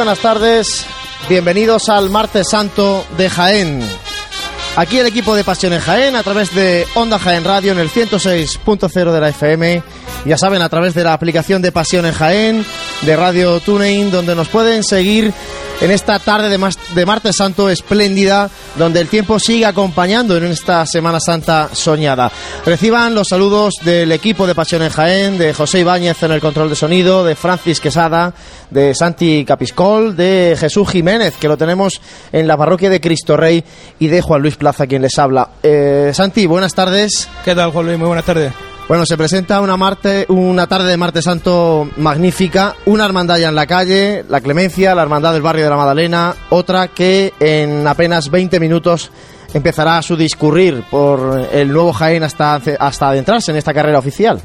[0.00, 0.86] buenas tardes.
[1.28, 3.82] Bienvenidos al Martes Santo de Jaén.
[4.76, 7.90] Aquí el equipo de Pasión en Jaén a través de Onda Jaén Radio en el
[7.90, 9.82] 106.0 de la FM.
[10.24, 12.64] Ya saben, a través de la aplicación de Pasión en Jaén,
[13.02, 15.34] de Radio TuneIn, donde nos pueden seguir
[15.82, 18.48] en esta tarde de, de martes santo espléndida,
[18.80, 22.32] donde el tiempo sigue acompañando en esta Semana Santa soñada.
[22.64, 26.70] Reciban los saludos del equipo de Pasión en Jaén, de José Ibáñez en el control
[26.70, 28.32] de sonido, de Francis Quesada,
[28.70, 32.00] de Santi Capiscol, de Jesús Jiménez, que lo tenemos
[32.32, 33.62] en la parroquia de Cristo Rey,
[33.98, 35.50] y de Juan Luis Plaza, quien les habla.
[35.62, 37.28] Eh, Santi, buenas tardes.
[37.44, 37.98] ¿Qué tal, Juan Luis?
[37.98, 38.69] Muy buenas tardes.
[38.90, 43.54] Bueno, se presenta una, Marte, una tarde de martes santo magnífica, una hermandad ya en
[43.54, 48.32] la calle, la Clemencia, la hermandad del barrio de la Madalena, otra que en apenas
[48.32, 49.12] 20 minutos
[49.54, 54.42] empezará su discurrir por el nuevo Jaén hasta, hasta adentrarse en esta carrera oficial.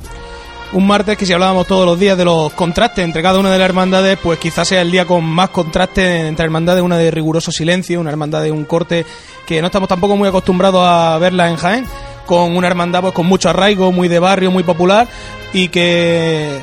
[0.73, 3.57] Un martes que si hablábamos todos los días de los contrastes entre cada una de
[3.57, 7.51] las hermandades, pues quizás sea el día con más contrastes entre hermandades, una de riguroso
[7.51, 9.07] silencio, una hermandad de un corte
[9.47, 11.85] que no estamos tampoco muy acostumbrados a verla en Jaén,
[12.25, 15.08] con una hermandad pues con mucho arraigo, muy de barrio, muy popular
[15.53, 16.59] y que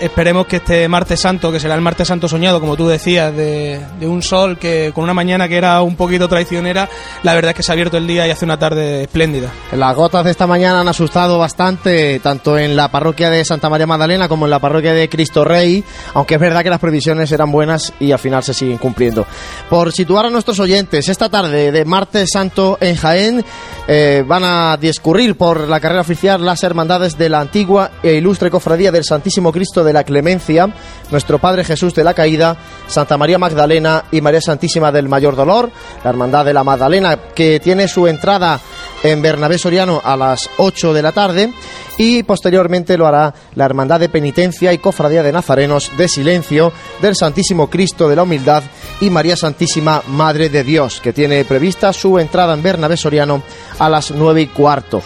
[0.00, 3.80] esperemos que este martes santo, que será el martes santo soñado, como tú decías, de,
[4.02, 6.88] un sol que con una mañana que era un poquito traicionera,
[7.22, 9.50] la verdad es que se ha abierto el día y hace una tarde espléndida.
[9.72, 13.86] Las gotas de esta mañana han asustado bastante, tanto en la parroquia de Santa María
[13.86, 15.84] Magdalena como en la parroquia de Cristo Rey,
[16.14, 19.26] aunque es verdad que las previsiones eran buenas y al final se siguen cumpliendo.
[19.70, 23.44] Por situar a nuestros oyentes, esta tarde de martes santo en Jaén
[23.86, 28.50] eh, van a discurrir por la carrera oficial las hermandades de la antigua e ilustre
[28.50, 30.68] cofradía del Santísimo Cristo de la Clemencia,
[31.10, 32.56] nuestro Padre Jesús de la Caída,
[32.86, 35.70] Santa María Magdalena y María Santísima del Mayor Dolor,
[36.02, 38.60] la hermandad de la Magdalena que tiene su entrada
[39.02, 41.52] en Bernabé Soriano a las 8 de la tarde
[41.98, 47.14] y posteriormente lo hará la Hermandad de Penitencia y Cofradía de Nazarenos de Silencio del
[47.14, 48.62] Santísimo Cristo de la Humildad
[49.00, 53.42] y María Santísima Madre de Dios, que tiene prevista su entrada en Bernabé Soriano
[53.78, 55.02] a las 9 y cuarto.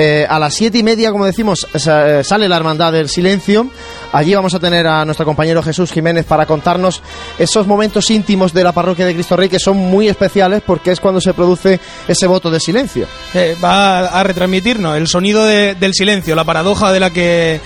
[0.00, 3.66] Eh, a las siete y media, como decimos, eh, sale la Hermandad del Silencio.
[4.12, 7.02] Allí vamos a tener a nuestro compañero Jesús Jiménez para contarnos
[7.36, 11.00] esos momentos íntimos de la parroquia de Cristo Rey que son muy especiales porque es
[11.00, 13.08] cuando se produce ese voto de silencio.
[13.34, 17.60] Eh, va a, retransmitirnos el sonido de- del silencio, la paradoja de la que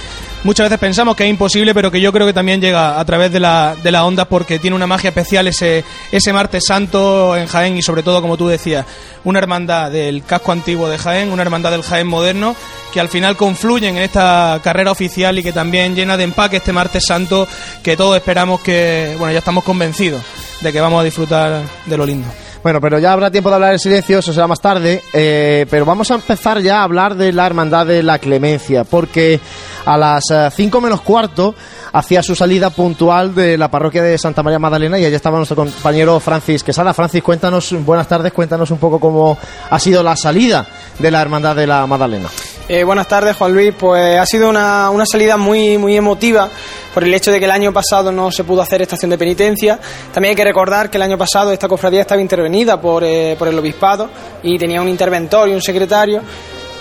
[0.45, 3.33] muchas veces pensamos que es imposible, pero que yo creo que también llega a través
[3.33, 7.47] de la, de la onda porque tiene una magia especial ese, ese martes santo en
[7.47, 8.87] Jaén y sobre todo, como tú decías,
[9.25, 12.57] una hermandad del casco antiguo de Jaén, una hermandad del Jaén moderno,
[12.93, 16.73] que al final confluyen en esta carrera oficial y que también llena de empaque este
[16.73, 17.49] martes santo
[17.83, 20.23] que todos esperamos que, bueno, ya estamos convencidos
[20.61, 22.29] de que vamos a disfrutar de lo lindo.
[22.63, 25.03] Bueno, pero ya habrá tiempo de hablar del silencio, eso será más tarde.
[25.13, 29.41] eh, pero vamos a empezar ya a hablar de la Hermandad de la Clemencia, porque
[29.85, 30.23] a las
[30.55, 31.55] 5 menos cuarto
[31.93, 35.57] hacía su salida puntual de la parroquia de Santa María Magdalena y allá estaba nuestro
[35.57, 36.95] compañero Francis Quesada.
[36.95, 39.37] Francis, cuéntanos, buenas tardes, cuéntanos un poco cómo
[39.69, 40.65] ha sido la salida
[40.99, 42.29] de la Hermandad de la Magdalena.
[42.69, 43.75] Eh, buenas tardes, Juan Luis.
[43.77, 46.49] Pues ha sido una, una salida muy, muy emotiva
[46.95, 49.81] por el hecho de que el año pasado no se pudo hacer estación de penitencia.
[50.13, 53.49] También hay que recordar que el año pasado esta cofradía estaba intervenida por, eh, por
[53.49, 54.09] el obispado
[54.45, 56.23] y tenía un interventor y un secretario.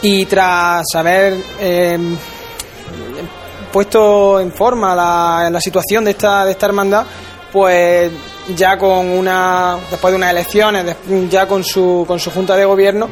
[0.03, 1.97] Y tras haber eh,
[3.71, 7.05] puesto en forma la, la situación de esta, de esta hermandad,
[7.51, 8.11] pues
[8.55, 10.95] ya con una después de unas elecciones,
[11.29, 13.09] ya con su, con su junta de gobierno,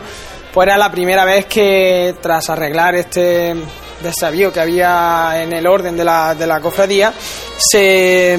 [0.59, 3.55] pues era la primera vez que tras arreglar este
[4.03, 7.13] desavío que había en el orden de la, de la cofradía,
[7.57, 8.37] se,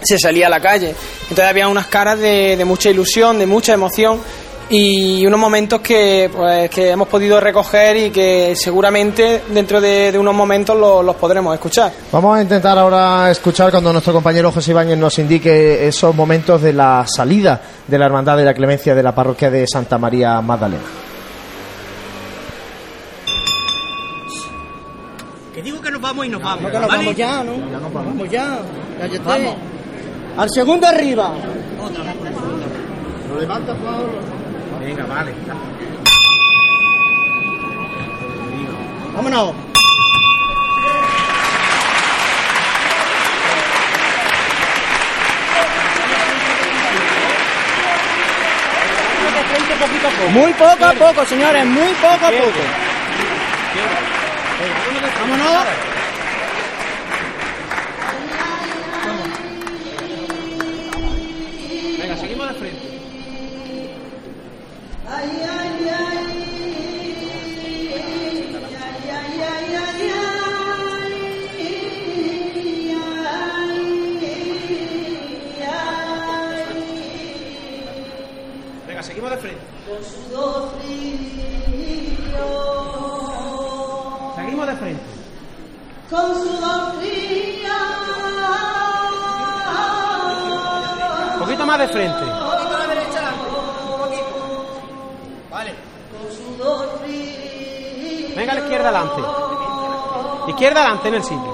[0.00, 0.94] se salía a la calle.
[1.24, 4.20] Entonces había unas caras de, mucha ilusión, de mucha emoción
[4.70, 10.34] y unos momentos que, pues, que hemos podido recoger y que seguramente dentro de, unos
[10.34, 11.92] momentos lo- los podremos escuchar.
[12.10, 16.72] Vamos a intentar ahora escuchar cuando nuestro compañero José Ibáñez nos indique esos momentos de
[16.72, 21.03] la salida de la Hermandad de la Clemencia de la parroquia de Santa María Magdalena.
[26.14, 26.70] Vamos y nos vamos.
[26.70, 26.98] que nos ¿vale?
[26.98, 27.52] vamos ya, ¿no?
[27.92, 28.58] Vamos ya.
[29.00, 29.48] Ya yo estoy.
[30.36, 31.32] Al segundo arriba.
[34.80, 35.32] Venga, vale.
[39.14, 39.54] Vámonos.
[50.32, 52.60] Muy poco a poco, señores, muy poco a poco.
[55.20, 55.93] Vámonos.
[79.04, 79.60] Seguimos de frente.
[84.34, 85.02] Seguimos de frente.
[91.32, 92.24] Un poquito más de frente.
[98.36, 99.22] Venga a la izquierda adelante.
[100.48, 101.53] Izquierda adelante en el sitio.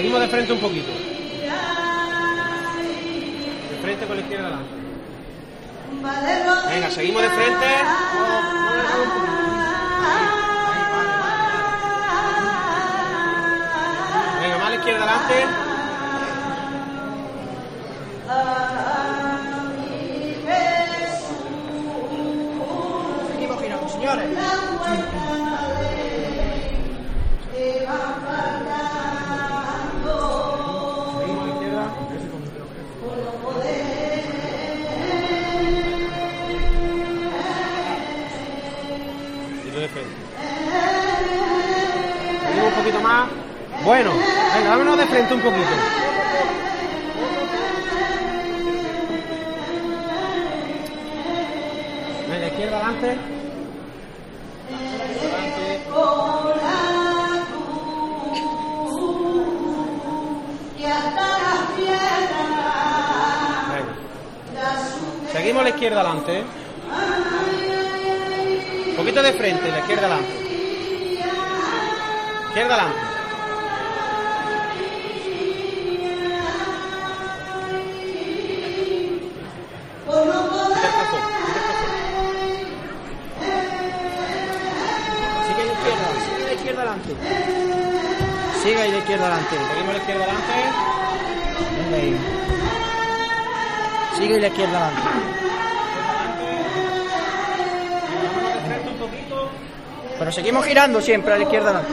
[0.00, 0.90] Seguimos de frente un poquito.
[3.70, 4.70] De frente con la izquierda adelante.
[6.70, 7.66] Venga, seguimos de frente.
[14.40, 15.59] Venga, más la izquierda adelante.
[43.84, 44.12] Bueno,
[44.54, 45.70] venga, vámonos de frente un poquito.
[52.28, 53.16] Venga, izquierda adelante.
[63.70, 65.32] Venga.
[65.32, 66.44] Seguimos la izquierda adelante.
[68.90, 70.32] Un poquito de frente, la izquierda adelante.
[72.48, 73.09] Izquierda adelante.
[88.90, 89.56] Sigue ahí de izquierda adelante.
[89.68, 90.52] Seguimos la izquierda adelante.
[94.16, 95.08] Sigue la izquierda adelante.
[98.90, 99.48] Un poquito.
[100.18, 101.92] Pero seguimos girando siempre a la izquierda adelante.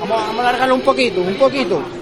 [0.00, 2.01] Vamos, vamos a alargarlo un poquito, un poquito.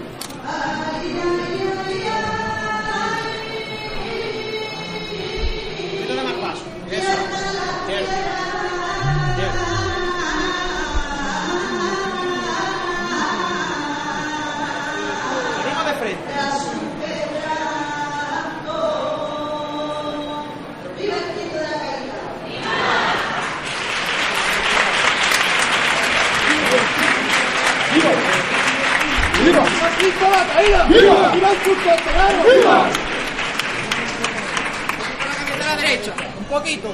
[35.52, 36.88] A la derecha, un poquito.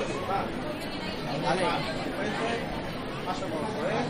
[3.27, 4.05] Paso corto, ¿eh?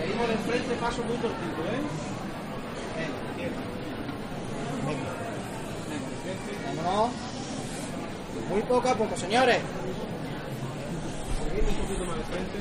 [0.00, 1.82] Seguimos de frente, paso muy cortito, ¿eh?
[2.96, 3.62] Venga, izquierda.
[4.86, 5.10] Venga.
[6.82, 7.10] Vámonos.
[8.48, 9.58] Muy poco a poco, señores.
[11.48, 12.58] Seguimos un poquito más de frente.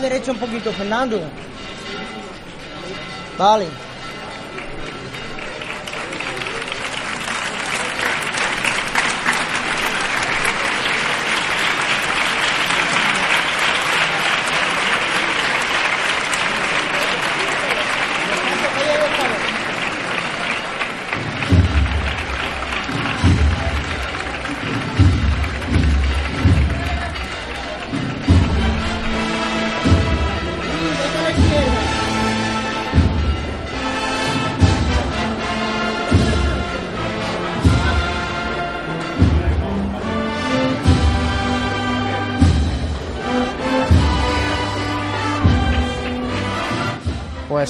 [0.00, 1.20] Derecha un poquito, Fernando.
[3.36, 3.89] Vale.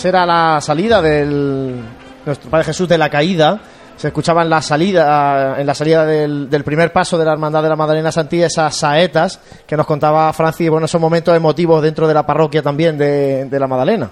[0.00, 1.74] Pues era la salida del
[2.24, 3.60] nuestro Padre Jesús de la caída.
[3.98, 7.62] Se escuchaba en la salida, en la salida del, del primer paso de la Hermandad
[7.62, 12.08] de la Madalena Santilla esas saetas que nos contaba Francis, bueno, esos momentos emotivos dentro
[12.08, 14.08] de la parroquia también de, la Madalena.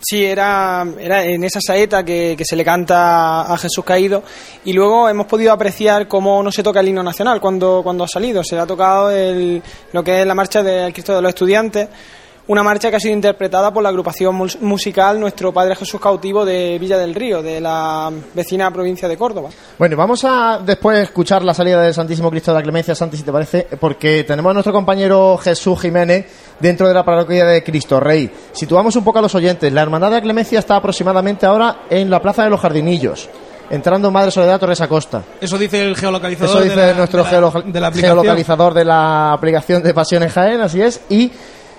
[0.00, 4.24] Sí, era, era en esa saeta que, se le canta a Jesús caído
[4.64, 8.08] y luego hemos podido apreciar cómo no se toca el himno nacional cuando, cuando ha
[8.08, 8.42] salido.
[8.42, 11.88] Se ha tocado el, lo que es la marcha del Cristo de los Estudiantes,
[12.46, 16.44] una marcha que ha sido interpretada por la agrupación mus- musical Nuestro Padre Jesús Cautivo
[16.44, 19.48] de Villa del Río, de la vecina provincia de Córdoba.
[19.78, 23.22] Bueno, vamos a después escuchar la salida del Santísimo Cristo de la Clemencia, Santi, si
[23.22, 26.26] te parece, porque tenemos a nuestro compañero Jesús Jiménez
[26.60, 28.30] dentro de la parroquia de Cristo Rey.
[28.52, 29.72] Situamos un poco a los oyentes.
[29.72, 33.28] La Hermandad de la Clemencia está aproximadamente ahora en la Plaza de los Jardinillos,
[33.70, 35.22] entrando Madre Soledad Torres Acosta.
[35.40, 36.56] Eso dice el geolocalizador.
[36.56, 39.94] Eso dice de la- nuestro de la- geolo- de la geolocalizador de la aplicación de
[39.94, 41.00] Pasiones Jaén, así es.
[41.08, 41.32] Y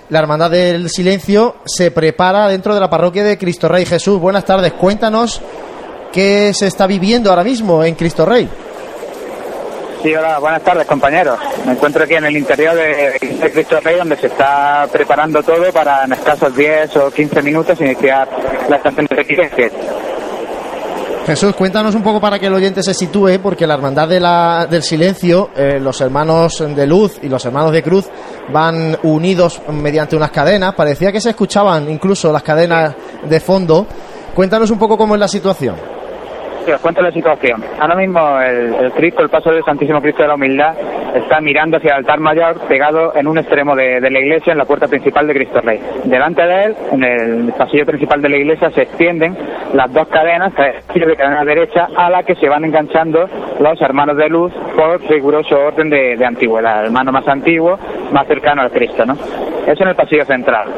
[0.08, 3.84] la Hermandad del Silencio se prepara dentro de la parroquia de Cristo Rey.
[3.84, 4.72] Jesús, buenas tardes.
[4.74, 5.40] Cuéntanos
[6.12, 8.48] qué se está viviendo ahora mismo en Cristo Rey.
[10.02, 11.38] Sí, hola, buenas tardes compañeros.
[11.64, 16.04] Me encuentro aquí en el interior de, Cristo Rey donde se está preparando todo para
[16.04, 18.28] en escasos 10 o 15 minutos iniciar
[18.68, 19.72] la estación de equipaje.
[21.26, 24.66] Jesús, cuéntanos un poco para que el oyente se sitúe, porque la Hermandad de la-
[24.70, 28.08] del Silencio, eh, los hermanos de luz y los hermanos de cruz
[28.52, 30.74] van unidos mediante unas cadenas.
[30.74, 32.94] Parecía que se escuchaban incluso las cadenas
[33.28, 33.86] de fondo.
[34.36, 35.74] Cuéntanos un poco cómo es la situación.
[36.64, 37.62] Sí, os cuento la situación.
[37.80, 40.74] Ahora mismo el, el Cristo, el paso del Santísimo Cristo de la Humildad,
[41.18, 44.64] está mirando hacia el altar mayor, pegado en un extremo de, la iglesia, en la
[44.64, 45.80] puerta principal de Cristo Rey.
[46.04, 49.36] Delante de él, en el pasillo principal de la iglesia, se extienden
[49.72, 53.28] las dos cadenas, de cadena derecha, a la que se van enganchando
[53.60, 56.80] los hermanos de luz por riguroso orden de, de antigüedad.
[56.80, 57.78] El hermano más antiguo,
[58.12, 59.14] más cercano al Cristo, ¿no?
[59.66, 60.68] Eso en el pasillo central.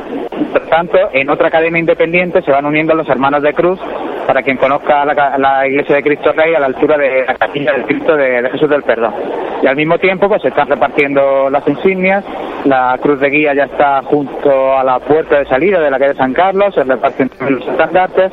[0.52, 3.78] Por tanto, en otra cadena independiente se van uniendo los hermanos de cruz,
[4.26, 7.84] para quien conozca la, iglesia de Cristo Rey a la altura de la capilla del
[7.84, 9.14] Cristo de, de Jesús del Perdón.
[9.62, 12.24] Y al mismo tiempo, pues se están repartiendo las insignias,
[12.64, 16.14] la cruz de guía ya está junto a la puerta de salida de la calle
[16.14, 18.32] San Carlos, se reparten los estandartes,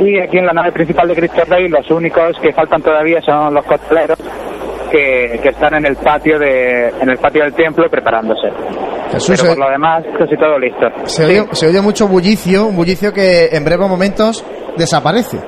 [0.00, 3.54] y aquí en la nave principal de Cristo Rey los únicos que faltan todavía son
[3.54, 4.18] los costaleros
[4.92, 8.48] que, que están en el patio de en el patio del templo preparándose.
[9.12, 10.86] Jesús, Pero por lo demás, casi todo listo.
[11.04, 14.44] se, oye, se oye mucho bullicio, un bullicio que en breves momentos
[14.76, 15.38] desaparece.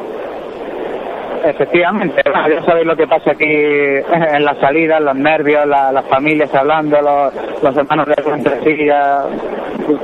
[1.47, 6.07] Efectivamente, bueno, ya sabéis lo que pasa aquí en las salidas, los nervios, la- las
[6.07, 9.25] familias hablando, los, los hermanos de entre sí, ya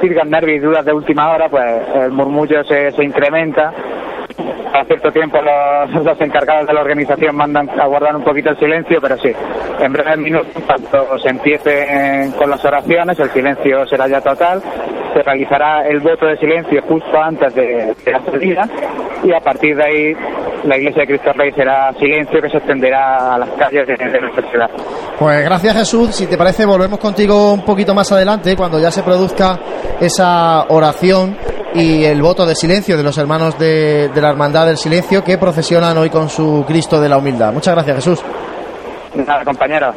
[0.03, 3.73] circan nervios y dudas de última hora, pues el murmullo se, se incrementa.
[4.73, 8.59] A cierto tiempo los, los encargados de la organización mandan a guardar un poquito el
[8.59, 9.33] silencio, pero sí,
[9.81, 14.63] en breves minutos, cuando se empiece con las oraciones, el silencio será ya total,
[15.13, 18.69] se realizará el voto de silencio justo antes de, de la salida
[19.25, 20.15] y a partir de ahí
[20.65, 24.21] la iglesia de Cristo Rey será silencio que se extenderá a las calles de, de
[24.21, 24.71] nuestra ciudad.
[25.19, 29.03] Pues gracias Jesús, si te parece volvemos contigo un poquito más adelante cuando ya se
[29.03, 29.59] produzca
[30.01, 31.37] esa oración
[31.75, 35.39] y el voto de silencio de los hermanos de, de la Hermandad del Silencio que
[35.39, 37.53] procesionan hoy con su Cristo de la Humildad.
[37.53, 38.21] Muchas gracias Jesús.
[39.15, 39.95] Nada, compañeros.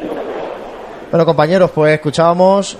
[1.11, 2.77] Bueno compañeros, pues escuchábamos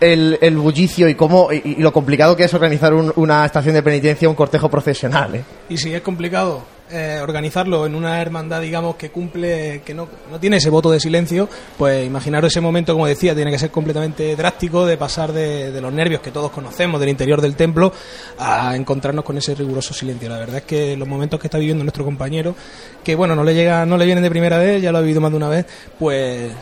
[0.00, 3.74] el, el bullicio y cómo y, y lo complicado que es organizar un- una estación
[3.74, 5.34] de penitencia, un cortejo procesional.
[5.34, 5.44] ¿eh?
[5.70, 6.60] Y si es complicado
[6.90, 11.00] eh, organizarlo en una hermandad, digamos, que cumple, que no, no tiene ese voto de
[11.00, 11.48] silencio,
[11.78, 15.92] pues imaginaros ese momento, como decía, tiene que ser completamente drástico de pasar de, los
[15.92, 17.90] nervios que todos conocemos del interior del templo
[18.38, 20.28] a encontrarnos con ese riguroso silencio.
[20.28, 22.54] La verdad es que los momentos que está viviendo nuestro compañero,
[23.02, 25.22] que bueno, no le llega, no le vienen de primera vez, ya lo ha vivido
[25.22, 25.66] más de una vez,
[25.98, 26.52] pues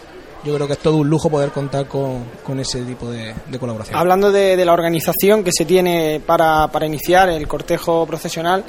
[0.44, 3.58] yo creo que es todo un lujo poder contar con, con ese tipo de, de
[3.58, 3.96] colaboración.
[3.96, 8.64] Hablando de, de la organización que se tiene para, para iniciar el cortejo procesional,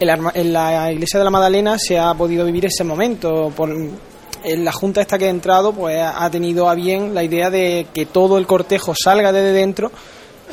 [0.00, 3.52] en la, iglesia de la Madalena se ha podido vivir ese momento.
[3.56, 3.70] Por,
[4.44, 7.86] en la junta esta que ha entrado, pues ha tenido a bien la idea de
[7.92, 9.90] que todo el cortejo salga desde dentro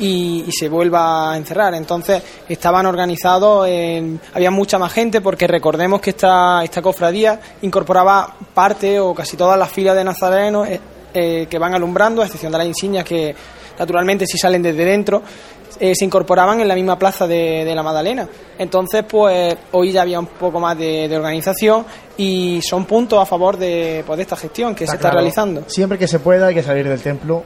[0.00, 1.74] y, y se vuelva a encerrar.
[1.74, 8.34] Entonces estaban organizados, en- había mucha más gente porque recordemos que esta, esta cofradía incorporaba
[8.52, 10.80] parte o casi todas las filas de nazarenos eh,
[11.12, 13.34] eh, que van alumbrando, a excepción de las insignias que
[13.78, 15.22] naturalmente si salen desde dentro
[15.80, 18.28] eh, se incorporaban en la misma plaza de, de la Madalena.
[18.58, 21.84] Entonces, pues hoy ya había un poco más de, de organización
[22.16, 25.16] y son puntos a favor de, pues, de esta gestión que se está claro.
[25.16, 25.64] realizando.
[25.66, 27.42] Siempre que se pueda hay que salir del templo.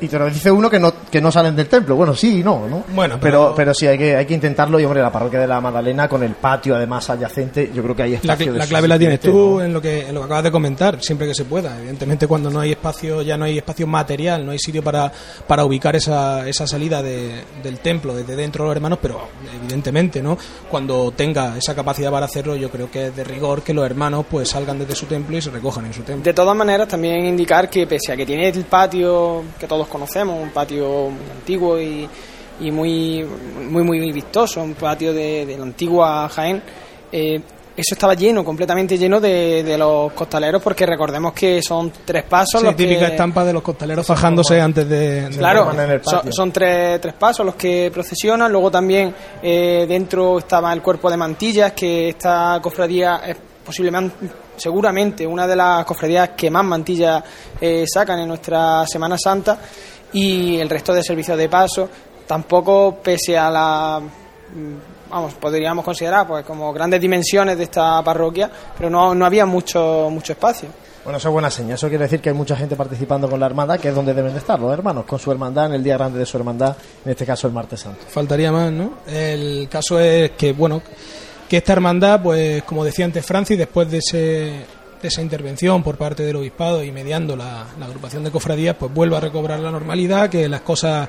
[0.00, 1.96] Y te lo dice uno que no, que no salen del templo.
[1.96, 2.84] Bueno, sí y no, ¿no?
[2.94, 4.78] Bueno, pero, pero- pero sí, hay que, hay que intentarlo.
[4.80, 8.02] Y hombre, la parroquia de la Magdalena con el patio además adyacente, yo creo que
[8.02, 8.52] hay La, espacio.
[8.52, 9.62] de la clave la tienes tú ¿no?
[9.64, 11.76] en lo que en lo que acabas de comentar, siempre que se pueda.
[11.78, 15.10] Evidentemente, cuando no hay espacio, ya no hay espacio material, no hay sitio para,
[15.46, 19.20] para ubicar esa, esa salida de- del templo desde dentro de los hermanos, pero
[19.60, 20.36] evidentemente, ¿no?
[20.70, 24.26] Cuando tenga esa capacidad para hacerlo, yo creo que es de rigor que los hermanos
[24.30, 26.24] pues salgan desde su templo y se recojan en su templo.
[26.24, 30.40] De todas maneras, también indicar que pese a que tiene el patio que todos conocemos,
[30.42, 32.08] un patio muy antiguo y,
[32.60, 36.62] y muy, muy muy vistoso, un patio de, de la antigua Jaén,
[37.12, 37.40] eh,
[37.76, 42.60] eso estaba lleno, completamente lleno de, de los costaleros, porque recordemos que son tres pasos.
[42.60, 45.28] Sí, los típica que- estampa de los costaleros fajándose antes de...
[45.28, 46.20] de- Claro, en el patio.
[46.22, 48.52] son, son tres, tres pasos los que procesionan.
[48.52, 49.12] Luego también
[49.42, 53.36] eh, dentro estaba el cuerpo de mantillas, que esta cofradía es
[53.66, 54.14] posiblemente,
[54.56, 57.22] seguramente, una de las cofradías que más mantillas
[57.60, 59.58] eh, sacan en nuestra Semana Santa.
[60.12, 61.88] Y el resto de servicios de paso,
[62.26, 64.00] tampoco pese a la.
[64.00, 69.46] mm, Vamos, podríamos considerar pues como grandes dimensiones de esta parroquia, pero no, no había
[69.46, 70.68] mucho, mucho espacio.
[71.04, 71.74] Bueno, eso es buena señal.
[71.74, 74.32] Eso quiere decir que hay mucha gente participando con la hermandad, que es donde deben
[74.32, 77.10] de estar los hermanos, con su hermandad en el día grande de su hermandad, en
[77.12, 78.00] este caso el martes santo.
[78.08, 78.94] Faltaría más, ¿no?
[79.06, 80.80] El caso es que, bueno,
[81.48, 84.52] que esta hermandad, pues como decía antes Francis, después de, ese,
[85.02, 89.20] esa intervención por parte del obispado y mediando la, agrupación de cofradías, pues vuelva a
[89.20, 91.08] recobrar la normalidad, que las cosas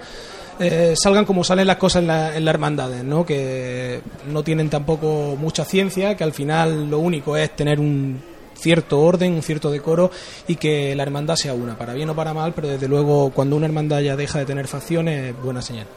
[0.60, 3.26] eh, salgan como salen las cosas en, la, en las hermandades, ¿no?
[3.26, 8.22] Que no tienen tampoco mucha ciencia, que al final lo único es tener un
[8.56, 10.12] cierto orden, un cierto decoro
[10.48, 13.56] y que la hermandad sea una, para bien o para mal, pero desde luego cuando
[13.56, 15.88] una hermandad ya deja de tener facciones, es buena señal.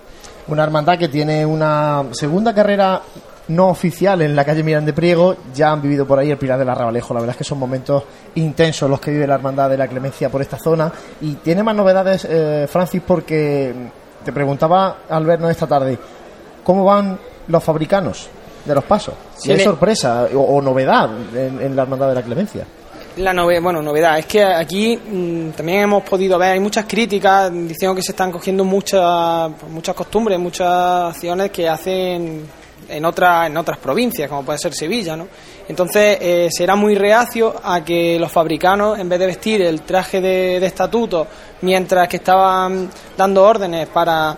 [0.48, 3.02] Una hermandad que tiene una segunda carrera
[3.48, 5.36] no oficial en la calle Mirán de Priego.
[5.54, 7.14] Ya han vivido por ahí el Pilar del Arrabalejo.
[7.14, 10.28] La verdad es que son momentos intensos los que vive la hermandad de la Clemencia
[10.28, 10.92] por esta zona.
[11.20, 13.72] Y tiene más novedades, eh, Francis, porque
[14.24, 15.98] te preguntaba al vernos esta tarde,
[16.64, 18.28] ¿cómo van los fabricanos
[18.64, 19.14] de los pasos?
[19.36, 22.64] Si hay sorpresa o, o novedad en, en la hermandad de la Clemencia.
[23.16, 27.50] La nove- bueno, novedad es que aquí mm, también hemos podido ver, hay muchas críticas
[27.52, 30.68] diciendo que se están cogiendo muchas pues, muchas costumbres, muchas
[31.16, 32.42] acciones que hacen
[32.88, 35.26] en otras en otras provincias, como puede ser Sevilla, ¿no?
[35.68, 40.20] Entonces eh, será muy reacio a que los fabricanos, en vez de vestir el traje
[40.20, 41.26] de, de estatuto,
[41.62, 44.36] mientras que estaban dando órdenes para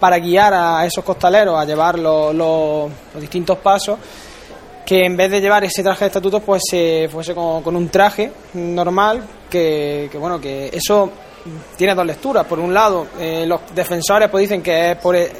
[0.00, 3.96] para guiar a esos costaleros a llevar los- los- distintos pasos,
[4.84, 7.88] que en vez de llevar ese traje de estatutos pues se fuese con, con un
[7.88, 11.08] traje normal que, que, bueno que eso
[11.76, 15.30] tiene dos lecturas por un lado eh, los defensores pues dicen que es por e-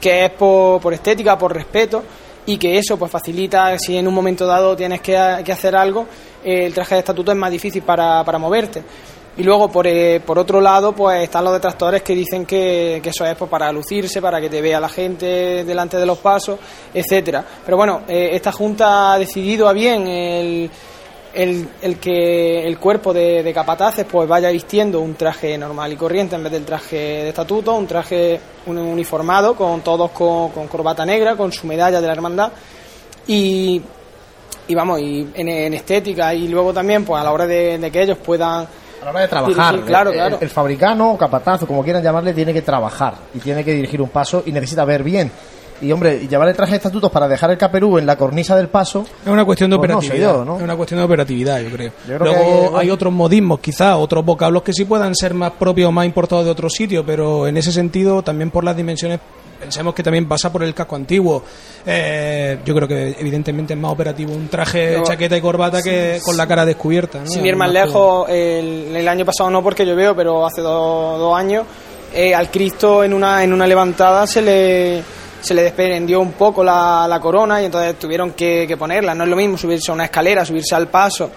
[0.00, 2.02] que es por, por estética por respeto
[2.46, 6.06] y que eso pues facilita si en un momento dado tienes que, que hacer algo
[6.44, 8.82] eh, el traje de estatuto es más difícil para, para moverte
[9.38, 13.10] y luego, por, eh, por otro lado, pues están los detractores que dicen que, que
[13.10, 16.58] eso es pues, para lucirse, para que te vea la gente delante de los pasos,
[16.94, 17.44] etcétera.
[17.64, 20.70] Pero bueno, eh, esta Junta ha decidido a bien el,
[21.36, 25.96] el, el que el cuerpo de, de capataces pues vaya vistiendo un traje normal y
[25.96, 30.66] corriente en vez del traje de estatuto, un traje un- uniformado, con todos con, con
[30.68, 32.52] corbata negra, con su medalla de la hermandad.
[33.26, 33.82] Y,
[34.68, 37.90] y vamos, y en, en estética y luego también pues a la hora de, de
[37.90, 38.66] que ellos puedan
[39.00, 40.38] A la hora de trabajar, Dirigir, claro, el, claro.
[40.40, 44.00] el fabricano o capataz, o como quieran llamarle, tiene que trabajar y tiene que dirigir
[44.00, 45.30] un paso y necesita ver bien.
[45.82, 48.68] Y hombre, llevar el traje de estatutos para dejar el caperú en la cornisa del
[48.68, 50.44] paso, Es una cuestión de Pues no operatividad.
[50.44, 50.56] ¿no?
[50.56, 51.92] Es una cuestión de operatividad, yo creo.
[52.08, 55.34] Yo creo Luego que hay- hay, otros modismos, quizás, otros vocablos que sí puedan ser
[55.34, 58.76] más propios o más importados de otro sitio, pero en ese sentido, también por las
[58.76, 59.20] dimensiones,
[59.60, 61.42] pensemos que también pasa por el casco antiguo.
[61.84, 66.36] Eh, yo creo que evidentemente es más operativo un traje, chaqueta y corbata que con
[66.36, 67.20] la cara descubierta.
[67.20, 67.26] ¿no?
[67.26, 71.36] Sin ir más lejos, el, el año pasado no porque llovió, pero hace dos, dos
[71.36, 71.64] años,
[72.14, 75.02] eh, al Cristo en una, en una levantada se le,
[75.46, 79.14] se le desprendió un poco la, la corona y entonces tuvieron que, que ponerla.
[79.14, 81.30] No es lo mismo subirse a una escalera, subirse al paso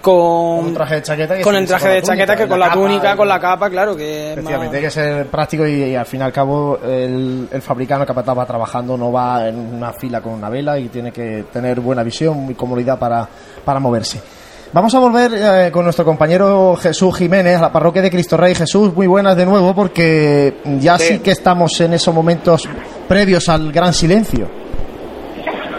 [0.00, 1.36] con, traje de chaqueta.
[1.36, 4.32] que con el traje de chaqueta que con la túnica, con la capa, claro que
[4.34, 8.02] Efectivamente, hay que ser práctico y, y al fin y al cabo el, el fabricano,
[8.02, 11.46] el capataz va trabajando, no va en una fila con una vela y tiene que
[11.52, 13.28] tener buena visión y comodidad para,
[13.64, 14.20] para moverse.
[14.72, 18.54] Vamos a volver eh, con nuestro compañero Jesús Jiménez a la parroquia de Cristo Rey.
[18.54, 21.18] Jesús, muy buenas de nuevo porque ya sí, Sí.
[21.20, 22.68] que estamos en esos momentos
[23.08, 24.46] previos al gran silencio.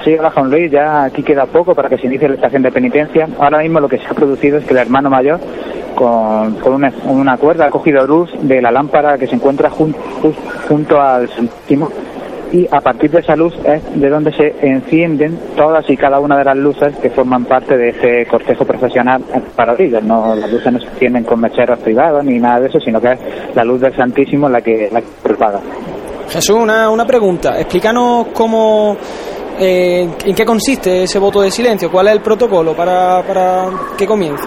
[0.04, 2.72] Sí, hola Juan Luis, ya aquí queda poco para que se inicie la estación de
[2.72, 3.28] penitencia.
[3.40, 5.40] Ahora mismo lo que se ha producido es que el hermano mayor,
[5.96, 9.96] con, con una, una cuerda, ha cogido luz de la lámpara que se encuentra jun-
[10.70, 11.90] junto al Santísimo
[12.54, 16.38] y a partir de esa luz es de donde se encienden todas y cada una
[16.38, 19.22] de las luces que forman parte de ese cortejo profesional
[19.58, 20.02] para ellos.
[20.02, 23.12] No, las luces no se encienden con mecheros privados ni nada de eso, sino que
[23.12, 23.20] es
[23.54, 25.60] la luz del Santísimo la que, la que propaga.
[26.30, 27.60] Jesús, una, una pregunta.
[27.60, 28.98] Explícanos cómo,
[29.60, 34.06] eh, en qué consiste ese voto de silencio, cuál es el protocolo para, para que
[34.06, 34.44] comience.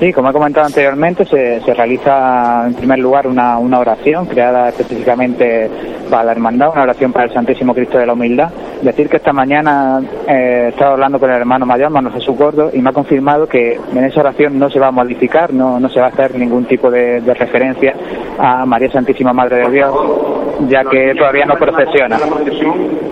[0.00, 4.68] Sí, como he comentado anteriormente, se, se realiza en primer lugar una, una oración creada
[4.68, 5.70] específicamente
[6.10, 8.50] para la hermandad, una oración para el Santísimo Cristo de la Humildad,
[8.84, 12.70] Decir que esta mañana eh, he estado hablando con el hermano mayor, Manuel Jesús Gordo,
[12.70, 15.88] y me ha confirmado que en esa oración no se va a modificar, no, no
[15.88, 17.94] se va a hacer ningún tipo de, de referencia
[18.38, 19.90] a María Santísima Madre de Dios,
[20.68, 22.18] ya que todavía no procesiona.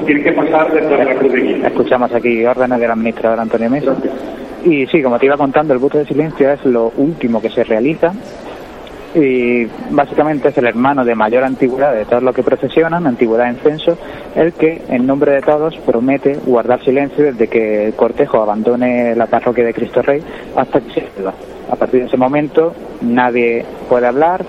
[0.05, 1.67] Tiene que pasar desde la de.
[1.67, 3.95] Escuchamos aquí órdenes del administrador Antonio Mesa.
[4.65, 7.65] Y sí, como te iba contando, el voto de silencio es lo último que se
[7.65, 8.13] realiza
[9.15, 13.57] y básicamente es el hermano de mayor antigüedad de todos los que procesionan, antigüedad en
[13.57, 13.99] censo,
[14.35, 19.27] el que en nombre de todos promete guardar silencio desde que el cortejo abandone la
[19.27, 20.23] parroquia de Cristo Rey
[20.57, 21.03] hasta que se.
[21.71, 24.45] A partir de ese momento nadie puede hablar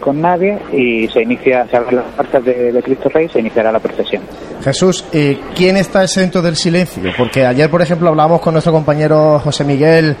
[0.00, 3.72] con nadie y se inicia, se abren las puertas de, de Cristo Rey se iniciará
[3.72, 4.22] la procesión.
[4.62, 7.02] Jesús, eh, ¿quién está exento del silencio?
[7.16, 10.16] Porque ayer, por ejemplo, hablamos con nuestro compañero José Miguel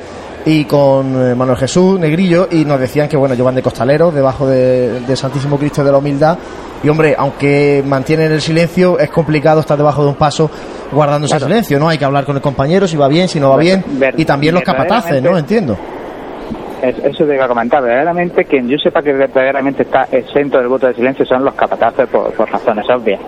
[0.46, 4.46] y con eh, Manuel Jesús Negrillo y nos decían que, bueno, llevan de costaleros debajo
[4.46, 6.38] de, de Santísimo Cristo de la Humildad.
[6.82, 10.50] Y, hombre, aunque mantienen el silencio, es complicado estar debajo de un paso
[10.92, 11.46] guardando ese Claro.
[11.46, 11.88] silencio, ¿no?
[11.88, 13.82] Hay que hablar con el compañero si va bien, si no va bien.
[13.98, 15.38] Ver- Y también los capataces, ¿no?
[15.38, 15.78] Entiendo.
[16.82, 17.82] Es- Eso te iba a comentar.
[17.82, 22.08] Verdaderamente, quien yo sepa que verdaderamente está exento del voto de silencio son los capataces
[22.08, 23.20] por, por razones obvias.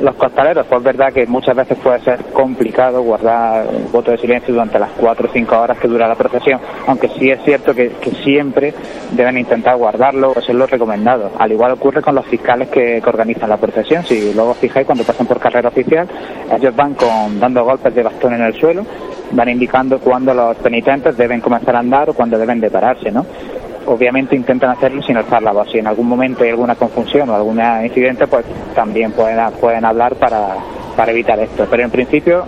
[0.00, 4.52] Los costaleros, pues es verdad que muchas veces puede ser complicado guardar voto de silencio
[4.52, 7.92] durante las cuatro o cinco horas que dura la procesión, aunque sí es cierto que,
[8.24, 8.72] siempre
[9.12, 11.30] deben intentar guardarlo o ser lo recomendado.
[11.38, 14.04] Al igual ocurre con los fiscales que, organizan la procesión.
[14.04, 16.08] Si luego fijáis, cuando pasan por carrera oficial,
[16.50, 18.84] ellos van con dando golpes de bastón en el suelo,
[19.32, 23.26] van indicando cuándo los penitentes deben comenzar a andar o cuándo deben de pararse, ¿no?
[23.86, 25.70] Obviamente intentan hacerlo sin alzar la voz.
[25.70, 28.44] Si en algún momento hay alguna confusión o algún incidente, pues
[28.74, 30.56] también pueden, pueden hablar para,
[30.96, 31.66] para evitar esto.
[31.70, 32.44] Pero en principio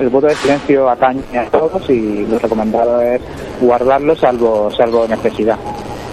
[0.00, 3.20] el voto de silencio atañe a todos y lo recomendado es
[3.60, 5.58] guardarlo salvo, salvo necesidad.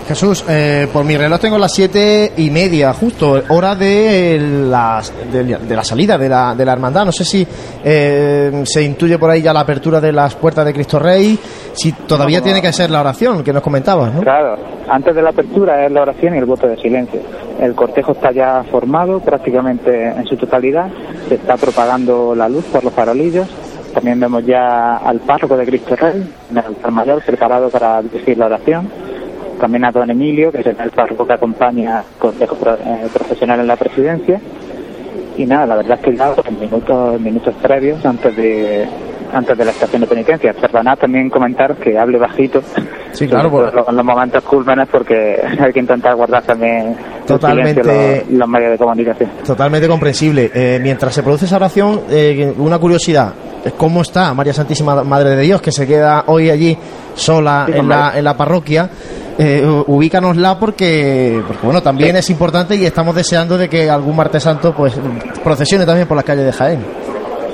[0.08, 5.76] Jesús, eh, por mi reloj tengo las siete y media, justo, hora de, las, de,
[5.76, 7.06] la salida de la, de la hermandad.
[7.06, 7.46] No sé si
[7.84, 11.39] eh, se intuye por ahí ya la apertura de las puertas de Cristo Rey,
[11.74, 14.22] si todavía tiene que ser la oración que nos comentabas, ¿no?
[14.22, 14.56] Claro,
[14.88, 17.22] antes de la apertura es la oración y el voto de silencio.
[17.60, 20.88] El cortejo está ya formado prácticamente en su totalidad,
[21.28, 23.48] se está propagando la luz por los farolillos.
[23.94, 28.48] También vemos ya al párroco de Cristo Rey, en el altar preparado para dirigir la
[28.48, 28.89] oración.
[29.60, 33.60] También a don Emilio, que es el párroco que acompaña al cortejo pro- eh, profesional
[33.62, 34.39] en la presidencia.
[35.38, 36.10] Y nada, la verdad es que
[36.48, 38.86] en minutos, minutos previos, antes de
[39.36, 40.54] antes de la estación de penitencia.
[40.54, 42.62] Perdonad también comentar que hable bajito.
[43.12, 46.95] Sí, claro, por- los momentos cúlmenes porque hay que intentar guardar también
[47.26, 47.82] Totalmente.
[47.84, 49.30] silencio los, los medios de comunicación.
[49.45, 50.52] Totalmente comprensible.
[50.54, 53.34] Eh, mientras se produce esa oración, eh, una curiosidad,
[53.78, 56.78] ¿cómo está María Santísima Madre de Dios, que se queda hoy allí
[57.13, 58.89] sola Sí, en la, en la parroquia?
[59.38, 64.43] Eh, ubícanosla porque, porque, bueno, también es importante y estamos deseando de que algún martes
[64.43, 64.98] santo pues
[65.43, 66.80] procesione también por las calles de Jaén.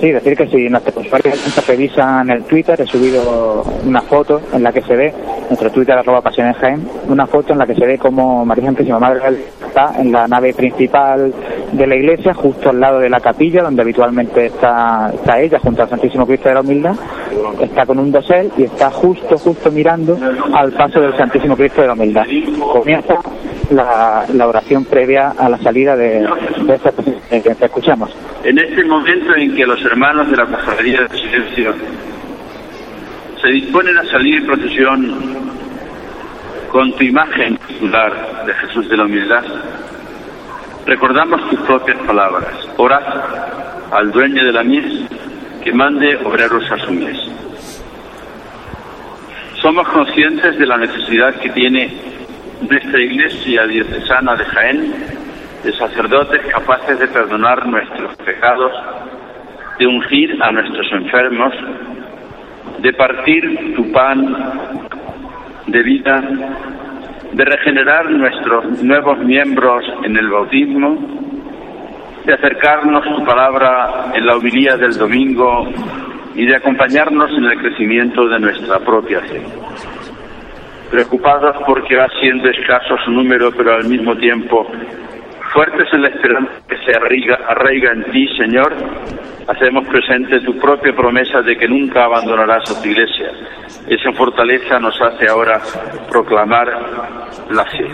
[0.02, 4.74] Sí, decir que si nuestros usuarios revisan el Twitter, he subido una foto en la
[4.74, 5.14] que se ve,
[5.48, 8.98] nuestro Twitter arroba pasiones Jaén, una foto en la que se ve como María Santísima
[8.98, 9.22] Madre
[9.68, 11.32] está en la nave principal
[11.72, 15.84] de la iglesia, justo al lado de la capilla, donde habitualmente está, está ella, junto
[15.84, 16.96] al Santísimo Cristo de la Humildad,
[17.62, 20.18] está con un dosel y está justo, justo mirando
[20.52, 22.26] al paso del Santísimo Cristo de la Humildad.
[22.74, 23.20] Comienza
[23.72, 26.28] la, la oración previa a la salida de,
[26.64, 28.12] de esta que escuchamos.
[28.44, 31.74] En este momento en que los hermanos de la Cofradía del Silencio
[33.42, 35.52] se disponen a salir en procesión
[36.72, 39.44] con tu imagen titular de Jesús de la Humildad,
[40.86, 42.54] recordamos tus propias palabras.
[42.78, 43.04] Orad
[43.92, 45.06] al dueño de la mies
[45.64, 47.18] que mande obreros a su mies.
[49.62, 52.12] Somos conscientes de la necesidad que tiene
[52.70, 54.94] nuestra iglesia diocesana de Jaén
[55.64, 58.72] de sacerdotes capaces de perdonar nuestros pecados,
[59.78, 61.54] de ungir a nuestros enfermos,
[62.80, 64.36] de partir tu pan
[65.68, 66.22] de vida,
[67.32, 70.98] de regenerar nuestros nuevos miembros en el bautismo,
[72.26, 75.68] de acercarnos tu palabra en la humilía del domingo
[76.36, 79.42] y de acompañarnos en el crecimiento de nuestra propia fe.
[80.92, 84.68] Preocupados porque va siendo escaso su número, pero al mismo tiempo
[85.54, 88.74] fuertes en la esperanza que se arraiga, arraiga en ti, Señor,
[89.48, 93.32] hacemos presente tu propia promesa de que nunca abandonarás a tu iglesia.
[93.88, 95.60] Esa fortaleza nos hace ahora
[96.10, 96.68] proclamar
[97.50, 97.88] la fe.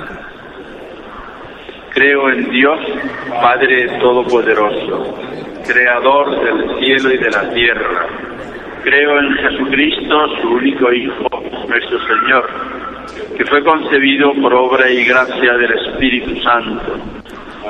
[1.93, 2.79] Creo en Dios,
[3.41, 5.17] Padre Todopoderoso,
[5.67, 8.05] Creador del cielo y de la tierra.
[8.83, 11.27] Creo en Jesucristo, su único Hijo,
[11.67, 12.47] nuestro Señor,
[13.37, 17.17] que fue concebido por obra y gracia del Espíritu Santo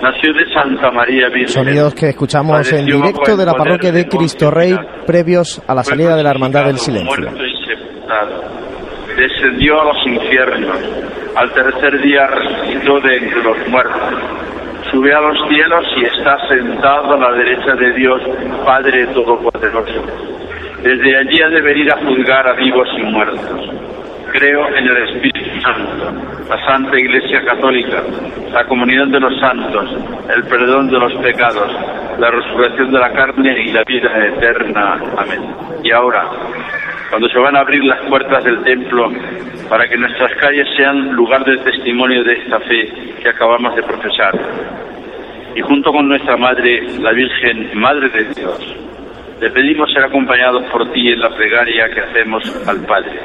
[0.02, 1.50] nació de Santa María Virgen.
[1.50, 6.16] Sonidos que escuchamos en directo de la parroquia de Cristo Rey previos a la salida
[6.16, 7.30] de la Hermandad del Silencio.
[9.16, 10.78] Descendió a los infiernos.
[11.36, 14.14] Al tercer día resucitó de entre los muertos.
[14.92, 18.22] Subió a los cielos y está sentado a la derecha de Dios,
[18.66, 20.04] Padre Todopoderoso.
[20.82, 23.97] Desde allí ha de venir a juzgar a vivos y muertos.
[24.38, 26.14] Creo en el Espíritu Santo,
[26.48, 28.04] la Santa Iglesia Católica,
[28.54, 29.90] la comunión de los santos,
[30.30, 31.72] el perdón de los pecados,
[32.20, 35.02] la resurrección de la carne y la vida eterna.
[35.18, 35.42] Amén.
[35.84, 36.30] Y ahora,
[37.10, 39.10] cuando se van a abrir las puertas del templo
[39.70, 44.40] para que nuestras calles sean lugar de testimonio de esta fe que acabamos de profesar,
[45.56, 48.76] y junto con nuestra Madre, la Virgen, Madre de Dios,
[49.42, 53.20] le pedimos ser acompañados por ti en la plegaria que hacemos al Padre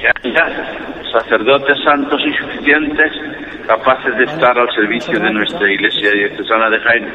[0.00, 0.48] que haya
[1.12, 3.12] sacerdotes santos y suficientes
[3.66, 7.06] capaces de estar al servicio de nuestra Iglesia diocesana de Jaén.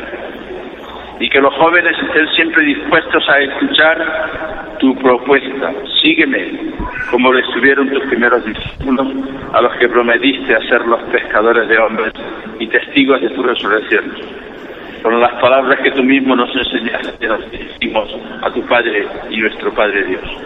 [1.20, 5.74] Y que los jóvenes estén siempre dispuestos a escuchar tu propuesta.
[6.02, 6.74] Sígueme,
[7.10, 9.08] como lo estuvieron tus primeros discípulos,
[9.54, 12.14] a los que prometiste hacer los pescadores de hombres
[12.60, 14.12] y testigos de tu resurrección.
[15.02, 19.72] Con las palabras que tú mismo nos enseñaste, nos dirigimos a tu Padre y nuestro
[19.74, 20.46] Padre Dios.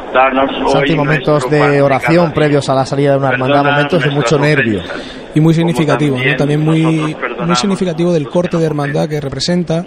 [0.13, 4.09] Danos hoy Santi, momentos de oración previos a la salida de una hermandad, momentos de
[4.11, 4.81] mucho nervio.
[5.33, 6.35] Y muy significativo, ¿no?
[6.35, 9.85] También muy, muy significativo del corte de hermandad que representa,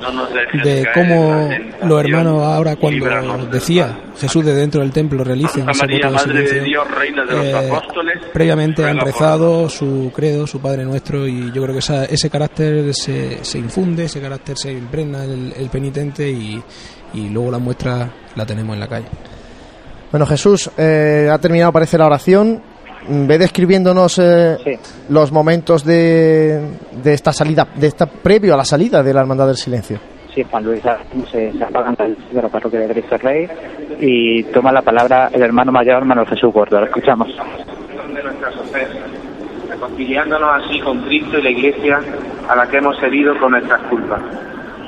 [0.64, 1.50] de cómo
[1.82, 3.04] los hermanos ahora cuando
[3.52, 3.98] decía.
[4.18, 7.68] Jesús de dentro del templo realicen ese voto de silencio, Dios, Reina de los eh,
[7.68, 12.30] Apóstoles, previamente han rezado su credo, su Padre Nuestro y yo creo que esa- ese
[12.30, 16.62] carácter se, se infunde, ese carácter se impregna el, el penitente y,
[17.12, 19.06] y luego la muestra la tenemos en la calle.
[20.14, 22.62] Bueno, Jesús, eh, ha terminado, parece, la oración.
[23.09, 24.79] Ve describiéndonos eh, Sí.
[25.09, 26.61] los momentos de,
[27.03, 29.98] de esta salida, de esta previo a la salida de la Hermandad del Silencio.
[30.33, 30.90] Sí, Juan Luis, se,
[31.33, 33.48] se luces de la parroquia de Cristo Rey
[33.98, 36.79] y toma la palabra el hermano mayor Manuel Jesús Gordo.
[36.79, 37.27] Lo escuchamos.
[38.14, 38.96] de nuestras ofensas,
[39.68, 41.98] reconciliándonos así con Cristo y la Iglesia
[42.48, 44.22] a la que hemos herido con nuestras culpas.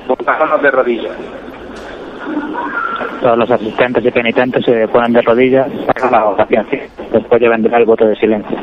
[0.07, 1.17] Pongámonos de rodillas.
[3.21, 6.67] Todos los asistentes y penitentes se ponen de rodillas para la oración.
[7.13, 8.57] Después ya vendrá el voto de silencio.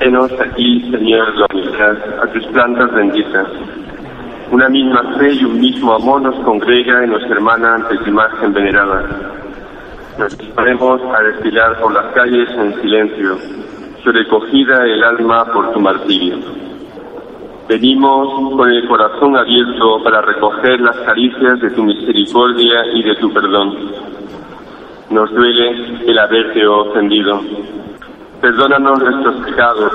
[0.00, 1.46] Henos aquí, Señor, la
[2.22, 3.46] a tus plantas benditas.
[4.50, 8.52] Una misma fe y un mismo amor nos congrega y nos hermana ante tu imagen
[8.52, 9.04] venerada.
[10.18, 13.38] Nos disponemos a desfilar por las calles en silencio,
[14.04, 16.36] sobrecogida el alma por tu martirio.
[17.66, 23.32] Venimos con el corazón abierto para recoger las caricias de tu misericordia y de tu
[23.32, 23.74] perdón.
[25.08, 27.40] Nos duele el haberte ofendido.
[28.42, 29.92] Perdónanos nuestros pecados,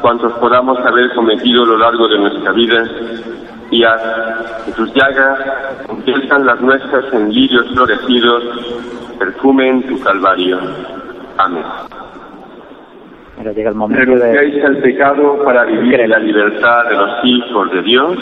[0.00, 2.82] cuantos podamos haber cometido a lo largo de nuestra vida,
[3.70, 5.38] y haz que tus llagas
[5.86, 8.42] conviertan las nuestras en lirios florecidos,
[9.18, 10.58] perfumen tu calvario.
[11.36, 11.64] Amén.
[13.38, 14.32] Ahora llega el momento de...
[14.32, 18.18] ¿Renunciáis al pecado para vivir en la libertad de los hijos de Dios?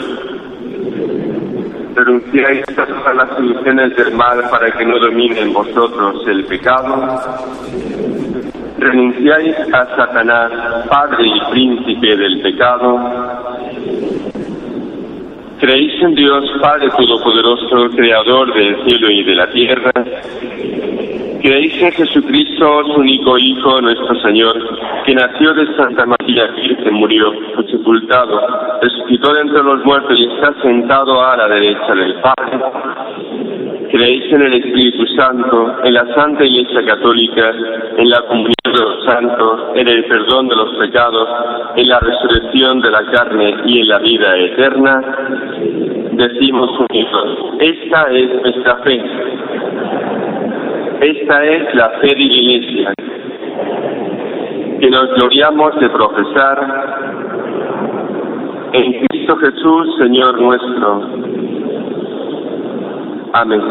[1.95, 7.19] ¿Renunciáis a todas las soluciones del mal para que no domine en vosotros el pecado?
[8.77, 10.51] ¿Renunciáis a Satanás,
[10.87, 12.99] padre y príncipe del pecado?
[15.59, 19.91] ¿Creéis en Dios, Padre Todopoderoso, Creador del cielo y de la tierra?
[21.41, 24.55] ¿Creéis en Jesucristo, su único Hijo, nuestro Señor,
[25.05, 28.41] que nació de Santa María Virgen, murió, fue sepultado,
[28.81, 32.59] resucitó de entre los muertos y está sentado a la derecha del Padre?
[33.91, 37.53] ¿Creéis en el Espíritu Santo, en la Santa Iglesia Católica,
[37.97, 41.29] en la comunión de los santos, en el perdón de los pecados,
[41.75, 45.01] en la resurrección de la carne y en la vida eterna?
[46.13, 49.03] Decimos unidos, esta es nuestra fe.
[51.01, 52.95] Esta es la fe de
[54.79, 57.17] que nos gloriamos de profesar
[58.73, 61.01] en Cristo Jesús, Señor nuestro.
[63.33, 63.61] Amén.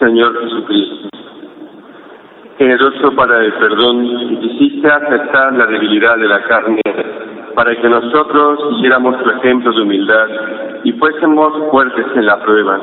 [0.00, 1.08] Señor Jesucristo,
[2.58, 6.80] generoso para el perdón, quisiste aceptar la debilidad de la carne
[7.54, 10.28] para que nosotros siguiéramos tu ejemplo de humildad
[10.84, 12.80] y fuésemos fuertes en la prueba.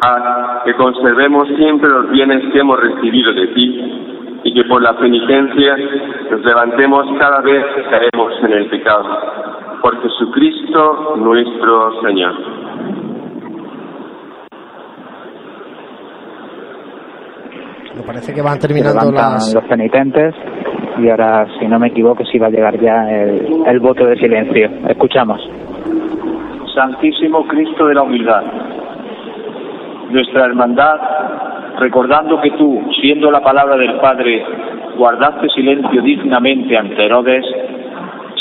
[0.00, 4.96] Haz que conservemos siempre los bienes que hemos recibido de ti y que por la
[4.96, 5.76] penitencia
[6.30, 9.04] nos levantemos cada vez que caemos en el pecado.
[9.82, 12.34] Por Jesucristo nuestro Señor.
[17.96, 19.52] Me parece que van terminando las...
[19.52, 20.34] los penitentes
[20.98, 24.16] y ahora, si no me equivoco, sí va a llegar ya el, el voto de
[24.16, 24.68] silencio.
[24.88, 25.40] Escuchamos.
[26.74, 28.42] Santísimo Cristo de la humildad,
[30.10, 30.98] nuestra hermandad,
[31.78, 34.44] recordando que tú, siendo la palabra del Padre,
[34.96, 37.44] guardaste silencio dignamente ante Herodes,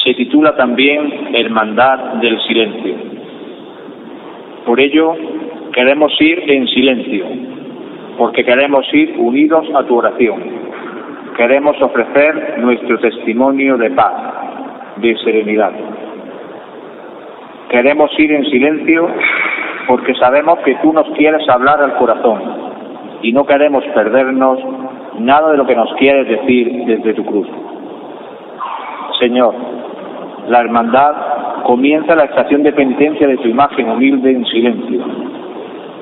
[0.03, 2.95] se titula también Hermandad del Silencio.
[4.65, 5.15] Por ello,
[5.73, 7.25] queremos ir en silencio,
[8.17, 10.41] porque queremos ir unidos a tu oración.
[11.37, 14.13] Queremos ofrecer nuestro testimonio de paz,
[14.97, 15.71] de serenidad.
[17.69, 19.09] Queremos ir en silencio
[19.87, 22.41] porque sabemos que tú nos quieres hablar al corazón
[23.21, 24.59] y no queremos perdernos
[25.19, 27.47] nada de lo que nos quieres decir desde tu cruz.
[29.19, 29.55] Señor,
[30.49, 35.03] la hermandad comienza la estación de penitencia de tu imagen humilde en silencio.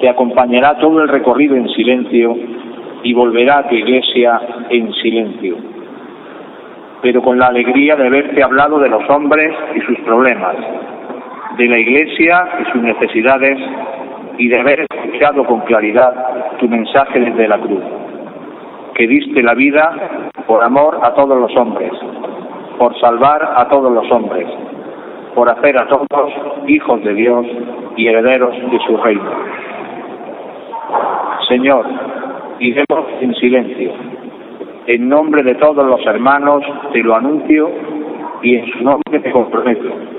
[0.02, 2.36] Te acompañará todo el recorrido en silencio
[3.04, 5.58] y volverá a tu iglesia en silencio,
[7.02, 10.56] pero con la alegría de haberte hablado de los hombres y sus problemas,
[11.58, 13.58] de la iglesia y sus necesidades
[14.38, 17.84] y de haber escuchado con claridad tu mensaje desde la cruz,
[18.96, 19.94] que diste la vida
[20.48, 21.92] por amor a todos los hombres,
[22.78, 24.48] por salvar a todos los hombres,
[25.34, 26.34] por hacer a todos
[26.68, 27.46] hijos de Dios
[27.96, 29.32] y herederos de su reino.
[31.48, 31.86] Señor,
[32.60, 33.92] iremos en silencio.
[34.88, 37.70] En nombre de todos los hermanos te lo anuncio
[38.42, 40.15] y en su nombre te comprometo.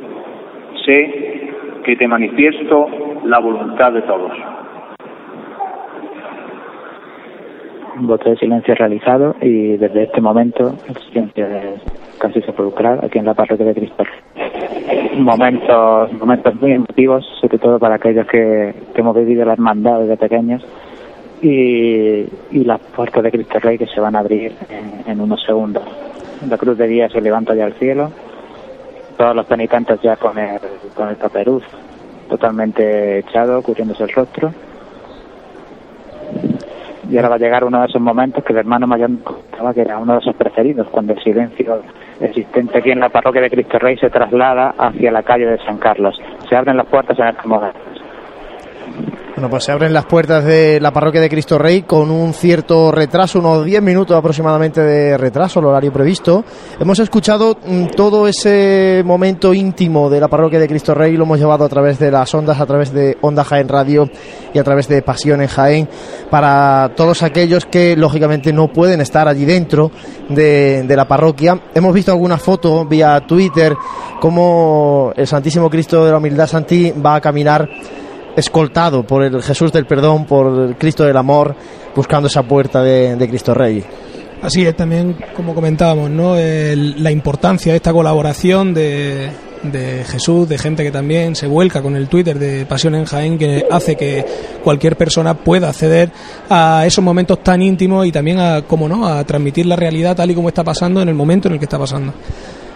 [0.87, 1.51] Sé
[1.85, 2.87] que te manifiesto
[3.25, 4.33] la voluntad de todos.
[7.97, 13.25] Voto de silencio realizado y desde este momento el silencio es casi sepulcral aquí en
[13.25, 14.05] la parroquia de Cristo.
[15.19, 20.17] Momentos, momentos muy emotivos, sobre todo para aquellos que, que hemos vivido la hermandad desde
[20.17, 20.65] pequeños
[21.43, 25.43] y, y las puertas de Cristo Rey que se van a abrir en, en unos
[25.43, 25.83] segundos.
[26.49, 28.11] La cruz de guía se levanta ya al cielo,
[29.17, 30.59] todos los penitentes ya con el,
[30.95, 31.65] con el paperuz
[32.29, 34.53] totalmente echado, cubriéndose el rostro.
[37.09, 39.83] Y ahora va a llegar uno de esos momentos que el hermano mayor contaba que
[39.83, 41.83] era uno de sus preferidos, cuando el silencio
[42.21, 45.79] existente aquí en la parroquia de Cristo Rey se traslada hacia la calle de San
[45.79, 46.21] Carlos.
[46.49, 47.79] Se abren las puertas en este momento.
[49.37, 52.91] Bueno, pues se abren las puertas de la parroquia de Cristo Rey con un cierto
[52.91, 56.43] retraso, unos 10 minutos aproximadamente de retraso, el horario previsto.
[56.81, 61.39] Hemos escuchado mm, todo ese momento íntimo de la parroquia de Cristo Rey, lo hemos
[61.39, 64.09] llevado a través de las ondas, a través de Onda Jaén Radio
[64.55, 65.87] y a través de Pasión en Jaén,
[66.31, 69.91] para todos aquellos que lógicamente no pueden estar allí dentro
[70.31, 71.61] de, la parroquia.
[71.75, 73.77] Hemos visto alguna foto vía Twitter
[74.19, 77.69] como el Santísimo Cristo de la Humildad Santí va a caminar
[78.37, 81.55] escoltado por el Jesús del Perdón, por el Cristo del Amor,
[81.95, 83.83] buscando esa puerta de, de Cristo Rey.
[84.43, 86.37] Así es, también como comentábamos, ¿no?
[86.37, 89.31] El- la importancia de esta colaboración de,
[89.63, 93.39] de Jesús, de gente que también se vuelca con el Twitter de Pasión en Jaén,
[93.39, 94.25] que hace que
[94.63, 96.11] cualquier persona pueda acceder
[96.51, 100.31] a esos momentos tan íntimos y también a, como no, a transmitir la realidad tal
[100.31, 102.13] y como está pasando en el momento en el que está pasando.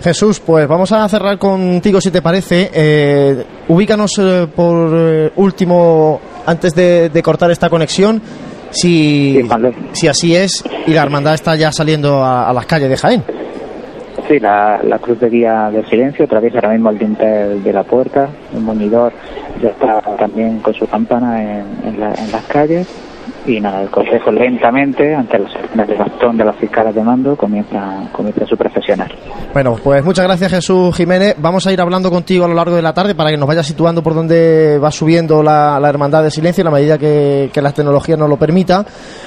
[0.03, 2.71] Jesús, pues vamos a cerrar contigo si te parece.
[2.73, 8.21] Eh, ubícanos eh, por eh, último, antes de, de cortar esta conexión,
[8.71, 9.41] si,
[9.93, 13.25] si así es y la hermandad está ya saliendo a, a las calles de Jaén.
[14.29, 17.83] Sí, la, la cruz de guía del silencio atraviesa ahora mismo el dintel de la
[17.83, 19.13] puerta, el monidor
[19.63, 22.87] ya está también con su campana en, en la- en las calles
[23.47, 28.09] y nada, el cortejo lentamente, ante las de bastón de los fiscales de mando, comienza,
[28.13, 29.11] comienza su profesional.
[29.53, 31.37] Bueno, pues muchas gracias Jesús Jiménez.
[31.39, 33.67] Vamos a ir hablando contigo a lo largo de la tarde para que nos vayas
[33.67, 37.63] situando por donde va subiendo la, la Hermandad de Silencio en la medida que, que
[37.63, 38.85] la tecnología nos lo permita.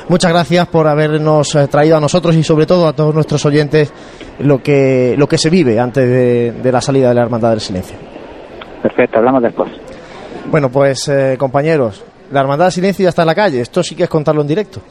[0.10, 3.92] Muchas gracias por habernos eh, traído a nosotros y sobre todo a todos nuestros oyentes
[4.40, 7.62] lo que, lo que se vive antes de, de la salida de la Hermandad del
[7.62, 7.98] Silencio.
[8.82, 9.72] Perfecto, hablamos después.
[10.52, 12.04] Bueno, pues eh, compañeros,
[12.34, 13.62] la Hermandad del Silencio ya está en la calle.
[13.62, 14.82] Esto sí que es contarlo en directo.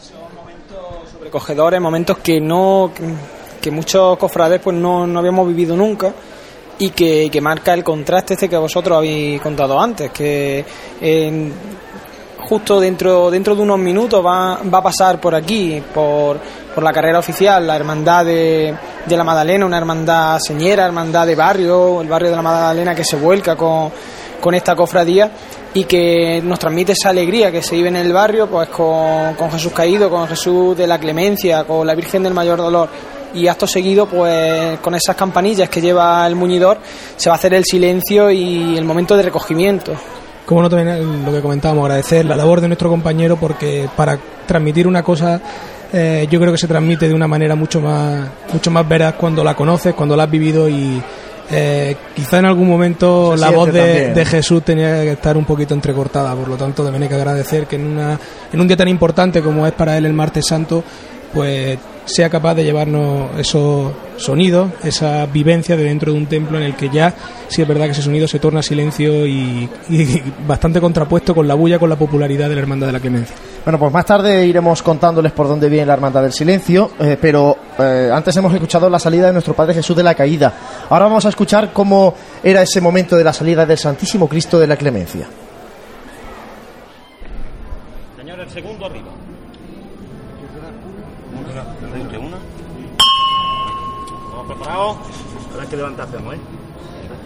[1.12, 2.93] sobrecogedores, momentos que no
[3.61, 6.12] que muchos cofrades pues no, no habíamos vivido nunca
[6.78, 10.64] y que, que marca el contraste este que vosotros habéis contado antes, que
[12.40, 16.38] justo dentro dentro de unos minutos va, va a pasar por aquí, por,
[16.74, 18.74] por la carrera oficial, la hermandad de,
[19.07, 23.05] de la Madalena, una hermandad señera, hermandad de barrio, el barrio de la Madalena que
[23.05, 23.93] se vuelca con,
[24.40, 25.30] con esta cofradía
[25.75, 29.51] y que nos transmite esa alegría que se vive en el barrio, pues con, con
[29.51, 32.89] Jesús caído, con Jesús de la clemencia, con la Virgen del Mayor Dolor
[33.35, 36.79] y acto seguido, pues con esas campanillas que lleva el muñidor,
[37.16, 39.93] se va a hacer el silencio y el momento de recogimiento.
[40.45, 44.87] Como no también lo que comentábamos, agradecer la labor de nuestro compañero porque para transmitir
[44.87, 45.41] una cosa
[45.93, 49.45] eh, yo creo que se transmite de una manera mucho más mucho más veraz cuando
[49.45, 51.01] la conoces, cuando la has vivido y
[51.51, 56.34] eh, quizá en algún momento la voz de Jesús tenía que estar un poquito entrecortada,
[56.34, 58.18] por lo tanto también hay que agradecer que en, una,
[58.53, 60.82] en un día tan importante como es para él el martes santo,
[61.32, 66.65] pues sea capaz de llevarnos esos sonidos, esa vivencia de dentro de un templo en
[66.65, 67.15] el que ya,
[67.49, 71.55] sí es verdad que ese sonido se torna silencio y, y bastante contrapuesto con la
[71.55, 73.37] bulla, con la popularidad de la Hermandad de la Clemencia.
[73.65, 77.57] Bueno, pues más tarde iremos contándoles por dónde viene la Hermandad del Silencio, eh, pero
[77.79, 80.53] eh, antes hemos escuchado la salida de nuestro Padre Jesús de la Caída.
[80.91, 84.67] Ahora vamos a escuchar cómo era ese momento de la salida del Santísimo Cristo de
[84.67, 85.29] la Clemencia.
[88.17, 89.11] Señor, el segundo arriba.
[91.53, 92.39] Una, usted una.
[94.63, 94.97] ¿Estamos preparados?
[95.51, 96.39] Ahora hay que levantarse, ¿no, eh?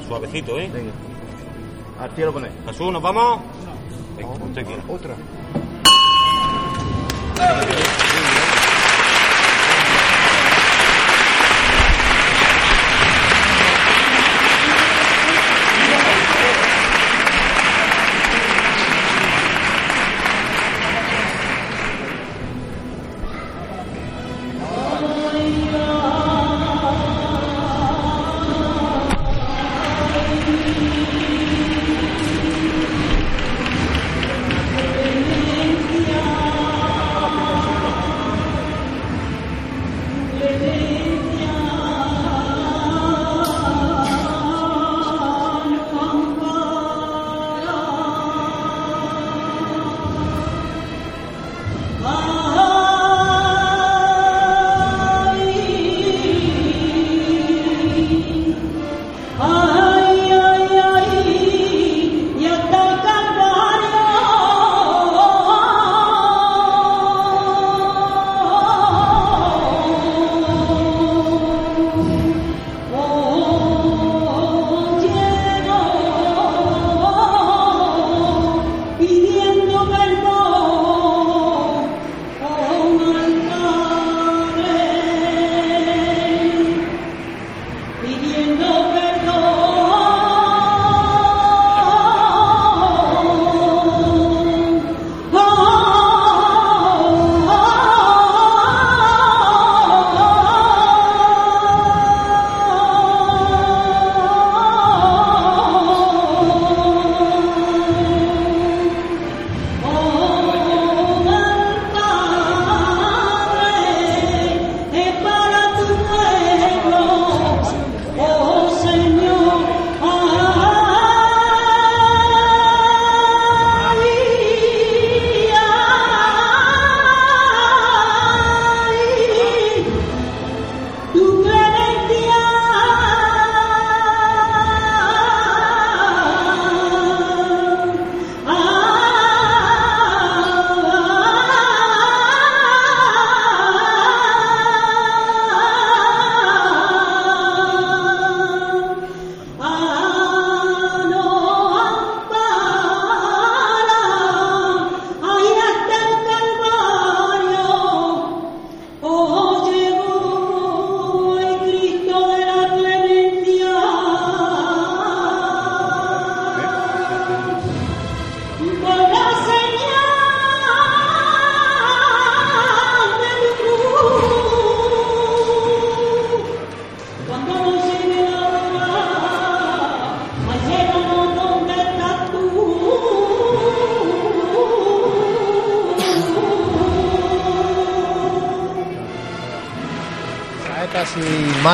[0.09, 0.71] Suavecito, ¿eh?
[0.73, 0.93] Venga.
[2.01, 2.53] Al cielo con él.
[2.67, 3.41] Jesús, ¿nos vamos?
[4.17, 4.83] Venga, como usted quiera.
[4.89, 5.15] Otra.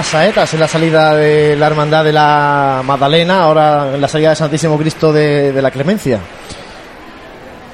[0.02, 4.30] Más saetas en la salida de la Hermandad de la Magdalena, ahora en la salida
[4.30, 6.18] del Santísimo Cristo de, de la Clemencia.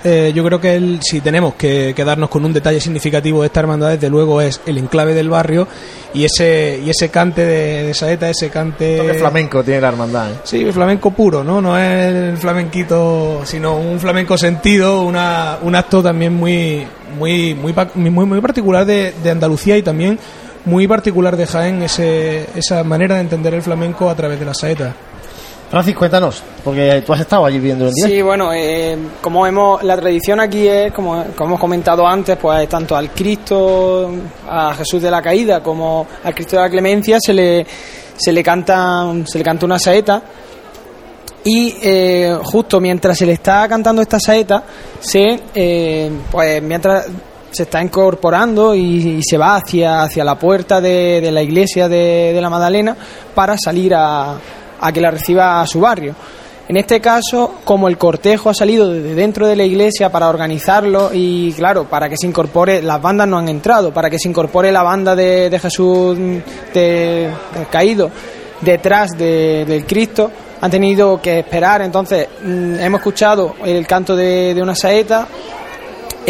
[0.04, 3.60] Eh, yo creo que el- si tenemos que quedarnos con un detalle significativo de esta
[3.60, 5.66] hermandad, desde luego es el enclave del barrio
[6.12, 10.30] y ese y ese cante de, de saeta, ese cante Toque flamenco tiene la Hermandad.
[10.30, 10.34] ¿eh?
[10.44, 11.62] Sí, flamenco puro, ¿no?
[11.62, 16.86] No es el flamenquito, sino un flamenco sentido, una, un acto también muy
[17.18, 20.18] muy muy muy, muy particular de, de Andalucía y también
[20.64, 24.54] muy particular de Jaén, ese, esa manera de entender el flamenco a través de la
[24.54, 24.94] saeta.
[25.70, 28.06] Francis, cuéntanos, porque tú has estado allí viendo el día.
[28.06, 32.66] Sí, bueno, eh, como hemos, la tradición aquí es, como, como hemos comentado antes, pues
[32.68, 34.10] tanto al Cristo,
[34.48, 37.66] a Jesús de la Caída, como al Cristo de la Clemencia se le,
[38.16, 40.22] se le canta, se le canta una saeta
[41.44, 44.62] y eh, justo mientras se le está cantando esta saeta,
[45.00, 47.06] se, eh, pues mientras
[47.58, 52.32] se está incorporando y, se va hacia, hacia la puerta de, de la iglesia de,
[52.32, 52.96] de la Magdalena
[53.34, 54.36] para salir a,
[54.80, 56.14] a que la reciba a su barrio.
[56.68, 61.10] En este caso, como el cortejo ha salido desde dentro de la iglesia para organizarlo
[61.12, 64.70] y, claro, para que se incorpore, las bandas no han entrado, para que se incorpore
[64.70, 66.16] la banda de, de Jesús
[66.72, 67.28] de,
[67.72, 68.10] caído
[68.60, 70.30] detrás de- del Cristo,
[70.60, 71.82] han tenido que esperar.
[71.82, 75.26] Entonces, mm, hemos escuchado el canto de una saeta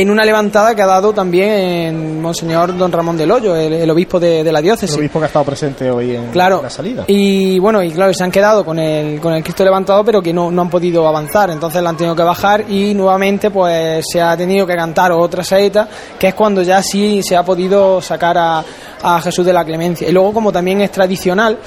[0.00, 4.20] en una levantada que ha dado también Monseñor Don Ramón del Hoyo, el, el obispo
[4.20, 4.94] de, de la diócesis.
[4.94, 6.60] El obispo que ha estado presente hoy en Claro.
[6.62, 7.04] la salida.
[7.08, 10.32] Y bueno, y claro, se han quedado con el, con el Cristo levantado, pero que
[10.32, 11.50] no, no han podido avanzar.
[11.50, 15.42] Entonces la han tenido que bajar y nuevamente pues se ha tenido que cantar otra
[15.42, 15.88] saeta,
[16.18, 18.64] que es cuando ya sí se ha podido sacar a,
[19.02, 20.08] a Jesús de la Clemencia.
[20.08, 21.58] Y luego, como también es tradicional,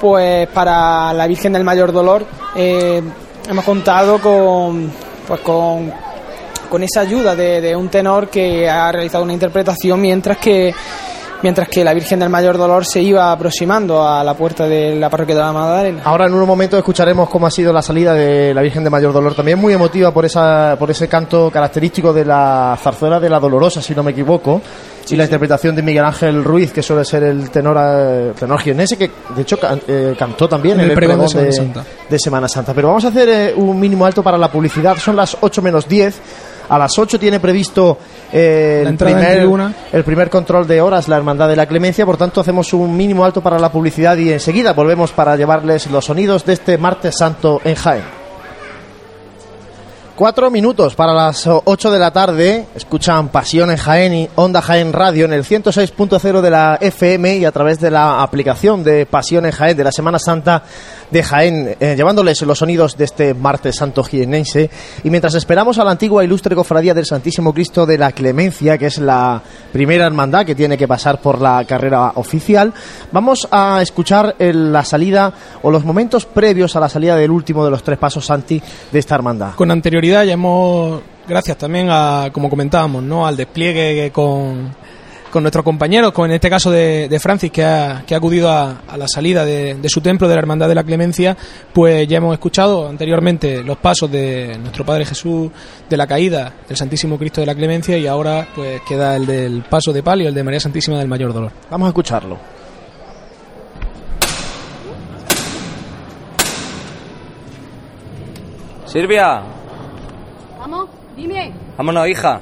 [0.00, 2.24] pues para la Virgen del Mayor Dolor
[2.56, 3.00] eh,
[3.48, 4.90] hemos contado con,
[5.28, 5.92] pues con,
[6.76, 10.74] con esa ayuda de, de un tenor que ha realizado una interpretación mientras que
[11.42, 15.08] mientras que la Virgen del Mayor Dolor se iba aproximando a la puerta de la
[15.10, 16.00] parroquia de la Magdalena.
[16.04, 19.12] Ahora en unos momentos escucharemos cómo ha sido la salida de la Virgen de Mayor
[19.12, 23.38] Dolor, también muy emotiva por esa por ese canto característico de la zarzuela de la
[23.38, 24.60] Dolorosa, si no me equivoco,
[25.08, 28.96] y la interpretación de Miguel Ángel Ruiz, que suele ser el tenor eh, tenor jiennense,
[28.96, 31.84] que de hecho can- eh, cantó también En el el pregón de Semana Santa.
[32.08, 32.74] de Semana Santa.
[32.74, 35.86] Pero vamos a hacer eh, un mínimo alto para la publicidad, son las 8 menos
[35.86, 36.14] 10.
[36.68, 37.98] A las 8 tiene previsto
[38.32, 39.48] eh, el, primer,
[39.92, 42.04] el primer control de horas, la Hermandad de la Clemencia.
[42.04, 46.04] Por tanto, hacemos un mínimo alto para la publicidad y enseguida volvemos para llevarles los
[46.04, 48.25] sonidos de este martes santo en Jaén.
[50.16, 52.64] Cuatro minutos para las ocho de la tarde.
[52.74, 57.44] Escuchan Pasión en Jaén y Onda Jaén Radio en el 106.0 de la FM y
[57.44, 60.62] a través de la aplicación de Pasión en Jaén de la Semana Santa
[61.10, 64.70] de Jaén, eh, llevándoles los sonidos de este martes santo jienense.
[65.04, 68.86] Y mientras esperamos a la antigua ilustre cofradía del Santísimo Cristo de la Clemencia, que
[68.86, 72.72] es la primera hermandad que tiene que pasar por la carrera oficial,
[73.12, 75.30] vamos a escuchar el- la salida
[75.62, 78.60] o los momentos previos a la salida del último de los tres pasos Santi
[78.90, 79.54] de esta hermandad.
[79.56, 83.26] Con anterioridad ya hemos, gracias también a, como comentábamos, ¿no?
[83.26, 84.74] al despliegue con,
[85.30, 88.50] con nuestros compañeros, con en este caso de, de Francis, que ha, que ha acudido
[88.50, 91.36] a, a la salida de, de su templo de la Hermandad de la Clemencia,
[91.72, 95.50] pues ya hemos escuchado anteriormente los pasos de nuestro Padre Jesús
[95.88, 99.62] de la Caída, del Santísimo Cristo de la Clemencia, y ahora pues queda el del
[99.68, 101.52] paso de palio, el de María Santísima del Mayor Dolor.
[101.70, 102.38] Vamos a escucharlo.
[108.86, 109.42] Silvia,
[110.68, 111.52] Vamos, dime.
[111.76, 112.40] vámonos, hija.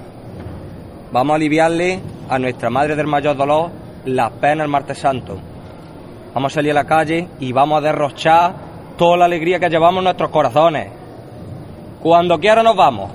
[1.13, 2.01] Vamos a aliviarle
[2.31, 3.71] a nuestra Madre del Mayor Dolor
[4.07, 5.37] las penas el martes santo.
[6.33, 8.55] Vamos a salir a la calle y vamos a derrochar
[8.97, 10.89] toda la alegría que llevamos en nuestros corazones.
[12.01, 13.11] Cuando quiera nos vamos.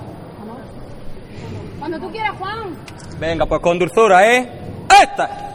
[1.80, 2.76] Cuando tú quieras, Juan.
[3.18, 4.48] Venga, pues con dulzura, ¿eh?
[5.02, 5.49] ¡Esta!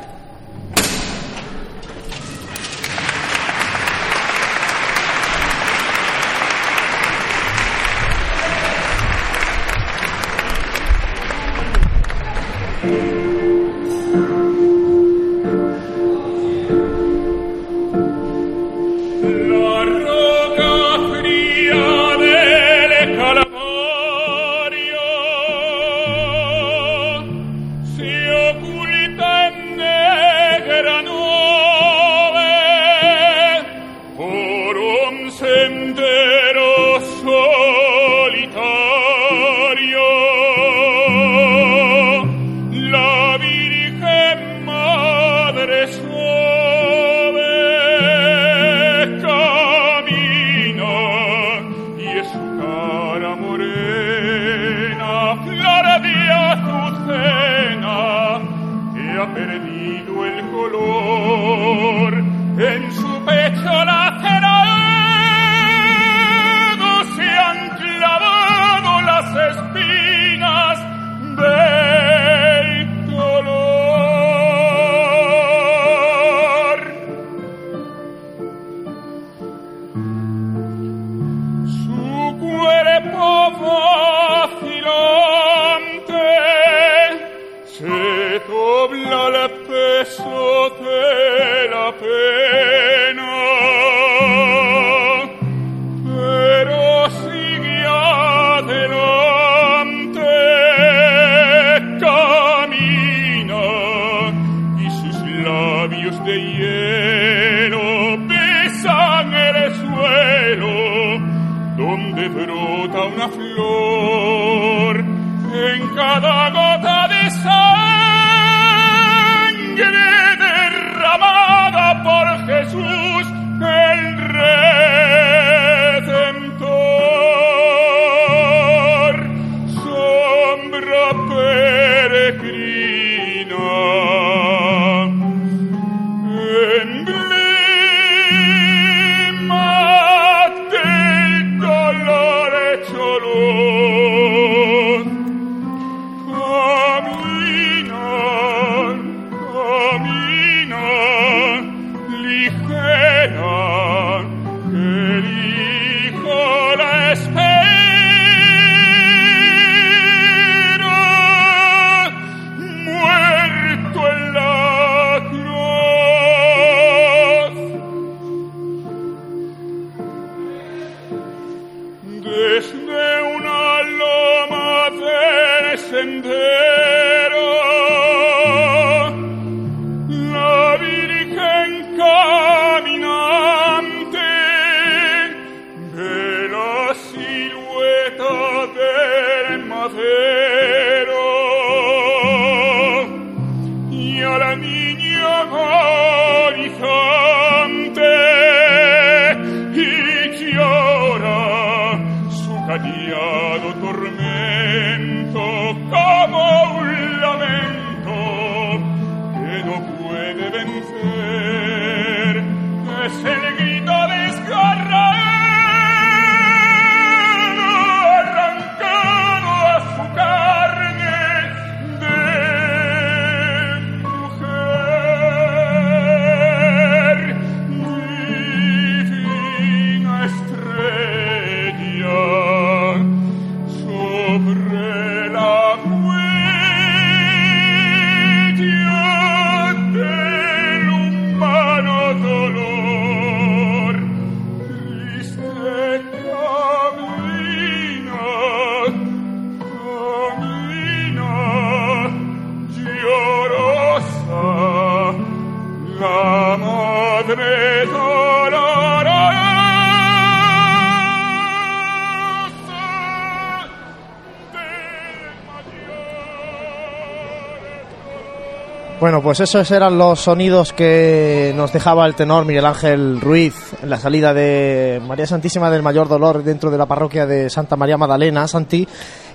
[269.25, 273.97] Pues esos eran los sonidos que nos dejaba el tenor Miguel Ángel Ruiz en la
[273.97, 278.47] salida de María Santísima del Mayor Dolor dentro de la parroquia de Santa María Magdalena,
[278.47, 278.87] Santi.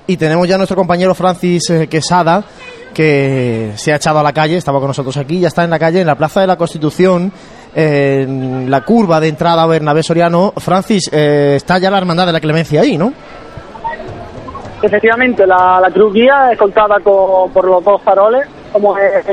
[0.06, 2.44] Y tenemos ya a nuestro compañero Francis eh, Quesada,
[2.94, 5.78] que se ha echado a la calle, estaba con nosotros aquí, ya está en la
[5.80, 7.32] calle, en la Plaza de la Constitución,
[7.74, 10.52] en la curva de entrada a Bernabé Soriano.
[10.56, 13.12] Francis, eh, está ya la Hermandad de la Clemencia ahí, ¿no?
[14.82, 19.24] Efectivamente, la, cruz guía, escoltada con- por los dos faroles, como es,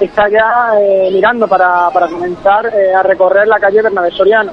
[0.00, 0.72] está ya
[1.12, 4.52] mirando para, para comenzar eh, a recorrer la calle Bernabé Soriano.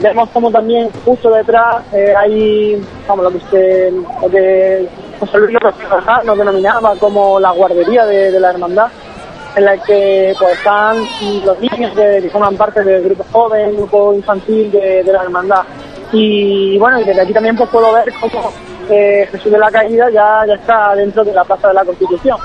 [0.00, 4.88] Vemos como también justo detrás eh, hay vamos, lo que, se, lo que
[5.20, 5.56] José Luis
[6.24, 8.88] nos denominaba como la guardería de, de la hermandad,
[9.54, 10.96] en la que pues están
[11.44, 15.62] los niños de- que forman parte del grupo joven, grupo infantil de, de la hermandad.
[16.12, 18.52] Y bueno, desde aquí también pues puedo ver cómo
[18.90, 22.36] eh, Jesús de la Caída ya, ya está dentro de la Plaza de la Constitución.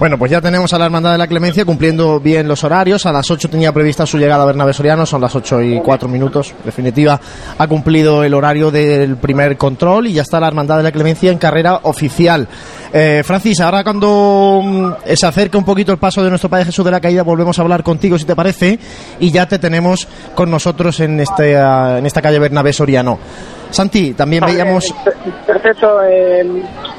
[0.00, 3.04] Bueno, pues ya tenemos a la Hermandad de la Clemencia cumpliendo bien los horarios.
[3.04, 6.08] A las 8 tenía prevista su llegada a Bernabé Soriano, son las 8 y 4
[6.08, 6.54] minutos.
[6.58, 7.20] En definitiva,
[7.58, 11.30] ha cumplido el horario del primer control y ya está la Hermandad de la Clemencia
[11.30, 12.48] en carrera oficial.
[12.94, 16.82] Eh, Francis, ahora cuando mm, se acerque un poquito el paso de nuestro Padre Jesús
[16.82, 18.78] de la Caída, volvemos a hablar contigo, si te parece,
[19.18, 23.18] y ya te tenemos con nosotros en, este, ah, en esta calle Bernabé Soriano.
[23.70, 24.94] Santi, también veíamos...
[25.46, 26.44] Perfecto, eh,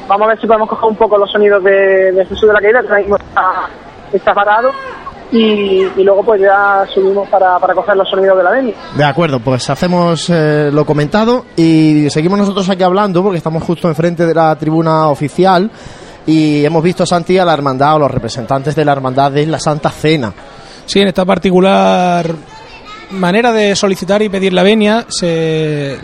[0.08, 2.60] vamos a ver si podemos coger un poco los sonidos de, de Jesús de la
[2.60, 3.70] Caída, que ahora mismo está,
[4.14, 4.72] está parado,
[5.32, 8.74] y, y luego pues ya subimos para, para coger los sonidos de la Beni.
[8.96, 13.88] De acuerdo, pues hacemos eh, lo comentado y seguimos nosotros aquí hablando porque estamos justo
[13.88, 15.72] enfrente de la tribuna oficial
[16.26, 19.46] y hemos visto a Santi a la hermandad o los representantes de la hermandad de
[19.48, 20.34] la Santa Cena.
[20.86, 22.26] Sí, en esta particular
[23.12, 25.98] manera de solicitar y pedir la venia se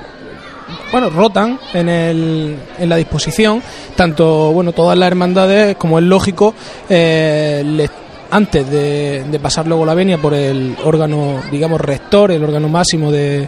[0.92, 3.62] bueno, rotan en, el, en la disposición,
[3.96, 6.54] tanto bueno todas las hermandades, como es lógico,
[6.90, 7.88] eh,
[8.32, 13.12] antes de, de pasar luego la venia por el órgano, digamos, rector, el órgano máximo
[13.12, 13.48] de,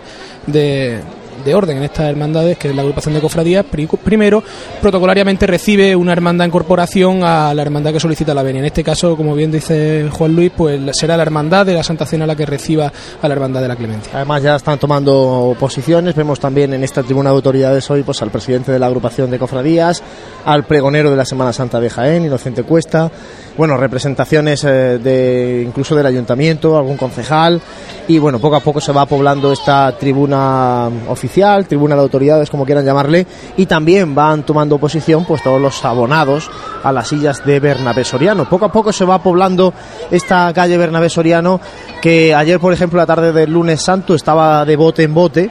[1.44, 4.44] de orden en estas hermandades, que es la agrupación de cofradías, pri- primero
[4.82, 8.60] protocolariamente recibe una hermandad en corporación a la hermandad que solicita la venia.
[8.60, 12.06] En este caso, como bien dice Juan Luis, pues será la hermandad de la Santa
[12.06, 14.12] Cena la que reciba a la hermandad de la Clemencia.
[14.16, 18.30] Además ya están tomando posiciones, vemos también en esta tribuna de autoridades hoy pues al
[18.32, 20.02] presidente de la agrupación de cofradías,
[20.46, 23.12] al pregonero de la Semana Santa de Jaén, Inocente Cuesta,
[23.58, 27.60] bueno, representaciones eh, de incluso del ayuntamiento, algún concejal
[28.08, 31.29] y bueno, poco a poco se va poblando esta tribuna oficial,
[31.68, 33.26] tribuna de autoridades como quieran llamarle
[33.58, 36.50] y también van tomando posición pues todos los abonados
[36.84, 38.50] a las sillas de Bernabé Soriano.
[38.50, 39.74] Poco a poco se va poblando
[40.12, 41.60] esta calle Bernabé Soriano
[42.02, 45.50] que ayer por ejemplo la tarde del lunes santo estaba de bote en bote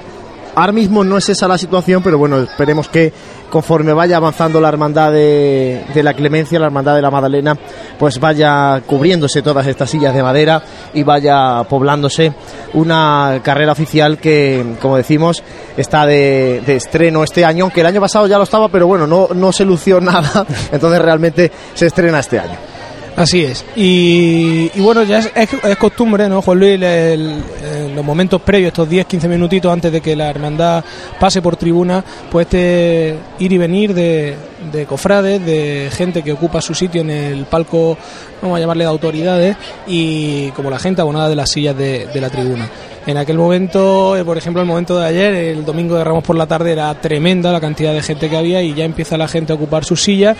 [0.58, 3.12] Ahora mismo no es esa la situación, pero bueno, esperemos que
[3.50, 7.56] conforme vaya avanzando la hermandad de, de la Clemencia, la hermandad de la Magdalena,
[7.98, 10.62] pues vaya cubriéndose todas estas sillas de madera
[10.94, 12.32] y vaya poblándose
[12.74, 15.42] una carrera oficial que, como decimos,
[15.76, 19.06] está de, de estreno este año, aunque el año pasado ya lo estaba, pero bueno,
[19.06, 22.77] no, no se lució nada, entonces realmente se estrena este año.
[23.18, 23.64] Así es.
[23.74, 26.72] Y, bueno, ya es, es- costumbre, ¿no, Juan Luis?
[26.74, 27.42] El- el-
[27.88, 30.84] en los momentos previos, estos 10-15 minutitos antes de que la hermandad
[31.18, 34.36] pase por tribuna, pues este ir y venir de,
[34.72, 37.96] de cofrades, de gente que ocupa su sitio en el palco,
[38.40, 39.56] vamos a llamarle de autoridades,
[39.86, 42.68] y como la gente abonada de las sillas de, de la tribuna.
[43.06, 46.36] En aquel momento, eh, por ejemplo, el momento de ayer, el domingo de Ramos por
[46.36, 49.52] la tarde, era tremenda la cantidad de gente que había y ya empieza la gente
[49.52, 50.36] a ocupar sus sillas.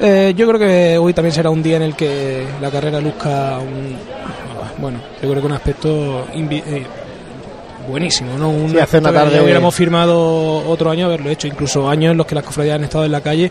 [0.00, 3.58] Eh, yo creo que hoy también será un día en el que la carrera luzca
[3.58, 3.96] un,
[4.80, 6.86] bueno, yo creo que un aspecto eh,
[7.88, 8.50] buenísimo, ¿no?
[8.50, 12.26] Un Sí, hace una tarde- hubiéramos firmado otro año haberlo hecho, incluso años en los
[12.26, 13.50] que las cofradías han estado en la calle.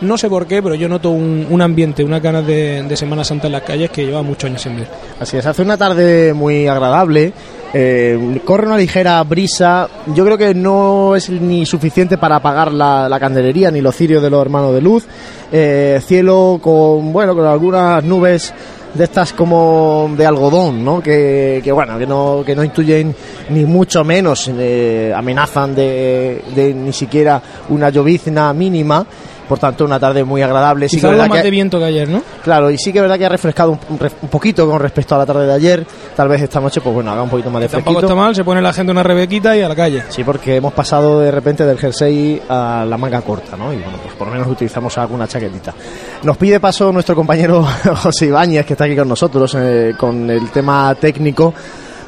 [0.00, 3.22] No sé por qué, pero yo noto un, un ambiente, unas ganas de, de Semana
[3.24, 4.88] Santa en las calles que lleva muchos años sin ver.
[5.20, 7.32] Así es, hace una tarde muy agradable.
[7.76, 9.88] Eh, corre una ligera brisa.
[10.14, 14.30] Yo creo que no es ni suficiente para apagar la, candelería ni los cirios de
[14.30, 15.04] los hermanos de luz.
[15.50, 18.54] Eh, cielo con bueno con algunas nubes
[18.94, 21.02] de estas como de algodón, ¿no?
[21.02, 23.12] Que, que, bueno que no que no intuyen
[23.50, 29.04] ni mucho menos eh, amenazan de ni siquiera una llovizna mínima.
[29.48, 30.88] Por tanto, una tarde muy agradable.
[30.88, 32.22] Sí Quizá algo más que- de viento que ayer, ¿no?
[32.42, 35.14] Claro, y sí que es verdad que ha refrescado un, un un poquito con respecto
[35.14, 35.86] a la tarde de ayer.
[36.16, 38.06] Tal vez esta noche, pues bueno, haga un poquito más de Tampoco fresquito.
[38.12, 40.04] está mal, se pone la gente una rebequita y a la calle.
[40.08, 43.72] Sí, porque hemos pasado de repente del jersey a la manga corta, ¿no?
[43.72, 45.74] Y bueno, pues por lo menos utilizamos alguna chaquetita.
[46.22, 47.66] Nos pide paso nuestro compañero
[48.02, 51.52] José Ibáñez, que está aquí con nosotros, eh, con el tema técnico,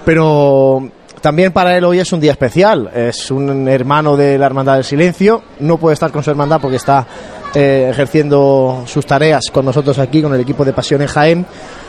[0.04, 0.88] pero
[1.26, 2.88] también para él hoy es un día especial.
[2.94, 6.76] Es un hermano de la Hermandad del Silencio, no puede estar con su hermandad porque
[6.76, 7.04] está
[7.52, 11.44] eh, ejerciendo sus tareas con nosotros aquí, con el equipo de Pasión en Jaén.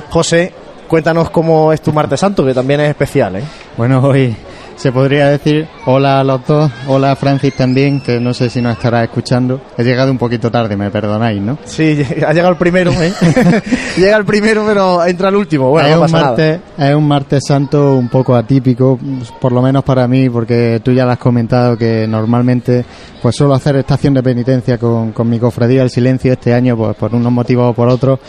[0.09, 0.51] José,
[0.87, 3.43] cuéntanos cómo es tu martes santo, que también es especial, ¿eh?
[3.77, 4.35] Bueno, hoy
[4.77, 8.61] se podría decir hola a los dos, hola a Francis también, que no sé si
[8.61, 9.59] nos estará escuchando.
[9.77, 11.57] He llegado un poquito tarde, me perdonáis, ¿no?
[11.65, 13.11] Sí, ha llegado el primero, ¿eh?
[13.97, 15.69] Llega el primero, pero entra el último.
[15.69, 16.25] Bueno, es, no un nada.
[16.27, 18.99] martes, es un martes santo un poco atípico,
[19.41, 22.85] por lo menos para mí, porque tú ya lo has comentado que normalmente
[23.21, 26.33] pues suelo hacer estación de penitencia con, con mi cofradía El Silencio.
[26.33, 28.19] Este año, pues por unos motivos o por otros,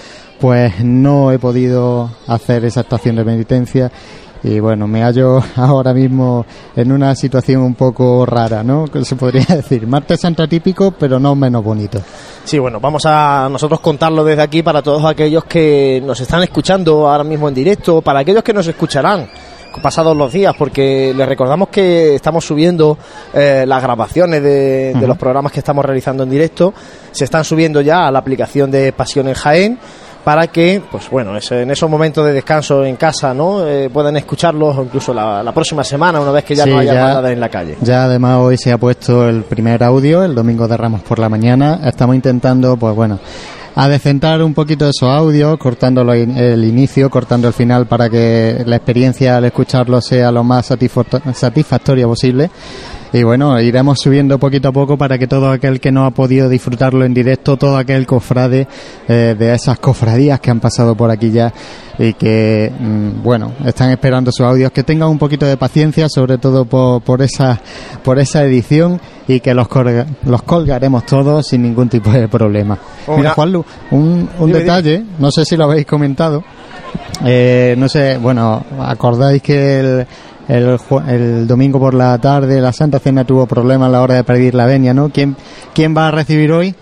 [0.40, 3.90] pues no he podido hacer esa estación de penitencia.
[4.42, 8.86] Y bueno, me hallo ahora mismo en una situación un poco rara, ¿no?
[8.86, 9.86] Que se podría decir.
[9.86, 12.00] Martes santo atípico, pero no menos bonito.
[12.44, 17.08] Sí, bueno, vamos a nosotros contarlo desde aquí para todos aquellos que nos están escuchando
[17.08, 19.28] ahora mismo en directo, para aquellos que nos escucharán
[19.78, 22.98] pasados los días, porque les recordamos que estamos subiendo
[23.32, 26.74] eh, las grabaciones de, los programas que estamos realizando en directo,
[27.10, 29.78] se están subiendo ya a la aplicación de Pasión en Jaén
[30.28, 33.66] para que, pues bueno, en esos momentos de descanso en casa, ¿no?
[33.66, 36.76] Eh, puedan escucharlos o incluso la, la próxima semana, una vez que ya Sí, no
[36.80, 37.78] haya ya- hermandades en la calle.
[37.80, 41.30] Ya además hoy se ha puesto el primer audio, el domingo de Ramos por la
[41.30, 41.80] mañana.
[41.82, 43.18] Estamos intentando, pues bueno,
[43.74, 48.62] adecentar un poquito esos audios, cortando lo in- el inicio, cortando el final para que
[48.66, 52.50] la experiencia al escucharlo sea lo más satisfacto- satisfactoria posible.
[53.12, 56.48] Y bueno, iremos subiendo poquito a poco para que todo aquel que no ha podido
[56.48, 58.66] disfrutarlo en directo, todo aquel cofrade
[59.08, 61.52] eh, de esas cofradías que han pasado por aquí ya
[61.98, 66.36] y que, mm, bueno, están esperando sus audios, que tengan un poquito de paciencia, sobre
[66.38, 67.60] todo por, por esa
[68.04, 72.78] por esa edición y que los, colga- los colgaremos todos sin ningún tipo de problema.
[73.16, 76.44] Mira, Juanlu, un, un Dime, detalle, no sé si lo habéis comentado,
[77.24, 80.06] eh, no sé, bueno, acordáis que el,
[80.48, 80.78] el,
[81.08, 84.54] el domingo por la tarde la Santa Cena tuvo problemas a la hora de pedir
[84.54, 85.10] la venia, ¿no?
[85.10, 85.36] ¿Quién,
[85.74, 86.74] quién va a recibir hoy?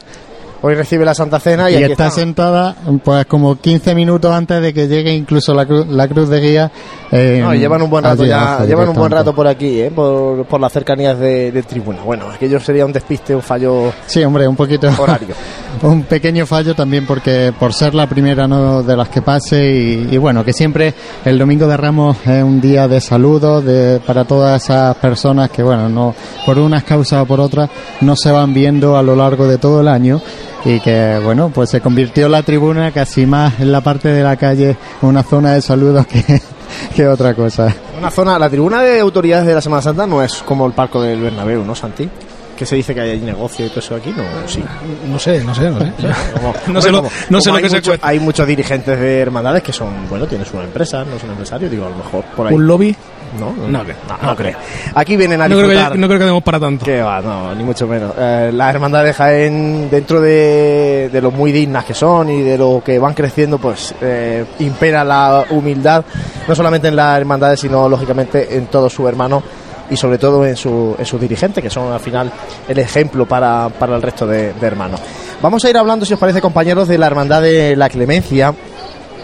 [0.63, 4.61] Hoy recibe la Santa Cena y, y aquí está sentada pues como 15 minutos antes
[4.63, 6.73] de que llegue incluso la, cru- la cruz de guía.
[7.13, 9.93] eh, No, llevan un buen rato ya, llevan un buen rato por aquí, ¿eh?
[9.95, 11.99] por, por las cercanías de, de tribuna.
[12.03, 14.89] Bueno, aquello sería un despiste, un fallo Sí, hombre, un poquito.
[14.99, 15.35] horario.
[15.83, 20.09] un pequeño fallo también porque por ser la primera no de las que pase y,
[20.15, 20.95] y bueno, que siempre
[21.25, 25.63] el domingo de Ramos es un día de saludos de, para todas esas personas que
[25.63, 26.15] bueno, no
[26.47, 27.69] por unas causas o por otras
[28.01, 30.21] no se van viendo a lo largo de todo el año
[30.65, 34.37] y que bueno, pues se convirtió la tribuna casi más en la parte de la
[34.37, 36.23] calle una zona de saludos que,
[36.95, 37.75] que otra cosa.
[37.99, 41.01] Una zona, la tribuna de autoridades de la Semana Santa no es como el palco
[41.03, 42.09] del Bernabéu, ¿no, Santi?
[42.57, 44.65] Que se dice que hay negocio y todo eso aquí, no, sí.
[45.11, 45.93] No sé, no sé, no sé.
[46.33, 47.93] Como- No sé lo- como- no sé lo que hay se mucho-.
[48.01, 51.85] Hay muchos dirigentes de hermandades que son, bueno, tienen su empresa, no son empresarios, digo,
[51.87, 52.55] a lo mejor por ahí.
[52.55, 52.97] ¿Un lobby?
[53.39, 53.85] No, No, no,
[54.23, 54.57] no creo.
[54.95, 55.93] Aquí vienen a No creo, disfrutar.
[55.93, 56.85] que, no creo que demos para tanto.
[56.85, 58.13] Que va, no, ni mucho menos.
[58.19, 62.57] Eh, las hermandades de Jaén, dentro de, de lo muy dignas que son y de
[62.59, 66.05] lo que van creciendo, pues eh, impera la humildad,
[66.49, 69.43] no solamente en las hermandades, sino lógicamente en todos sus hermanos
[69.89, 72.33] y sobre todo en, su, en sus dirigentes, que son al final
[72.67, 75.01] el ejemplo para, para el resto de, de hermanos.
[75.43, 78.53] Vamos a ir hablando, si os parece, compañeros, de la hermandad de la Clemencia.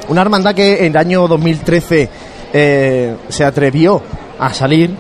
[0.09, 2.09] Una hermandad que en el año 2013
[2.53, 4.03] eh, se atrevió
[4.38, 4.90] a salir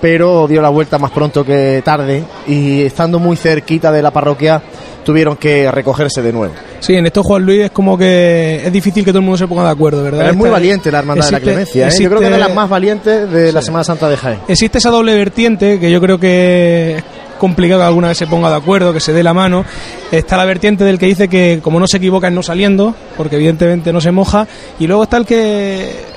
[0.00, 4.62] pero dio la vuelta más pronto que tarde y estando muy cerquita de la parroquia
[5.04, 6.52] tuvieron que recogerse de nuevo.
[6.80, 9.46] Sí, en esto Juan Luis es como que es difícil que todo el mundo se
[9.46, 10.18] ponga de acuerdo, ¿verdad?
[10.18, 11.90] Pero es muy valiente la hermandad de la Clemencia, ¿eh?
[11.98, 14.40] yo creo que es de las más valientes de la Semana Santa de Jaén.
[14.48, 17.04] Existe esa doble vertiente que yo creo que es
[17.38, 19.64] complicado que alguna vez se ponga de acuerdo, que se dé la mano.
[20.10, 23.36] Está la vertiente del que dice que como no se equivoca es no saliendo, porque
[23.36, 24.46] evidentemente no se moja.
[24.78, 26.15] Y luego está el que,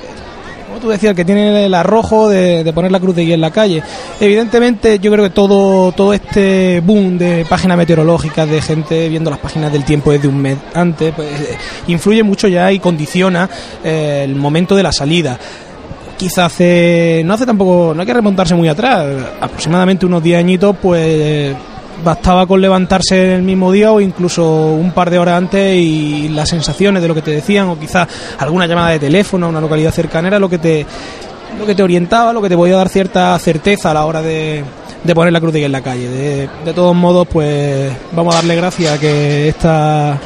[0.70, 3.40] como tú decías, que tiene el arrojo de, de poner la cruz de guía en
[3.40, 3.82] la calle.
[4.20, 9.40] Evidentemente yo creo que todo, todo este boom de páginas meteorológicas, de gente viendo las
[9.40, 11.58] páginas del tiempo desde un mes antes, pues eh,
[11.88, 13.50] influye mucho ya y condiciona
[13.82, 15.38] eh, el momento de la salida
[16.16, 19.06] quizá hace no hace tampoco no hay que remontarse muy atrás
[19.40, 21.56] aproximadamente unos 10 añitos pues
[22.04, 26.28] bastaba con levantarse en el mismo día o incluso un par de horas antes y
[26.28, 29.60] las sensaciones de lo que te decían o quizás alguna llamada de teléfono a una
[29.60, 30.86] localidad cercana era lo que te
[31.58, 34.64] lo que te orientaba lo que te podía dar cierta certeza a la hora de,
[35.02, 36.08] de poner la cruz de guía en la calle.
[36.08, 40.18] De, de todos modos pues vamos a darle gracias a que esta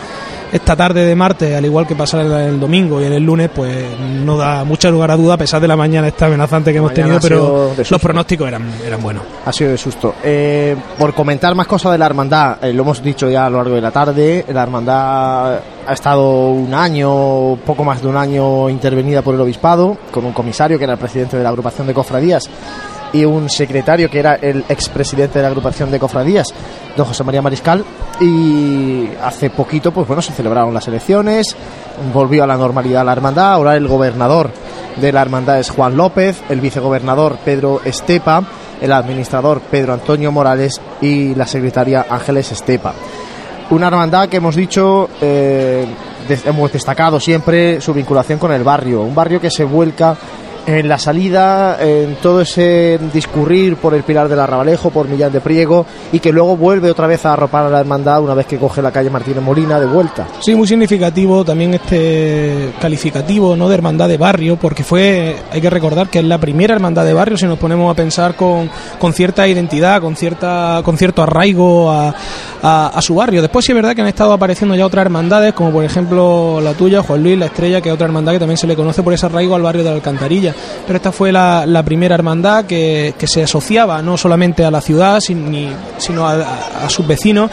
[0.55, 3.99] esta tarde de martes, al igual que pasar el, domingo y en el lunes, pues
[3.99, 6.95] no da mucho lugar a duda, a pesar de la mañana esta amenazante que hemos
[6.95, 9.25] tenido, pero los pronósticos eran, eran buenos.
[9.45, 10.15] Ha sido de susto.
[10.23, 13.57] Eh, por comentar más cosas de la hermandad, eh, lo hemos dicho ya a lo
[13.57, 18.71] largo de la tarde, la hermandad ha estado un año, poco más de un año
[18.71, 21.95] intervenida por el obispado, con un comisario que era el presidente de la agrupación de
[21.95, 22.49] cofradías
[23.15, 26.49] y un secretario que era el expresidente de la agrupación de cofradías,
[26.97, 27.85] don José María Mariscal.
[28.21, 31.57] Y hace poquito, pues bueno, se celebraron las elecciones,
[32.12, 34.51] volvió a la normalidad la hermandad, ahora el gobernador
[34.97, 38.43] de la hermandad es Juan López, el vicegobernador Pedro Estepa,
[38.81, 42.95] el administrador Pedro Antonio Morales y la secretaria Ángeles Estepa.
[43.71, 45.87] Una hermandad que hemos dicho, eh,
[46.45, 50.17] hemos destacado siempre su vinculación con el barrio, un barrio que se vuelca
[50.67, 55.41] en la salida, en todo ese discurrir por el Pilar del Arrabalejo, por Millán de
[55.41, 58.59] Priego, y que luego vuelve otra vez a arropar a la hermandad una vez que
[58.59, 60.27] coge la calle Martínez Molina de vuelta.
[60.41, 65.71] Sí, muy significativo también este calificativo no de hermandad de barrio, porque fue, hay que
[65.71, 69.12] recordar que es la primera hermandad de barrio, si nos ponemos a pensar con, con
[69.12, 72.15] cierta identidad, con cierta con cierto arraigo a,
[72.67, 73.43] a- su barrio.
[73.43, 76.73] Después sí es verdad que han estado apareciendo ya otras hermandades, como por ejemplo la
[76.73, 79.12] tuya, Juan Luis, la Estrella, que es otra hermandad que también se le conoce por
[79.12, 80.55] ese arraigo al barrio de la Alcantarilla.
[80.87, 85.21] Pero esta fue la, primera hermandad que, que se asociaba no solamente a la ciudad,
[85.21, 87.51] sino a sus vecinos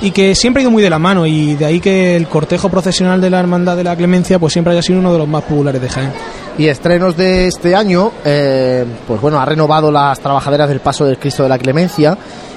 [0.00, 2.68] y que siempre ha ido muy de la mano y de ahí que el cortejo
[2.68, 5.42] procesional de la Hermandad de la Clemencia pues siempre haya sido uno de los más
[5.44, 6.12] populares de Jaén.
[6.56, 11.18] Y estrenos de este año, eh, pues bueno, ha renovado las trabajaderas del Paso del
[11.18, 12.16] Cristo de la Clemencia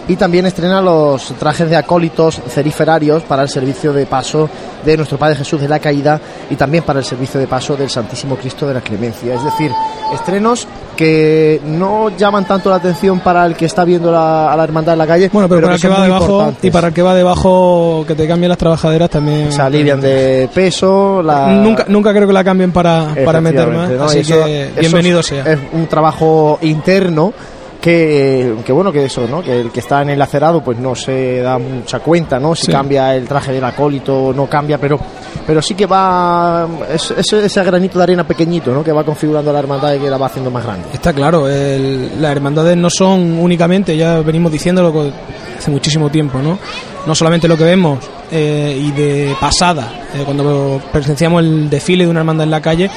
[0.10, 4.50] y también estrena los trajes de acólitos ceriferarios para el servicio de paso
[4.86, 7.90] de nuestro Padre Jesús de la Caída y también para el servicio de paso del
[7.90, 9.34] Santísimo Cristo de la Clemencia.
[9.34, 9.72] Es decir,
[10.14, 14.64] estrenos que no llaman tanto la atención para el que está viendo la- a la
[14.64, 17.02] hermandad en la calle, Bueno, pero, para el que va debajo y para el que
[17.02, 19.52] va debajo que te cambien las trabajaderas también.
[19.52, 21.22] se alivian de peso.
[21.22, 21.48] La...
[21.50, 25.44] Nunca, nunca creo que la cambien para, para meter más, así eso- que bienvenido sea.
[25.46, 27.34] Es un trabajo interno
[27.88, 29.42] que, que bueno que eso, ¿no?
[29.42, 32.54] Que el que está en el acerado pues no se da mucha cuenta, ¿no?
[32.56, 32.72] Si Sí.
[32.72, 35.00] cambia el traje del acólito no cambia, pero
[35.46, 38.84] pero sí que va es, es ese granito de arena pequeñito, ¿no?
[38.84, 40.88] Que va configurando la hermandad y que la va haciendo más grande.
[40.94, 45.12] Está claro, el- las hermandades no son únicamente, ya venimos diciéndolo
[45.58, 46.60] hace muchísimo tiempo, ¿no?
[47.06, 48.00] No solamente lo que vemos
[48.32, 52.90] eh, y de pasada, eh, cuando presenciamos el desfile de una hermandad en la calle,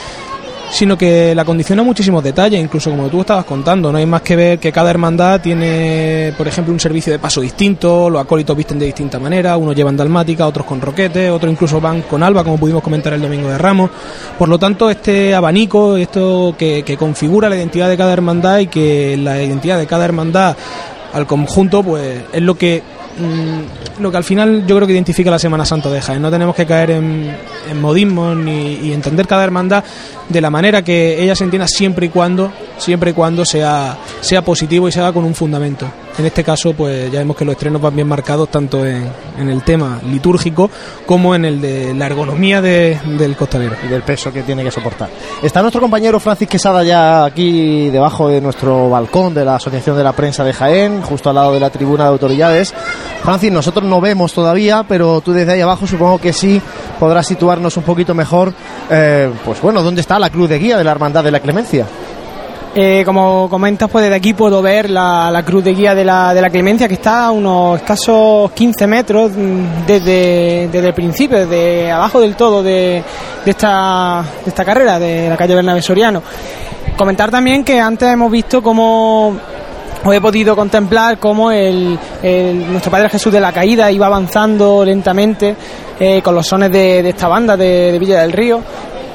[0.70, 4.36] sino que la condiciona muchísimos detalles, incluso como tú estabas contando, no hay más que
[4.36, 8.78] ver que cada hermandad tiene, por ejemplo, un servicio de paso distinto, los acólitos visten
[8.78, 12.56] de distinta manera, unos llevan dalmática, otros con roquete, otros incluso van con alba, como
[12.56, 13.90] pudimos comentar el domingo de Ramos.
[14.38, 18.68] Por lo tanto, este abanico, esto que, que configura la identidad de cada hermandad y
[18.68, 20.56] que la identidad de cada hermandad
[21.12, 22.82] al conjunto, pues es lo que
[23.98, 26.22] lo que al final yo creo que identifica la Semana Santa de Jaén.
[26.22, 27.36] No tenemos que caer en,
[27.68, 29.84] en modismos ni y entender cada hermandad
[30.28, 34.42] de la manera que ella se entienda siempre y cuando siempre y cuando sea sea
[34.42, 35.86] positivo y se haga con un fundamento.
[36.18, 39.08] En este caso, pues ya vemos que los estrenos van bien marcados tanto en,
[39.38, 40.68] el tema litúrgico
[41.06, 43.74] como en el de la ergonomía de- del costalero.
[43.82, 45.08] y del peso que tiene que soportar.
[45.42, 50.04] Está nuestro compañero Francis Quesada ya aquí debajo de nuestro balcón de la Asociación de
[50.04, 52.74] la Prensa de Jaén, justo al lado de la tribuna de autoridades.
[53.22, 56.60] Francis, nosotros no vemos todavía, pero tú desde ahí abajo supongo que sí
[56.98, 58.52] podrás situarnos un poquito mejor,
[58.90, 61.86] eh, pues bueno, ¿dónde está la cruz de guía de la Hermandad de la Clemencia?
[62.72, 66.32] Eh, como comentas, pues desde aquí puedo ver la, la cruz de guía de la,
[66.32, 71.36] de la Clemencia, que está a unos escasos 15 metros mm, desde, desde el principio,
[71.38, 73.02] desde abajo del todo de,
[73.44, 76.22] de esta, esta carrera, de la calle Bernabé Soriano.
[76.96, 79.36] Comentar también que antes hemos visto cómo
[80.02, 84.82] o he podido contemplar cómo el, el- nuestro Padre Jesús de la Caída iba avanzando
[84.84, 85.54] lentamente
[85.98, 88.60] eh, con los sones de, de esta banda de Villa del Río,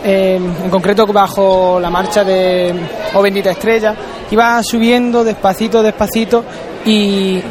[0.08, 2.72] eh, en concreto bajo la marcha de
[3.16, 3.96] Oh Bendita Estrella,
[4.30, 6.46] iba subiendo despacito, despacito
[6.86, 7.42] y,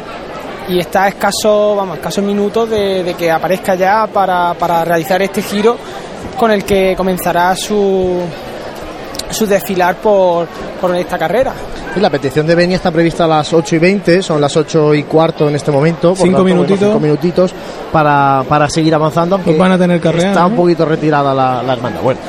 [0.69, 5.21] y está a escasos, vamos, escasos minutos de, de que aparezca ya para, para realizar
[5.21, 5.75] este giro
[6.37, 8.21] con el que comenzará su,
[9.29, 10.47] su desfilar por,
[10.79, 11.53] por esta carrera.
[11.95, 14.93] Y la petición de Beni está prevista a las 8 y 20, son las 8
[14.95, 16.09] y cuarto en este momento.
[16.09, 16.87] por Cinco tanto, bueno, minutitos.
[16.89, 17.53] cinco minutitos
[17.91, 19.35] para, para seguir avanzando.
[19.35, 20.47] aunque Pues van a tener carrera, Está ¿no?
[20.47, 22.01] un poquito retirada la, la hermandad.
[22.01, 22.19] Bueno,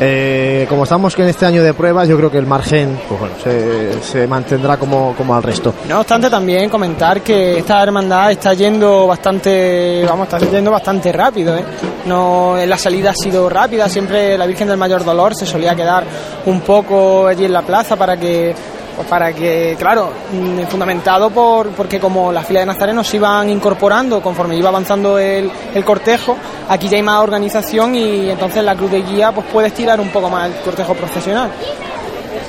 [0.00, 4.02] eh, como estamos en este año de pruebas, yo creo que el margen pues se,
[4.02, 5.74] se mantendrá como, como al resto.
[5.88, 11.56] No obstante, también comentar que esta hermandad está yendo bastante, vamos, está yendo bastante rápido,
[11.56, 11.64] ¿eh?
[12.06, 16.04] No, la salida ha sido rápida, siempre la Virgen del Mayor Dolor se solía quedar
[16.44, 18.54] un poco allí en la plaza para que,
[18.96, 23.50] pues para que, claro, mm, fundamentado por, porque como las filas de nazarenos se iban
[23.50, 26.36] incorporando conforme iba avanzando el, el cortejo,
[26.68, 30.08] aquí ya hay más organización y entonces la cruz de guía pues puede estirar un
[30.08, 31.50] poco más el cortejo profesional.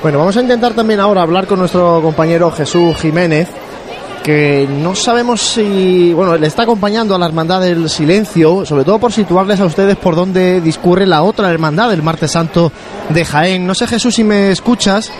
[0.01, 3.49] Bueno, vamos a intentar también ahora hablar con nuestro compañero Jesús Jiménez,
[4.23, 8.99] que no sabemos si, bueno, le está acompañando a la Hermandad del Silencio, sobre todo
[8.99, 12.71] por situarles a ustedes por dónde discurre la otra hermandad, el Martes Santo
[13.09, 13.65] de Jaén.
[13.65, 15.11] No sé, Jesús, si me escuchas.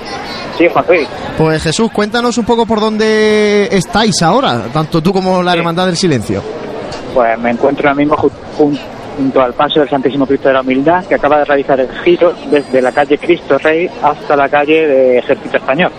[0.57, 1.07] Sí, Juan Luis.
[1.37, 5.97] Pues Jesús, cuéntanos un poco por dónde estáis ahora, tanto tú como la Hermandad del
[5.97, 6.41] Silencio.
[7.13, 8.79] Pues me encuentro ahora mismo ju- jun-
[9.17, 12.33] junto al paso del Santísimo Cristo de la Humildad, que acaba de realizar el giro
[12.51, 15.91] desde la calle Cristo Rey hasta la calle de Ejército Español.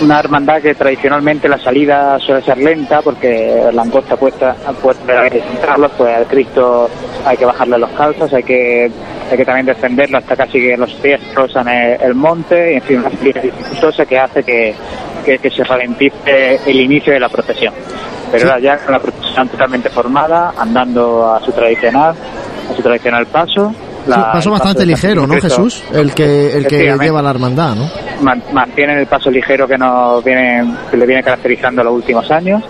[0.00, 6.14] Una hermandad que tradicionalmente la salida suele ser lenta porque la angosta que entrarlos, pues
[6.14, 6.90] al Cristo
[7.24, 8.90] hay que bajarle los calzas, hay que
[9.30, 12.82] hay que también defenderlo hasta casi que los pies rozan el, el monte, y en
[12.82, 14.74] fin, una salida dificultosa que hace que,
[15.24, 17.74] que, que se ralentice el inicio de la procesión.
[18.30, 22.14] Pero ahora ya con la procesión totalmente formada, andando a su tradicional,
[22.70, 23.74] a su tradicional paso.
[24.06, 25.82] La- paso bastante ligero, ¿no, Jesús?
[25.92, 27.90] El que, el que lleva la hermandad, ¿no?
[28.22, 32.62] man- mantienen el paso ligero que nos viene que le viene caracterizando los últimos años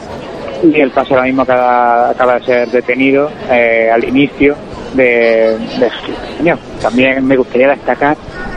[0.62, 4.56] y el paso ahora mismo acaba, acaba de ser detenido eh, al inicio
[4.94, 6.56] de, de.
[6.80, 8.16] También me gustaría destacar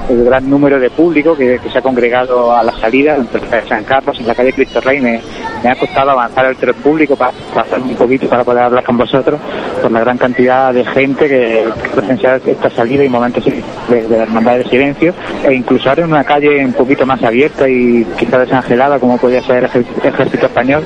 [0.10, 4.20] el gran número de público que, se ha congregado a la salida entre San Carlos
[4.20, 5.00] en la calle Cristo Rey.
[5.00, 5.22] Me,
[5.70, 9.40] ha costado avanzar entre el público para pasar un poquito para poder hablar con vosotros
[9.82, 13.62] por la gran cantidad de gente que, que presencia esta salida y momentos de,
[14.08, 15.14] de la Hermandad del Silencio
[15.44, 19.42] e incluso ahora en una calle un poquito más abierta y quizá desangelada como podría
[19.42, 20.86] ser el Ejército Español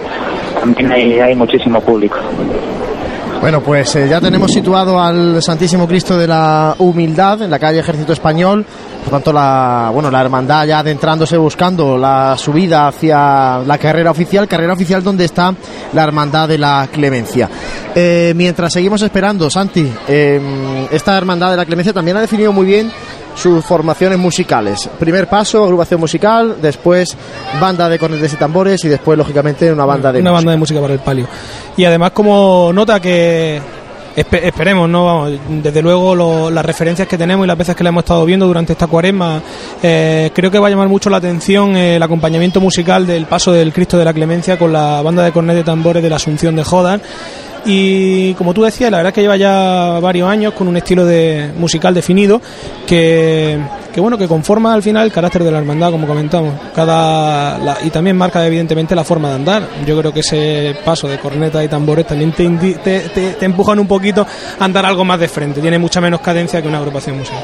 [0.60, 2.18] también hay, hay muchísimo público.
[3.44, 7.80] Bueno, pues eh, ya tenemos situado al Santísimo Cristo de la Humildad en la calle
[7.80, 8.66] Ejército Español.
[9.04, 14.48] Por tanto, la, bueno, la hermandad ya adentrándose buscando la subida hacia la carrera oficial,
[14.48, 15.54] carrera oficial donde está
[15.92, 17.50] la hermandad de la Clemencia.
[17.94, 22.66] Eh, mientras seguimos esperando, Santi, eh, esta hermandad de la Clemencia también ha definido muy
[22.66, 22.92] bien
[23.36, 24.90] sus formaciones musicales.
[25.00, 27.18] Primer paso, agrupación musical, después
[27.60, 30.38] banda de cornetes y tambores y después, lógicamente, una banda de una música.
[30.38, 31.28] banda de música para el palio.
[31.76, 33.60] Y además como nota que
[34.16, 37.84] espe- esperemos, no vamos, desde luego lo- las referencias que tenemos y las veces que
[37.84, 39.42] la hemos estado viendo durante esta cuaresma,
[39.82, 43.52] eh, creo que va a llamar mucho la atención eh, el acompañamiento musical del paso
[43.52, 46.56] del Cristo de la Clemencia con la banda de cornet de tambores de la Asunción
[46.56, 47.02] de Jodan
[47.66, 51.06] y como tú decías, la verdad es que lleva ya varios años con un estilo
[51.06, 52.42] de musical definido
[52.86, 53.60] que,
[53.98, 57.90] bueno, que conforma al final el carácter de la hermandad, como comentamos, cada la- y
[57.90, 59.68] también marca evidentemente la forma de andar.
[59.86, 62.50] Yo creo que ese paso de corneta y tambores también te,
[62.84, 64.26] te- te empujan un poquito
[64.60, 67.44] a andar algo más de frente, tiene mucha menos cadencia que una agrupación musical.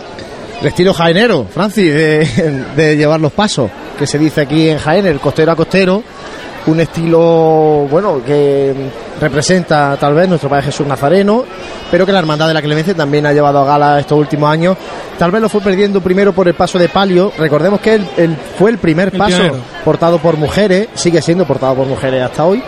[0.62, 5.06] El estilo jaenero, Francis, de, de llevar los pasos, que se dice aquí en Jaén,
[5.06, 6.04] el costero a costero,
[6.68, 8.74] un estilo, bueno, que
[9.20, 11.44] representa tal vez nuestro Padre Jesús Nazareno,
[11.90, 14.78] pero que la Hermandad de la Clemencia también ha llevado a gala estos últimos años.
[15.18, 17.32] Tal vez lo fue perdiendo primero por el paso de palio.
[17.38, 19.56] Recordemos que él, él fue el primer El paso pionero.
[19.84, 22.64] portado por mujeres, sigue siendo portado por mujeres hasta hoy.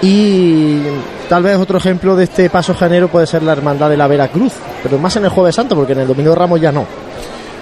[0.00, 0.80] Y
[1.28, 4.52] tal vez otro ejemplo de este paso jaenero puede ser la Hermandad de la Veracruz,
[4.82, 6.86] pero más en el Jueves Santo, porque en el Domingo de Ramos ya no.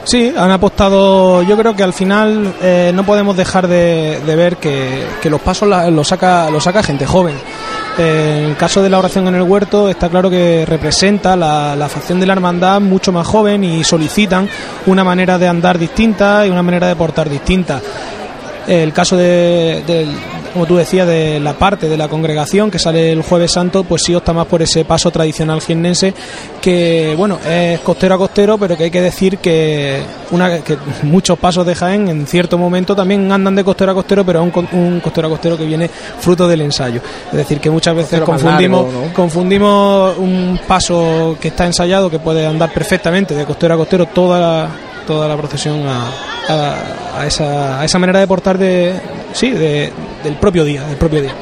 [0.06, 1.42] Sí, han apostado.
[1.42, 6.06] Yo creo que al final eh, no podemos dejar de, ver que, los pasos los
[6.06, 7.34] saca, los saca gente joven.
[7.98, 11.88] Eh, en el caso de la oración en el huerto, está claro que representa la,
[11.88, 14.48] facción de la hermandad mucho más joven y solicitan
[14.86, 17.80] una manera de andar distinta y una manera de portar distinta.
[18.64, 20.06] El caso de,
[20.56, 24.00] como tú decías, de la parte de la congregación que sale el Jueves Santo, pues
[24.02, 26.14] sí opta más por ese paso tradicional jiennense
[26.62, 30.00] que, bueno, es costero a costero, pero que hay que decir que,
[30.30, 34.24] una, que muchos pasos de Jaén en cierto momento también andan de costero a costero,
[34.24, 35.90] pero es un, un costero a costero que viene
[36.20, 37.02] fruto del ensayo.
[37.30, 39.12] Es decir, que muchas veces Costero confundimos, largo, ¿no?
[39.12, 44.40] confundimos un paso que está ensayado, que puede andar perfectamente de costero a costero toda
[44.40, 44.70] la,
[45.06, 46.10] toda la procesión a,
[46.48, 48.92] a- esa, a esa manera de portar de,
[49.32, 49.92] sí, de-
[50.24, 51.32] del propio día, del propio día.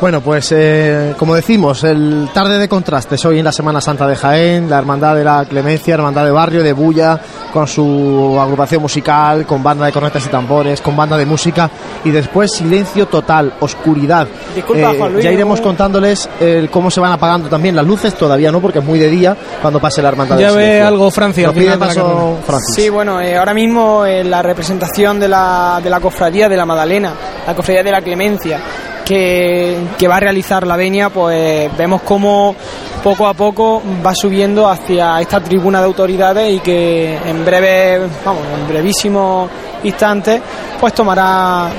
[0.00, 4.14] Bueno, pues eh, como decimos, el tarde de contrastes hoy en la Semana Santa de
[4.14, 7.18] Jaén, la Hermandad de la Clemencia, Hermandad de Barrio, de Bulla,
[7.52, 11.68] con su agrupación musical, con banda de cornetas y tambores, con banda de música,
[12.04, 14.28] y después silencio total, oscuridad.
[14.54, 17.84] Disculpa, Eh, Juan Luis, ya iremos no- contándoles el cómo se van apagando también las
[17.84, 20.86] luces, todavía no, porque es muy de día cuando pase la Hermandad Ya ve Silencio.
[20.86, 22.38] algo Francia al final de paso.
[22.46, 22.74] Francis.
[22.76, 26.64] Sí, bueno, eh, ahora mismo eh, la representación de la, de la cofradía de la
[26.64, 27.12] Madalena,
[27.44, 28.60] la cofradía de la Clemencia,
[29.08, 32.54] que, que va a realizar la venia, pues vemos cómo
[33.02, 38.42] poco a poco va subiendo hacia esta tribuna de autoridades y que en breve, vamos,
[38.60, 39.48] en brevísimos
[39.84, 40.42] instantes,
[40.78, 41.70] pues tomará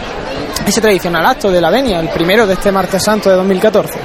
[0.66, 4.00] ese tradicional acto de la venia, el primero de este martes santo de 2014.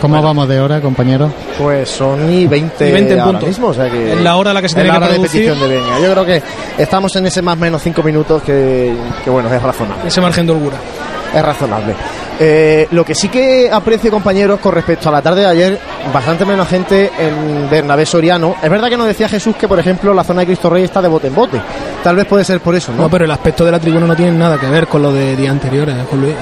[0.00, 1.30] ¿Cómo vamos de hora, compañero?
[1.58, 3.46] Pues son y 20, Y 20 en ahora punto.
[3.46, 5.12] mismo, o sea que Es la hora a la que se tiene la que hora
[5.12, 5.98] de petición de Venia.
[6.02, 6.42] Yo creo que
[6.78, 10.08] estamos en ese más o menos 5 minutos que, que, bueno, es razonable.
[10.08, 10.78] Ese margen de holgura.
[11.34, 11.94] Es razonable.
[12.42, 15.80] Eh, lo que sí que aprecio, compañeros, con respecto a la tarde de ayer,
[16.12, 18.56] bastante menos gente en Bernabé Soriano.
[18.62, 21.02] Es verdad que nos decía Jesús que, por ejemplo, la zona de Cristo Rey está
[21.02, 21.60] de bote en bote.
[22.02, 23.10] Tal vez puede ser por eso, ¿no?
[23.10, 25.52] Pero el aspecto de la tribuna no tiene nada que ver con lo de días
[25.52, 25.94] anteriores.
[26.12, 26.32] Luis.
[26.32, 26.36] Eh,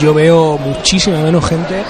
[0.00, 1.82] Yo veo muchísima menos gente,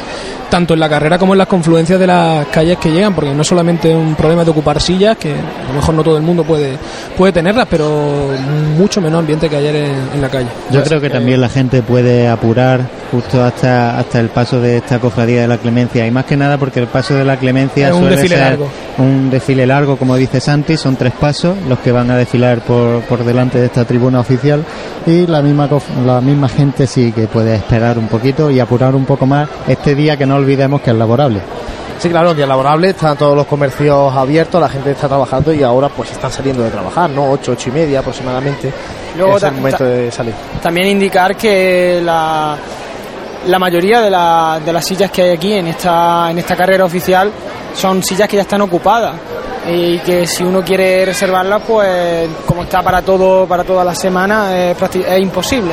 [0.56, 3.42] tanto en la carrera como en las confluencias de las calles que llegan, porque no
[3.42, 6.44] es solamente un problema de ocupar sillas, que a lo mejor no todo el mundo
[6.44, 6.78] puede,
[7.14, 8.30] puede tenerlas, pero
[8.78, 10.48] mucho menos ambiente que ayer en, en la calle.
[10.70, 12.80] Yo creo que también la gente puede apurar
[13.10, 16.58] justo hasta, hasta el paso de esta cofradía de la clemencia y más que nada
[16.58, 18.68] porque el paso de la clemencia Es un suele desfile ser largo.
[18.98, 23.02] un desfile largo como dice Santi son tres pasos los que van a desfilar por,
[23.02, 24.64] por delante de esta tribuna oficial
[25.06, 25.68] y la misma
[26.04, 29.94] la misma gente sí que puede esperar un poquito y apurar un poco más este
[29.94, 31.40] día que no olvidemos que es laborable
[31.98, 35.62] Sí, claro, un día laborable, están todos los comercios abiertos, la gente está trabajando y
[35.62, 37.30] ahora pues están saliendo de trabajar, ¿no?
[37.30, 38.70] 8, 8 y media aproximadamente.
[39.16, 40.34] Luego es el momento de salir.
[40.62, 42.54] También indicar que la,
[43.46, 46.84] la mayoría de, la- de las sillas que hay aquí en esta, en esta carrera
[46.84, 47.32] oficial
[47.74, 49.14] son sillas que ya están ocupadas
[49.66, 54.54] y que si uno quiere reservarlas, pues como está para todo para toda la semana,
[54.70, 55.72] es imposible.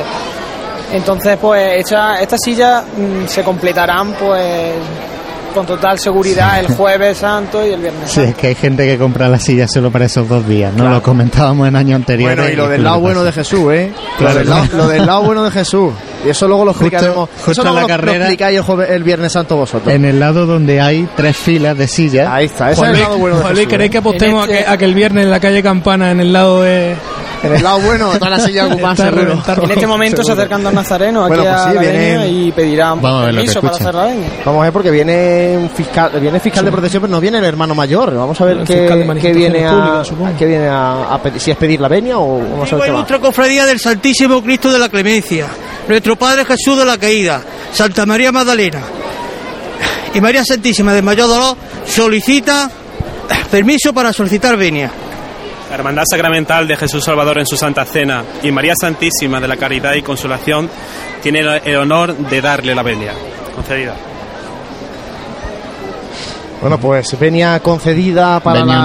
[0.92, 4.72] Entonces, pues esta- estas sillas mm, se completarán pues
[5.54, 8.30] con total seguridad el jueves santo y el viernes sí santo.
[8.30, 10.96] es que hay gente que compra las sillas solo para esos dos días no Claro.
[10.96, 13.92] lo comentábamos en años anteriores Bueno, y lo del lo lado bueno de Jesús, ¿eh?
[14.18, 14.32] Claro.
[14.34, 15.92] Lo, del lado, lo del lado bueno de Jesús.
[16.26, 17.28] Y eso luego lo Justo- explicaremos.
[17.36, 19.94] justo eso luego la lo- lo carrera- explicáis el, jueves- el viernes santo vosotros.
[19.94, 23.18] en el lado donde hay tres filas de sillas Ahí está, ese es el lado
[23.18, 23.66] bueno de Jesús.
[23.68, 23.92] ¿queréis ¿eh?
[23.92, 26.18] que apostemos En este- a, que, a que el viernes en la calle Campana, en
[26.18, 26.96] el lado de...
[27.44, 29.42] En el lado bueno, toda la silla Está seguro.
[29.64, 30.42] En este momento se Seguro.
[30.42, 32.62] acercan dos nazarenos aquí Bueno, pues a la y que
[33.32, 34.28] permiso para hacer la venia.
[34.44, 37.44] Vamos a ver porque viene un fiscal, viene fiscal de protección, pero no viene el
[37.44, 38.14] hermano mayor.
[38.14, 40.02] Vamos a ver El qué, fiscal de qué viene a,
[40.38, 42.90] qué viene a, a pedir, si es pedir la venia o vamos a ver qué
[42.90, 42.96] va.
[42.96, 45.46] nuestra cofradía del Santísimo Cristo de la Clemencia,
[45.88, 47.40] nuestro Padre Jesús de la Caída,
[47.72, 48.80] Santa María Magdalena
[50.14, 51.56] y María Santísima del Mayor Dolor
[51.86, 52.70] solicita
[53.50, 54.90] permiso para solicitar venia.
[55.74, 59.56] La Hermandad Sacramental de Jesús Salvador en su Santa Cena y María Santísima de la
[59.56, 60.70] Caridad y Consolación
[61.20, 63.12] tiene el- honor de darle la venia.
[63.56, 63.96] Concedida.
[66.64, 68.82] Bueno, pues venia concedida para Venia la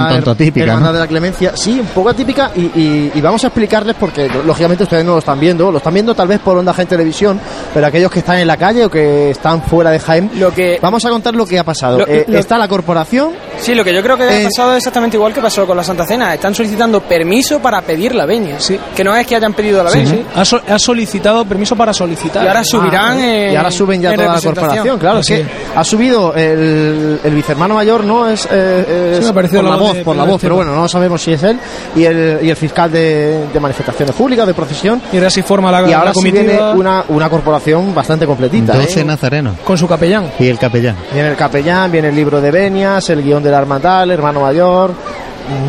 [0.74, 0.92] Hermandad ¿no?
[0.92, 1.52] de la Clemencia.
[1.56, 5.18] Sí, un poco atípica y, y- y vamos a explicarles porque lógicamente ustedes no lo
[5.20, 7.40] están viendo, lo están viendo tal vez por Onda Gente Televisión,
[7.72, 10.78] pero aquellos que están en la calle o que están fuera de Jaén, Lo que
[10.82, 12.00] vamos a contar lo que ha pasado.
[12.00, 14.72] Lo- Eh, lo- está la corporación, Sí, lo que yo creo que Eh, ha pasado
[14.72, 16.32] es exactamente igual que pasó con la Santa Cena.
[16.34, 18.56] Están solicitando permiso para pedir la veña.
[18.96, 20.16] Que no es que hayan pedido la veña.
[20.34, 22.44] Ha, so- ha solicitado permiso para solicitar.
[22.44, 25.46] Y ahora subirán Ah, en- y ahora suben ya en toda la corporación, claro, que
[25.74, 29.94] ha subido el, el vicehermano mayor, no es, eh, es Sí, por la la voz
[29.94, 31.58] de por la voz, pero bueno, no sabemos si es él
[31.96, 35.00] y el, y el fiscal de, de manifestaciones públicas, de procesión.
[35.12, 38.26] Y ahora sí forma la, Y ahora la sí comitiva viene una, una corporación bastante
[38.26, 38.74] completita.
[38.74, 39.04] 12 ¿eh?
[39.04, 39.58] nazarenos.
[39.64, 40.30] con su capellán.
[40.38, 40.96] Y el capellán.
[41.12, 43.60] Viene el capellán, viene el libro de venias, el guion de la
[44.02, 44.92] el hermano mayor,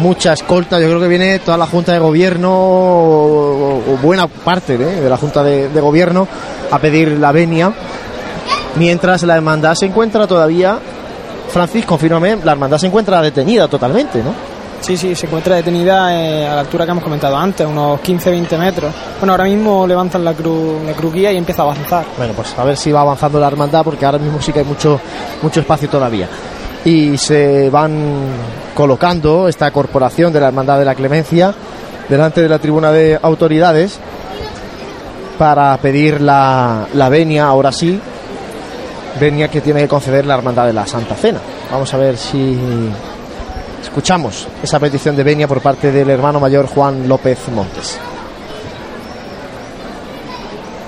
[0.01, 0.79] mucha escolta.
[0.79, 4.77] Yo creo que viene toda la Junta de Gobierno, o, o buena parte ¿eh?
[4.77, 6.27] de la Junta de, de Gobierno,
[6.71, 7.71] a pedir la venia.
[8.75, 10.79] Mientras la hermandad se encuentra todavía,
[11.51, 14.33] Francis, confírmame, la hermandad se encuentra detenida totalmente, ¿no?
[14.81, 18.57] Sí, sí, se encuentra detenida eh, a la altura que hemos comentado antes, unos 15-20
[18.57, 18.91] metros.
[19.19, 22.05] Bueno, ahora mismo levantan la cruz, la cruz guía y empieza a avanzar.
[22.17, 24.65] Bueno, pues a ver si va avanzando la hermandad, porque ahora mismo sí que hay
[24.65, 24.99] mucho,
[25.43, 26.27] mucho espacio todavía.
[26.83, 28.25] Y se van
[28.73, 31.53] colocando esta corporación de la Hermandad de la Clemencia
[32.09, 33.99] delante de la tribuna de autoridades
[35.37, 37.99] para pedir la, la venia, ahora sí,
[39.19, 41.39] venia que tiene que conceder la Hermandad de la Santa Cena.
[41.71, 42.57] Vamos a ver si
[43.81, 47.99] escuchamos esa petición de venia por parte del hermano mayor Juan López Montes.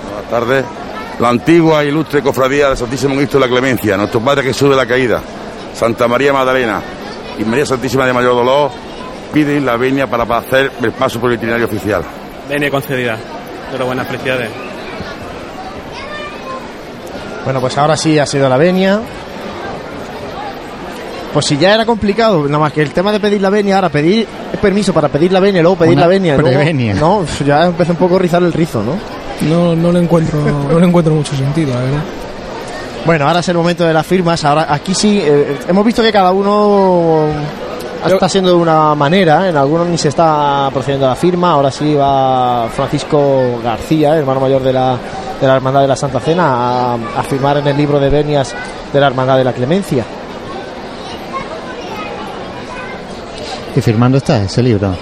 [0.09, 0.65] Buenas tardes.
[1.19, 4.75] La antigua e ilustre cofradía del Santísimo Cristo de la Clemencia, nuestro Padre Jesús de
[4.75, 5.21] la Caída,
[5.73, 6.81] Santa María Magdalena
[7.37, 8.71] y María Santísima de Mayor Dolor
[9.31, 12.03] piden la venia para hacer el paso por el itinerario oficial.
[12.49, 13.17] Venia concedida.
[13.69, 14.72] Enhorabuena, felicidades.
[17.43, 18.99] Bueno, pues ahora sí ha sido la venia.
[21.33, 23.89] Pues si ya era complicado, nada más que el tema de pedir la venia, ahora
[23.89, 24.27] pedir
[24.61, 26.93] permiso para pedir la venia, luego pedir Una la venia, luego- prevenia.
[26.93, 28.93] no, ya empezó un poco a rizar el rizo, ¿no?
[29.49, 32.03] No, no le encuentro, no le encuentro mucho sentido, la verdad.
[33.05, 34.45] Bueno, ahora es el momento de las firmas.
[34.45, 37.25] Ahora aquí sí eh, hemos visto que cada uno
[38.11, 39.47] está haciendo de una manera.
[39.49, 41.51] En algunos ni se está procediendo a la firma.
[41.51, 44.97] Ahora sí va Francisco García, hermano mayor de la,
[45.39, 48.53] de la Hermandad de la Santa Cena, a, a firmar en el libro de venias
[48.91, 50.05] de la Hermandad de la Clemencia.
[53.75, 54.95] Y firmando está ese libro.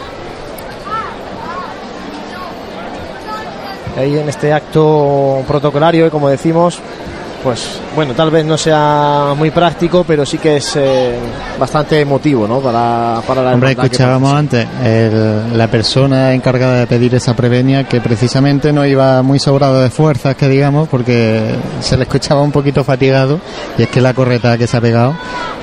[3.97, 6.79] Ahí en este acto protocolario, y como decimos,
[7.43, 11.15] pues bueno, tal vez no sea muy práctico, pero sí que es eh,
[11.59, 12.59] bastante emotivo, ¿no?
[12.59, 17.99] Para, para la Hombre, escuchábamos antes el- la persona encargada de pedir esa prevenia que
[18.01, 22.83] precisamente no iba muy sobrado de fuerzas, que digamos, porque se le escuchaba un poquito
[22.83, 23.39] fatigado
[23.77, 25.13] y es que la correta que se ha pegado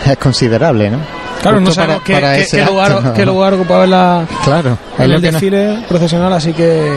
[0.06, 0.98] es considerable, ¿no?
[1.42, 4.26] Claro, no sabemos qué, para qué- ese qué acto, lugar, qué lugar ocupaba en, la,
[4.44, 6.92] Claro, el que no- desfile procesional, así que...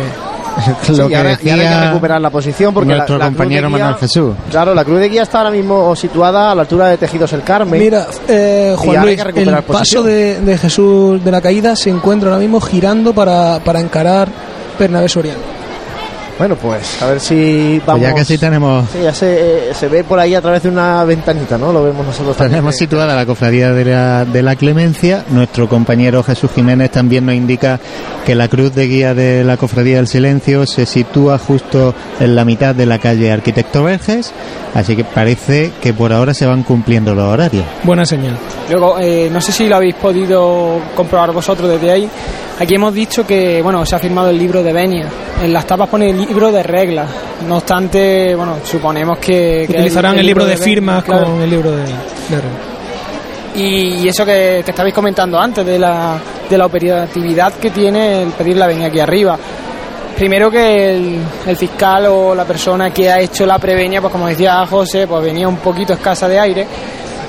[0.84, 3.26] Sí, lo y que y ahora hay que decía recuperar la posición porque nuestro la,
[3.26, 4.34] la cruz de compañero guía- Manuel Jesús.
[4.50, 7.44] Claro, la cruz de guía está ahora mismo situada a la altura de Tejidos el
[7.44, 7.80] Carmen.
[7.80, 10.06] Mira, eh, Juan Luis, el paso posición.
[10.06, 14.28] de, de Jesús de la Caída se encuentra ahora mismo girando para, para encarar
[14.80, 15.61] Bernabé Soriano.
[16.42, 18.02] Bueno, pues a ver si Pues vamos.
[18.02, 20.70] ya que sí tenemos Sí, ya se, eh, se ve por ahí a través de
[20.70, 21.72] una ventanita, ¿no?
[21.72, 22.54] Lo vemos nosotros también.
[22.54, 25.24] Tenemos situada la cofradía de la, de la Clemencia.
[25.30, 27.80] Nuestro compañero Jesús Jiménez también nos indica
[28.26, 32.44] que la cruz de guía de la cofradía del silencio se sitúa justo en la
[32.44, 34.34] mitad de la calle Arquitecto Verges.
[34.74, 37.66] Así que parece que por ahora se van cumpliendo los horarios.
[37.84, 38.36] Buena señal.
[38.68, 42.10] Luego, eh, no sé si lo habéis podido comprobar vosotros desde ahí.
[42.60, 45.08] Aquí hemos dicho que, bueno, se ha firmado el libro de Venia.
[45.42, 47.10] En las tapas pone el libro de reglas.
[47.46, 49.66] No obstante, bueno, suponemos que...
[49.68, 51.26] que Utilizarán el, libro de Venia, firmas claro.
[51.26, 52.42] con el libro de, de
[53.56, 56.18] Y, y eso que, que estabais comentando antes de la,
[56.50, 59.38] de la operatividad que tiene el pedir la venia aquí arriba.
[60.16, 64.28] Primero que el, el fiscal o la persona que ha hecho la preveña, pues como
[64.28, 66.66] decía José, pues venía un poquito escasa de aire.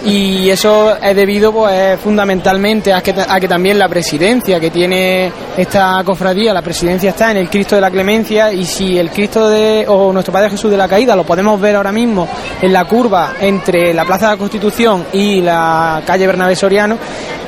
[0.04, 5.32] Y eso es debido pues fundamentalmente a que, a que también la presidencia que tiene
[5.56, 9.48] esta cofradía, la presidencia está en el Cristo de la Clemencia y si el Cristo
[9.48, 12.26] de o nuestro Padre Jesús de la Caída lo podemos ver ahora mismo
[12.60, 16.98] en la curva entre la Plaza de la Constitución y la calle Bernabé Soriano,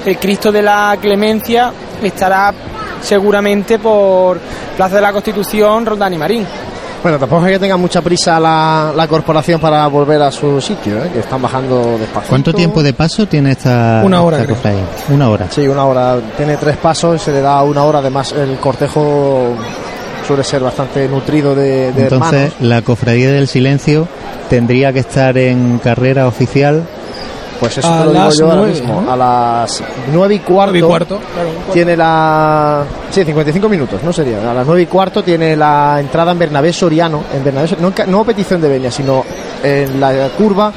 [0.06, 1.72] el Cristo de la Clemencia
[2.02, 2.54] estará
[3.00, 4.38] seguramente por
[4.76, 6.46] Plaza de la Constitución, Rondán y Marín.
[7.04, 11.04] Bueno, tampoco es que tenga mucha prisa la, la corporación para volver a su sitio,
[11.04, 11.10] ¿eh?
[11.12, 12.30] que están bajando despacio.
[12.30, 14.56] ¿Cuánto tiempo de paso tiene esta, Una hora, esta creo.
[14.56, 14.84] cofradía?
[15.10, 15.46] Una hora.
[15.50, 16.16] Sí, una hora.
[16.36, 17.98] Tiene tres pasos, se le da una hora.
[17.98, 19.54] Además, el cortejo
[20.26, 22.54] suele ser bastante nutrido de, de Entonces, hermanos.
[22.60, 24.08] la cofradía del silencio
[24.48, 26.84] tendría que estar en carrera oficial
[27.64, 29.00] Pues eso A te lo digo las yo ahora nueve, mismo.
[29.00, 29.12] ¿no?
[29.12, 29.82] A las
[30.12, 30.72] nueve y cuarto.
[30.72, 31.72] Nueve y cuarto, claro, un cuarto.
[31.72, 32.84] Tiene la.
[33.10, 34.50] Sí, 55 minutos, ¿no sería?
[34.50, 37.24] A las nueve y cuarto tiene la entrada en Bernabé Soriano.
[37.32, 39.24] En Bernabé, no, no petición de venia, sino
[39.64, 40.72] en la curva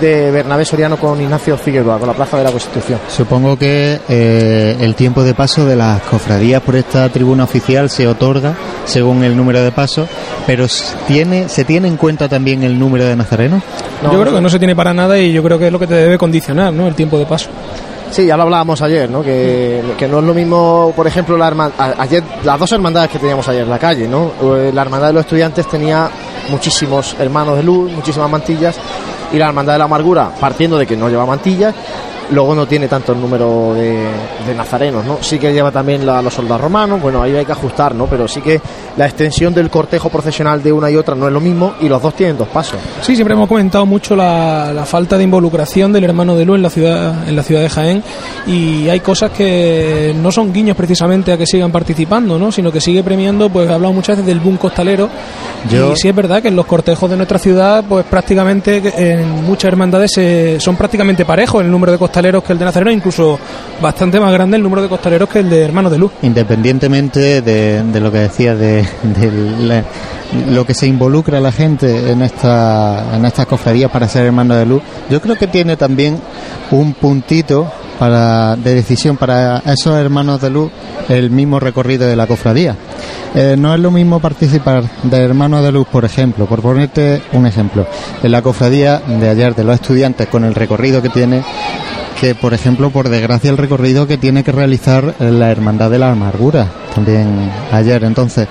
[0.00, 2.98] de Bernabé Soriano con Ignacio Figueroa, con la Plaza de la Constitución.
[3.08, 8.06] Supongo que eh, el tiempo de paso de las cofradías por esta tribuna oficial se
[8.06, 8.54] otorga
[8.84, 10.08] según el número de pasos,
[10.46, 10.66] pero
[11.06, 13.62] tiene, ¿se tiene en cuenta también el número de nazarenos?
[14.02, 15.86] yo creo que no se tiene para nada y yo creo que es lo que
[15.86, 16.86] te debe condicionar, ¿no?
[16.86, 17.48] El tiempo de paso.
[18.10, 19.22] Sí, ya lo hablábamos ayer, ¿no?
[19.22, 23.48] Que, que no es lo mismo, por ejemplo, la ayer las dos hermandades que teníamos
[23.48, 24.30] ayer en la calle, ¿no?
[24.56, 26.08] Eh, La hermandad de los estudiantes tenía
[26.48, 28.76] muchísimos hermanos de luz, muchísimas mantillas,
[29.32, 31.74] y la hermandad de la amargura, partiendo de que no lleva mantillas,
[32.30, 34.06] luego no tiene tanto el número de,
[34.46, 35.18] de nazarenos, ¿no?
[35.20, 38.06] Sí que lleva también la- los soldados romanos, bueno, ahí hay que ajustar, ¿no?
[38.06, 38.60] Pero sí que
[38.96, 42.00] la extensión del cortejo procesional de una y otra no es lo mismo, y los
[42.02, 42.78] dos tienen dos pasos.
[43.02, 46.62] Sí, siempre hemos comentado mucho la, la falta de involucración del hermano de Luz en
[46.62, 48.02] la ciudad en la ciudad de Jaén
[48.46, 52.50] y hay cosas que no son guiños precisamente a que sigan participando, ¿no?
[52.50, 55.08] sino que sigue premiando, pues hablamos muchas veces del boom costalero
[55.70, 59.44] Yo- y sí es verdad que en los cortejos de nuestra ciudad pues prácticamente en
[59.44, 63.38] muchas hermandades se- son prácticamente parejos el número de costaleros que el de Nazareno, incluso
[63.80, 66.12] bastante más grande el número de costaleros que el de hermanos de Luz.
[66.22, 69.84] Independientemente de, de lo que decía de, de
[70.50, 74.64] lo que se involucra la gente en esta en estas cofradías para ser hermano de
[74.64, 76.18] luz, yo creo que tiene también
[76.70, 80.72] un puntito para de decisión para esos hermanos de luz
[81.08, 82.76] el mismo recorrido de la cofradía.
[83.34, 87.46] Eh, no es lo mismo participar de hermanos de luz, por ejemplo, por ponerte un
[87.46, 87.86] ejemplo,
[88.22, 91.42] en la cofradía de ayer de los estudiantes con el recorrido que tiene
[92.20, 96.10] que por ejemplo por desgracia el recorrido que tiene que realizar la hermandad de la
[96.12, 98.48] amargura también ayer entonces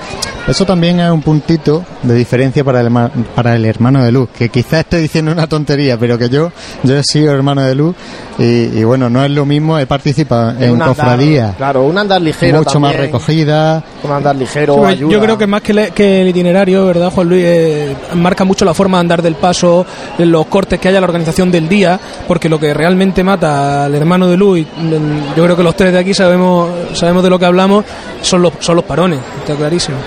[0.47, 2.89] eso también es un puntito de diferencia para el,
[3.35, 6.51] para el hermano de luz que quizás esté diciendo una tontería pero que yo
[6.83, 7.95] yo he sido hermano de luz
[8.37, 8.43] y,
[8.77, 12.59] y bueno no es lo mismo he participado en andar, cofradías Claro, un andar ligero.
[12.59, 14.75] mucho más recogida Un andar ligero.
[14.77, 15.11] Yo- ayuda.
[15.11, 17.41] Yo creo que más que, le- que el itinerario, ¿verdad, Juan Luis?
[17.45, 19.85] Eh, marca mucho la forma de andar del paso,
[20.19, 24.27] los cortes que haya, la organización del día, porque lo que realmente mata al hermano
[24.27, 27.39] de Luz, y, mm, yo creo que los tres de aquí sabemos sabemos de lo
[27.39, 27.83] que hablamos,
[28.21, 29.97] son los, son los parones, está clarísimo.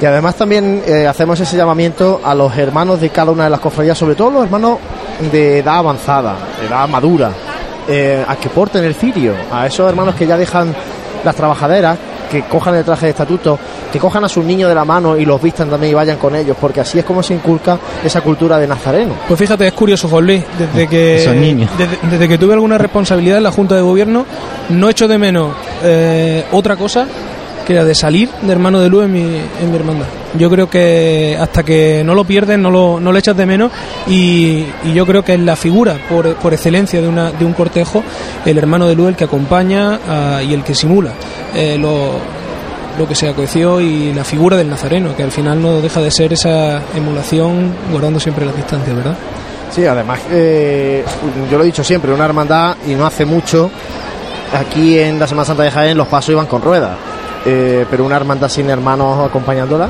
[0.00, 3.60] Y además también eh, hacemos ese llamamiento a los hermanos de cada una de las
[3.60, 4.78] cofradías, sobre todo los hermanos
[5.32, 7.32] de edad avanzada, de edad madura,
[7.88, 10.72] eh, a que porten el cirio, a esos hermanos que ya dejan
[11.24, 11.98] las trabajaderas,
[12.30, 13.58] que cojan el traje de estatuto,
[13.92, 16.36] que cojan a sus niños de la mano y los vistan también y vayan con
[16.36, 19.14] ellos, porque así es como se inculca esa cultura de nazareno.
[19.26, 21.70] Pues fíjate, es curioso, Juan Luis, desde que, niños.
[21.76, 24.26] desde, desde que tuve alguna responsabilidad en la Junta de Gobierno,
[24.68, 25.52] no echo de menos
[25.82, 27.08] eh, otra cosa
[27.68, 30.06] que era de salir de hermano de luz en mi, en mi hermandad.
[30.38, 33.70] Yo creo que hasta que no lo pierdes, no lo, no lo echas de menos
[34.06, 34.64] y,
[34.94, 38.02] yo creo que es la figura por, por excelencia de, una, de un cortejo,
[38.46, 41.12] el hermano de luz el que acompaña ah, y el que simula
[41.54, 42.12] eh, lo,
[42.98, 46.10] lo que se acoeció y la figura del nazareno, que al final no deja de
[46.10, 49.16] ser esa emulación guardando siempre las distancias, ¿verdad?
[49.70, 51.04] Sí, además, eh,
[51.50, 53.70] yo lo he dicho siempre, una hermandad y no hace mucho,
[54.58, 56.96] aquí en la Semana Santa de Jaén los pasos iban con ruedas,
[57.44, 59.88] eh, pero una hermandad sin hermanos acompañándola,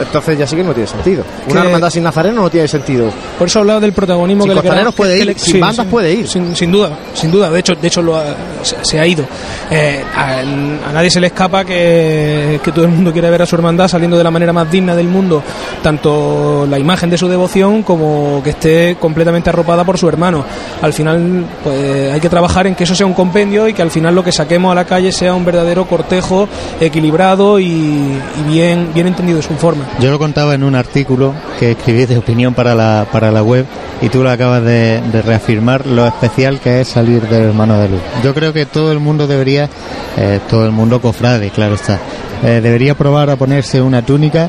[0.00, 1.24] entonces ya sí que no tiene sentido.
[1.48, 3.10] Una Que- hermandad sin nazareno no tiene sentido.
[3.38, 6.28] Por eso hablaba del protagonismo Sin que le puede ir, sin bandas puede ir.
[6.28, 7.50] Sin, sin duda, sin duda.
[7.50, 8.24] De hecho, de hecho lo ha-
[8.62, 9.24] se, se ha ido.
[9.70, 13.46] Eh, a, a nadie se le escapa que, que todo el mundo quiere ver a
[13.46, 15.42] su hermandad saliendo de la manera más digna del mundo,
[15.82, 20.44] tanto la imagen de su devoción como que esté completamente arropada por su hermano.
[20.82, 23.90] Al final, pues hay que trabajar en que eso sea un compendio y que al
[23.90, 26.48] final lo que saquemos a la calle sea un verdadero cortejo
[26.80, 29.83] equilibrado y, y bien, bien entendido de su forma.
[30.00, 33.64] Yo lo contaba en un artículo que escribí de opinión para la, para la web
[34.02, 37.88] y tú lo acabas de, de reafirmar lo especial que es salir del hermano de
[37.90, 38.00] luz.
[38.22, 39.68] Yo creo que todo el mundo debería,
[40.16, 41.98] eh, todo el mundo cofrade, claro está,
[42.42, 44.48] eh, debería probar a ponerse una túnica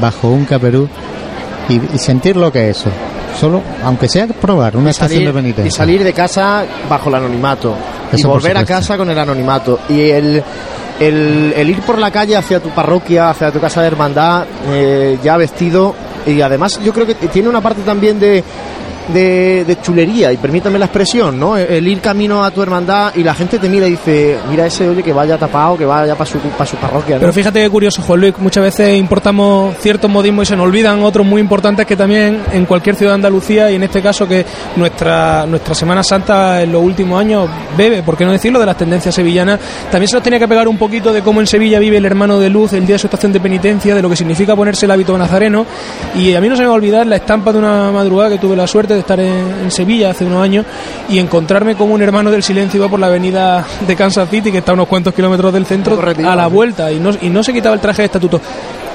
[0.00, 0.88] bajo un caperú
[1.68, 2.90] y, y sentir lo que es eso.
[3.40, 5.68] Solo, aunque sea probar una Y estación salir, de penitencia.
[5.68, 7.74] y salir de casa bajo el anonimato.
[8.12, 9.80] y Eso volver a casa con el anonimato.
[9.88, 10.40] Y el,
[11.00, 15.36] el, ir por la calle hacia tu parroquia, hacia tu casa de hermandad, eh, ya
[15.36, 15.94] vestido.
[16.26, 18.42] Y además yo creo que tiene una parte también de,
[19.08, 21.56] de, chulería, y permítame la expresión, ¿no?
[21.56, 24.88] El ir camino a tu hermandad y la gente te mira y dice, mira ese
[24.88, 27.18] oye que vaya tapado, que vaya para su, para su parroquia.
[27.18, 31.02] Pero fíjate qué curioso, Juan Luis, muchas veces importamos ciertos modismos y se nos olvidan
[31.02, 34.44] otros muy importantes que también en cualquier ciudad de Andalucía y en este caso que
[34.76, 38.76] nuestra, nuestra Semana Santa en los últimos años bebe, por qué no decirlo, de las
[38.76, 39.60] tendencias sevillanas.
[39.90, 42.38] También se nos tenía que pegar un poquito de cómo en Sevilla vive el hermano
[42.38, 44.92] de luz el día de su estación de penitencia, de lo que significa ponerse el
[44.92, 45.66] hábito nazareno.
[46.16, 48.38] Y a mí no se me va a olvidar la estampa de una madrugada que
[48.38, 50.64] tuve la suerte suerte de estar en, en Sevilla hace unos años
[51.08, 54.58] y encontrarme como un hermano del silencio iba por la avenida de Kansas City, que
[54.58, 57.52] está a unos cuantos kilómetros del centro, a la vuelta y no, y no se
[57.52, 58.40] quitaba el traje de estatuto.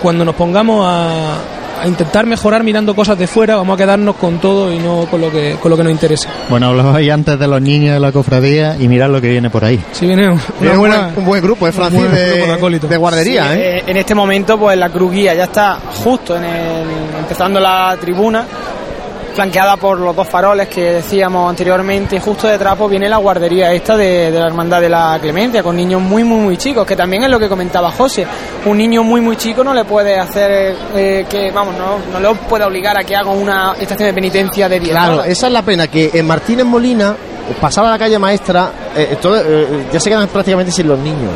[0.02, 4.40] Cuando nos pongamos a, a intentar mejorar mirando cosas de fuera, vamos a quedarnos con
[4.40, 6.30] todo y no con lo que, con lo que nos interesa.
[6.50, 9.66] Bueno, hablabais antes de los niños de la cofradía y mirad lo que viene por
[9.66, 9.80] ahí.
[9.92, 10.40] Sí, viene un,
[10.80, 12.00] buen- un buen grupo, ¿eh, Francis?
[12.00, 12.90] buen de- grupo de acólitos.
[12.90, 13.78] de guardería, Sí, ¿eh?
[13.80, 16.84] eh, En este momento, pues la cruz guía ya está justo en el,
[17.20, 18.46] empezando la tribuna,
[19.34, 22.20] flanqueada por los dos faroles que decíamos anteriormente.
[22.20, 25.76] Justo detrás pues, viene la guardería esta de, de la Hermandad de la Clemencia, con
[25.76, 28.26] niños muy, muy, muy chicos, que también es lo que comentaba José.
[28.66, 32.36] Un niño muy, muy chico no le puede hacer eh, que, vamos, no, no le
[32.40, 35.28] puede obligar a que haga una estación de penitencia de 10 Claro, horas.
[35.28, 37.16] esa es la pena, que en Martínez Molina,
[37.60, 41.32] pasada la calle maestra, eh, todo, eh, ya se quedan prácticamente sin los niños.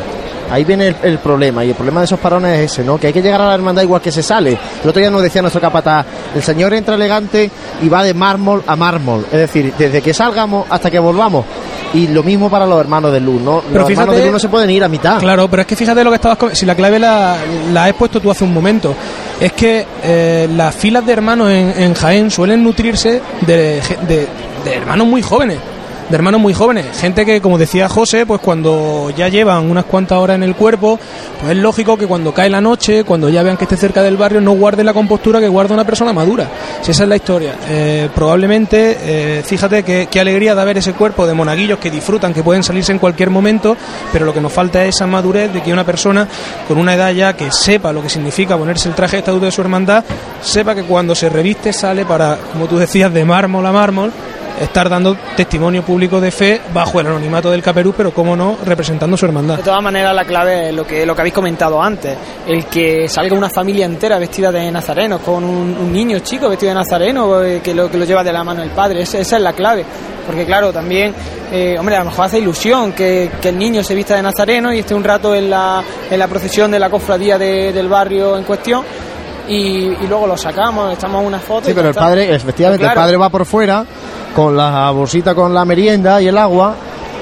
[0.50, 2.98] Ahí viene el, el problema, y el problema de esos parones es ese, ¿no?
[2.98, 4.56] Que hay que llegar a la hermandad igual que se sale.
[4.82, 6.04] El otro día nos decía nuestro capataz,
[6.34, 7.50] el señor entra elegante
[7.82, 9.24] y va de mármol a mármol.
[9.32, 11.44] Es decir, desde que salgamos hasta que volvamos.
[11.94, 13.62] Y lo mismo para los hermanos de luz, ¿no?
[13.68, 15.18] Pero los hermanos fíjate- de luz no se pueden ir a mitad.
[15.20, 17.36] Claro, pero es que fíjate lo que estabas si la clave la,
[17.72, 18.94] la has puesto tú hace un momento,
[19.40, 24.28] es que eh, las filas de hermanos en, en Jaén suelen nutrirse de, ge- de-
[24.64, 25.58] de hermanos muy jóvenes,
[26.08, 30.18] de hermanos muy jóvenes, gente que como decía José, pues cuando ya llevan unas cuantas
[30.18, 30.98] horas en el cuerpo,
[31.40, 34.16] pues es lógico que cuando cae la noche, cuando ya vean que esté cerca del
[34.16, 36.46] barrio, no guarden la compostura que guarda una persona madura.
[36.82, 40.92] Si esa es la historia, Eh, probablemente, eh, fíjate que- qué alegría de ver ese
[40.92, 43.76] cuerpo de monaguillos que disfrutan, que pueden salirse en cualquier momento,
[44.12, 46.28] pero lo que nos falta es esa madurez de que una persona
[46.68, 49.50] con una edad ya que sepa lo que significa ponerse el traje de estatuto de
[49.52, 50.04] su hermandad,
[50.42, 54.12] sepa que cuando se reviste sale para, como tú decías, de mármol a mármol,
[54.60, 59.16] estar dando testimonio público de fe bajo el anonimato del caperú, pero cómo no, representando
[59.16, 59.56] su hermandad.
[59.56, 62.16] De todas maneras, la clave es lo que, lo que habéis comentado antes,
[62.46, 66.74] el que salga una familia entera vestida de nazarenos, con un, niño chico vestido de
[66.74, 69.42] nazareno, eh, que lo, que lo lleva de la mano el padre, esa, esa es
[69.42, 69.84] la clave.
[70.26, 71.14] Porque claro, también,
[71.52, 74.72] eh, hombre, a lo mejor hace ilusión que, que el niño se vista de nazareno
[74.72, 78.36] y esté un rato en la, en la procesión de la cofradía de- del barrio
[78.38, 78.82] en cuestión.
[79.48, 79.54] Y,
[80.02, 81.66] y luego lo sacamos, echamos una foto.
[81.66, 83.00] Sí, y pero el padre, efectivamente, Claro.
[83.00, 83.84] el padre va por fuera
[84.34, 86.74] con la bolsita con la merienda y el agua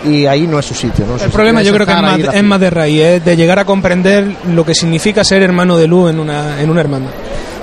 [0.05, 1.05] y ahí no es su sitio.
[1.05, 1.13] ¿no?
[1.13, 2.19] Su El sitio problema yo creo que es más,
[2.55, 6.11] es de raíz, es de llegar a comprender lo que significa ser hermano de luz
[6.11, 7.11] en una, en una hermandad.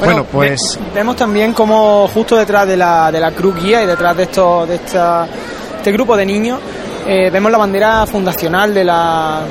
[0.03, 3.85] Bueno, pues Ve- vemos también como justo detrás de la, de la cruz guía y
[3.85, 5.27] detrás de esto, de esta,
[5.77, 6.59] este grupo de niños,
[7.07, 9.41] eh, vemos la bandera fundacional de la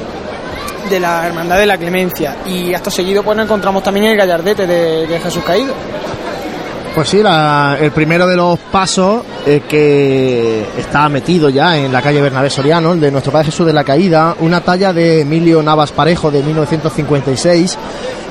[0.91, 4.67] de la Hermandad de la Clemencia y acto seguido pues nos encontramos también el gallardete
[4.67, 5.75] de, Jesús Caído.
[6.95, 9.23] Pues sí, la- el primero de los pasos
[9.69, 13.73] que está metido ya en la calle Bernabé Soriano, el de nuestro Padre Jesús de
[13.73, 17.79] la Caída, una talla de Emilio Navas Parejo de 1956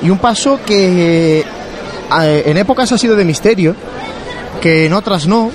[0.02, 3.74] y un paso que eh, en épocas ha sido de misterio,
[4.60, 5.50] que en otras no,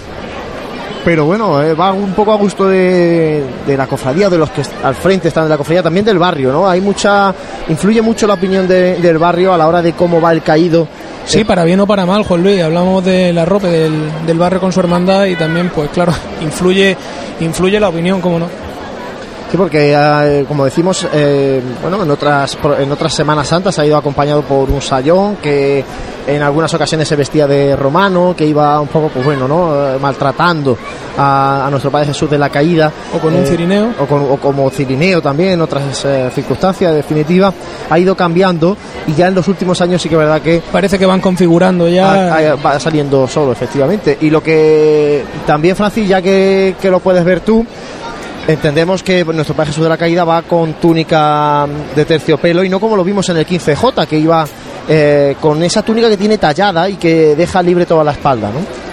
[1.04, 4.96] pero bueno, eh, va un poco a gusto de, la cofradía, de los que al
[4.96, 6.68] frente están de la cofradía, también del barrio, ¿no?
[6.70, 7.34] Hay mucha,
[7.70, 10.88] influye mucho la opinión de- del barrio a la hora de cómo va el caído.
[11.26, 12.62] Sí, para bien o para mal, Juan Luis.
[12.62, 13.94] Hablamos de la ropa del,
[14.26, 16.96] del barrio con su hermandad y también, pues claro, influye,
[17.40, 18.63] influye la opinión, cómo no.
[19.54, 23.96] Sí, porque eh, como decimos, eh, bueno, en otras en otras Semanas Santas ha ido
[23.96, 25.86] acompañado por un sayón que
[26.26, 29.76] en algunas ocasiones se vestía de romano, que iba un poco, pues bueno, ¿no?
[29.94, 30.76] Eh, maltratando
[31.20, 32.92] a, a nuestro Padre Jesús de la Caída.
[33.14, 33.90] O con un cirineo.
[34.00, 37.54] O, con- o como cirineo también, en otras eh, circunstancias, en definitiva.
[37.92, 38.76] Ha ido cambiando
[39.06, 41.88] y ya en los últimos años sí que es verdad que Parece que van configurando
[41.88, 42.12] ya.
[42.34, 44.18] Ah, ah, va saliendo solo, efectivamente.
[44.22, 47.64] Y lo que también, Francis, ya que, que lo puedes ver tú,
[48.48, 52.80] entendemos que nuestro Padre Jesús de la Caída va con túnica de terciopelo y no
[52.80, 54.46] como lo vimos en el 15J, que iba
[54.88, 58.84] eh, con esa túnica que tiene tallada y que deja libre toda la espalda, ¿no?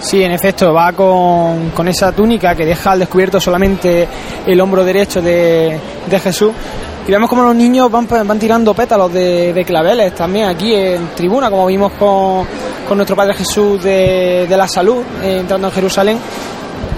[0.00, 4.06] Sí, en efecto, va con, con esa túnica que deja al descubierto solamente
[4.46, 6.52] el hombro derecho de, de Jesús.
[7.06, 11.08] Y vemos como los niños van, van tirando pétalos de, de claveles también aquí en
[11.14, 12.46] tribuna, como vimos con,
[12.86, 16.18] con nuestro Padre Jesús de, de la Salud, eh, entrando en Jerusalén.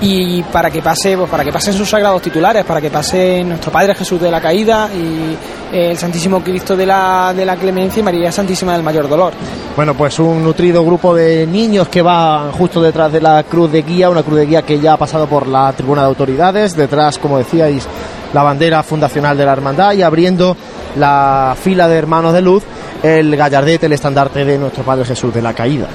[0.00, 3.72] Y para que pase, pues para que pasen sus sagrados titulares, para que pase nuestro
[3.72, 8.00] Padre Jesús de la Caída y eh, el Santísimo Cristo de la, de la Clemencia
[8.00, 9.32] y María Santísima del Mayor Dolor.
[9.74, 13.82] Bueno, pues un nutrido grupo de niños que va justo detrás de la cruz de
[13.82, 17.18] guía, una cruz de guía que ya ha pasado por la tribuna de autoridades, detrás,
[17.18, 17.88] como decíais,
[18.34, 20.56] la bandera fundacional de la hermandad y abriendo
[20.96, 22.62] la fila de hermanos de luz,
[23.02, 25.86] el gallardete, el estandarte de nuestro Padre Jesús de la Caída.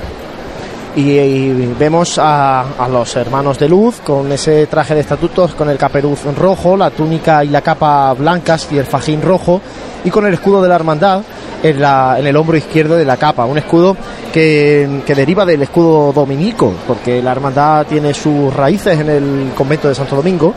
[0.96, 5.78] Y, vemos a, a los hermanos de luz con ese traje de estatutos, con el
[5.78, 9.62] caperuz rojo, la túnica y la capa blancas y el fajín rojo,
[10.04, 11.22] y con el escudo de la hermandad
[11.64, 13.46] en, la- en el hombro izquierdo de la capa.
[13.46, 13.96] Un escudo
[14.34, 19.88] que, que deriva del escudo dominico, porque la hermandad tiene sus raíces en el convento
[19.88, 20.54] de Santo Domingo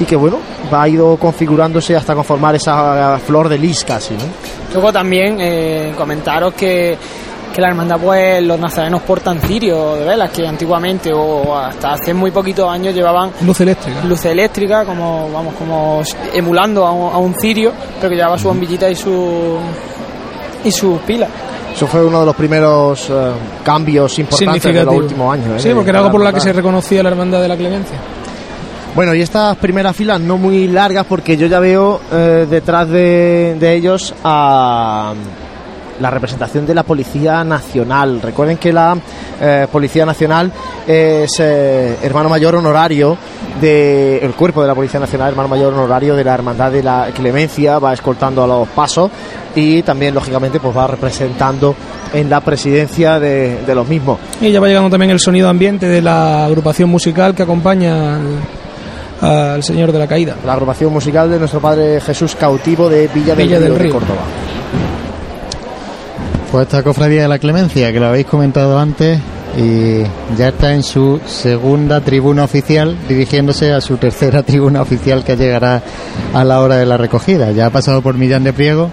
[0.00, 0.38] y que bueno,
[0.72, 4.22] ha ido configurándose hasta conformar esa flor de lis casi, ¿no?
[4.72, 6.96] Luego también eh, comentaros que,
[7.54, 12.12] que la hermandad, pues los nazarenos portan cirio de velas, que antiguamente o hasta hace
[12.12, 14.02] muy poquitos años llevaban Luz eléctrica.
[14.04, 16.02] luz eléctrica, como vamos, como
[16.32, 19.56] emulando a un, a un cirio, pero que llevaba su bombillita y su
[20.64, 21.28] y sus pilas.
[21.74, 23.30] Eso fue uno de los primeros eh,
[23.64, 25.56] cambios importantes de los últimos años.
[25.56, 25.68] ¿eh?
[25.68, 26.52] Sí, porque era algo por la que hermandad.
[26.52, 27.98] se reconocía la hermandad de la clemencia.
[28.96, 33.56] Bueno, y estas primeras filas no muy largas porque yo ya veo eh, detrás de,
[33.58, 35.14] de ellos a
[36.00, 38.20] la representación de la Policía Nacional.
[38.20, 38.96] Recuerden que la
[39.40, 40.50] eh, Policía Nacional
[40.86, 43.16] es eh, hermano mayor honorario
[43.60, 47.08] del el cuerpo de la Policía Nacional, hermano mayor honorario de la Hermandad de la
[47.14, 49.10] Clemencia, va escoltando a los pasos
[49.54, 51.74] y también, lógicamente, pues va representando
[52.12, 54.18] en la presidencia de, de los mismos.
[54.40, 58.38] Y ya va llegando también el sonido ambiente de la agrupación musical que acompaña al,
[59.20, 60.36] al Señor de la Caída.
[60.44, 63.78] La agrupación musical de nuestro Padre Jesús Cautivo de Villa del, Villa Río, del de
[63.78, 63.92] Río.
[63.92, 64.43] Córdoba.
[66.54, 69.18] Pues esta cofradía de la Clemencia, que lo habéis comentado antes,
[69.58, 70.04] y
[70.38, 75.82] ya está en su segunda tribuna oficial, dirigiéndose a su tercera tribuna oficial que llegará
[76.32, 77.50] a la hora de la recogida.
[77.50, 78.88] Ya ha pasado por Millán de Priego,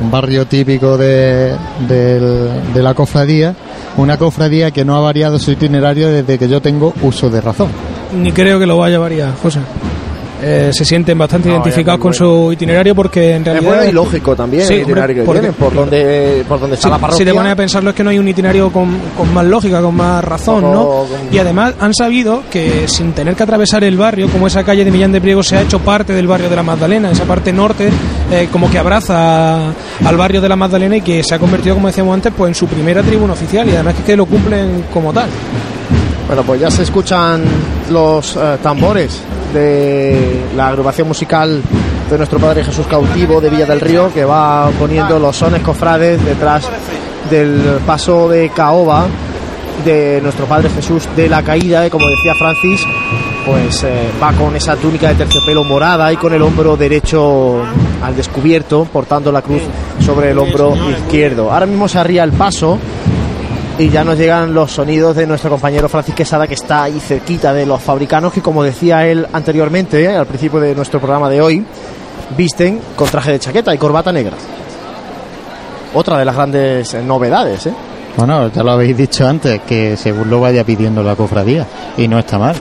[0.00, 1.54] un barrio típico de,
[1.86, 3.54] de la cofradía,
[3.98, 7.68] una cofradía que no ha variado su itinerario desde que yo tengo uso de razón.
[8.16, 9.60] Ni creo que lo vaya a variar, José.
[10.44, 13.70] Eh, se sienten bastante No, identificados es con su itinerario porque en Es realidad...
[13.74, 16.88] bueno y lógico también Sí, el itinerario que porque- tienen, por donde, por donde está
[16.88, 17.18] Sí, la parroquia.
[17.18, 19.80] si te pones a pensarlo es que no hay un itinerario con, con más lógica,
[19.80, 20.84] con más razón, ¿no?
[20.86, 24.84] Con- Y además han sabido que sin tener que atravesar el barrio, como esa calle
[24.84, 27.52] de Millán de Priego se ha hecho parte del barrio de la Magdalena, esa parte
[27.52, 27.88] norte
[28.32, 29.72] eh, como que abraza a-
[30.04, 32.54] al barrio de la Magdalena y que se ha convertido, como decíamos antes, pues en
[32.56, 35.28] su primera tribuna oficial y además que, que lo cumplen como tal.
[36.26, 37.42] Bueno, pues ya se escuchan
[37.90, 39.20] los eh, tambores
[39.52, 41.62] de la agrupación musical
[42.10, 46.24] de nuestro Padre Jesús Cautivo de Villa del Río, que va poniendo los sones cofrades
[46.24, 46.68] detrás
[47.30, 49.06] del paso de caoba
[49.84, 52.86] de nuestro Padre Jesús de la Caída, y como decía Francis,
[53.46, 57.62] pues eh, va con esa túnica de terciopelo morada y con el hombro derecho
[58.02, 59.62] al descubierto, portando la cruz
[60.04, 61.50] sobre el hombro izquierdo.
[61.50, 62.78] Ahora mismo se arría el paso
[63.78, 67.52] y ya nos llegan los sonidos de nuestro compañero Francis Quesada que está ahí cerquita
[67.52, 71.40] de los fabricanos que como decía él anteriormente eh, al principio de nuestro programa de
[71.40, 71.64] hoy
[72.36, 74.36] visten con traje de chaqueta y corbata negra
[75.94, 77.74] otra de las grandes eh, novedades ¿eh?
[78.16, 81.66] Bueno, ya lo habéis dicho antes, que según lo vaya pidiendo la cofradía.
[81.96, 82.56] Y no está mal.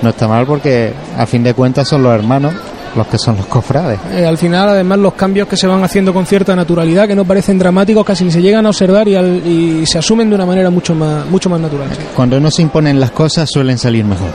[0.00, 2.54] No está mal porque a fin de cuentas son los hermanos
[2.96, 3.98] los que son los cofrades.
[4.12, 7.24] Eh, al final, además, los cambios que se van haciendo con cierta naturalidad, que no
[7.24, 10.70] parecen dramáticos, casi se llegan a observar y, al- y se asumen de una manera
[10.70, 11.88] mucho más, mucho más natural.
[11.92, 12.02] sí.
[12.14, 14.30] Cuando no se imponen las cosas suelen salir mejor.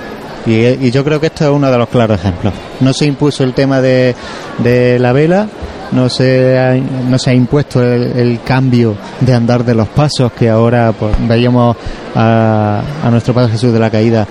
[0.45, 2.53] Y, y yo creo que esto es uno de los claros ejemplos.
[2.79, 4.15] No se impuso el tema de,
[4.57, 5.47] de la vela,
[5.91, 10.31] no se ha, no se ha impuesto el, el cambio de andar de los pasos
[10.31, 11.75] que ahora pues, veíamos
[12.15, 14.25] a, a nuestro Padre Jesús de la Caída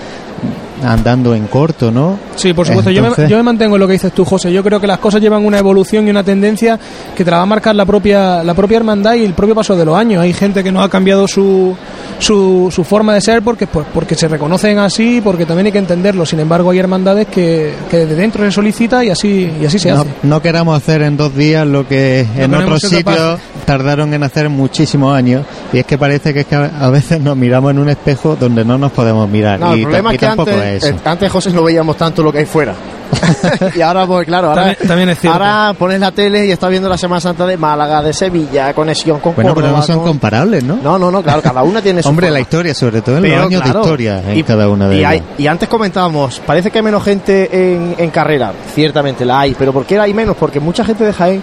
[0.82, 2.18] andando en corto, ¿no?
[2.36, 2.90] Sí, por supuesto.
[2.90, 4.52] Yo, me, yo me mantengo en lo que dices tú, José.
[4.52, 6.78] Yo creo que las cosas llevan una evolución y una tendencia
[7.14, 9.76] que te la va a marcar la propia, la propia hermandad y el propio paso
[9.76, 10.22] de los años.
[10.22, 11.76] Hay gente que no ha cambiado su,
[12.18, 15.78] su, su forma de ser porque, pues, porque se reconocen así, porque también hay que
[15.78, 16.24] entenderlo.
[16.26, 19.90] Sin embargo, hay hermandades que, que desde dentro se solicita y así, y así se
[19.90, 20.10] no, hace.
[20.22, 25.14] no queramos hacer en dos días lo que en otros sitios tardaron en hacer muchísimos
[25.14, 28.36] años y es que parece que, es que a veces nos miramos en un espejo
[28.38, 30.86] donde no nos podemos mirar No, y, el problema es que tampoco antes, eso.
[30.88, 32.74] eh, antes José no veíamos tanto lo que hay fuera
[33.74, 35.42] y ahora pues claro ahora, También- también es cierto.
[35.42, 39.18] ahora pones la tele y estás viendo la Semana Santa de Málaga de Sevilla conexión
[39.20, 40.76] con Bueno, pero Córdoba no son con- comparables, ¿no?
[40.82, 42.34] no no no claro cada una tiene su Hombre, forma.
[42.34, 44.88] la historia, sobre todo en Pero, los años claro, de historia en y- cada una
[44.88, 45.10] de y, ellas.
[45.10, 49.54] hay- y antes comentábamos, parece que hay menos gente en, en carrera, ciertamente la hay,
[49.58, 50.36] pero ¿por qué hay menos?
[50.36, 51.42] Porque mucha gente de Jaén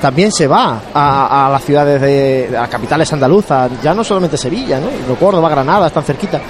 [0.00, 4.78] también se va a, a las ciudades de a capitales andaluzas, ya no solamente Sevilla,
[4.78, 4.86] ¿no?
[5.08, 6.40] No, Córdoba, Granada, están cerquita.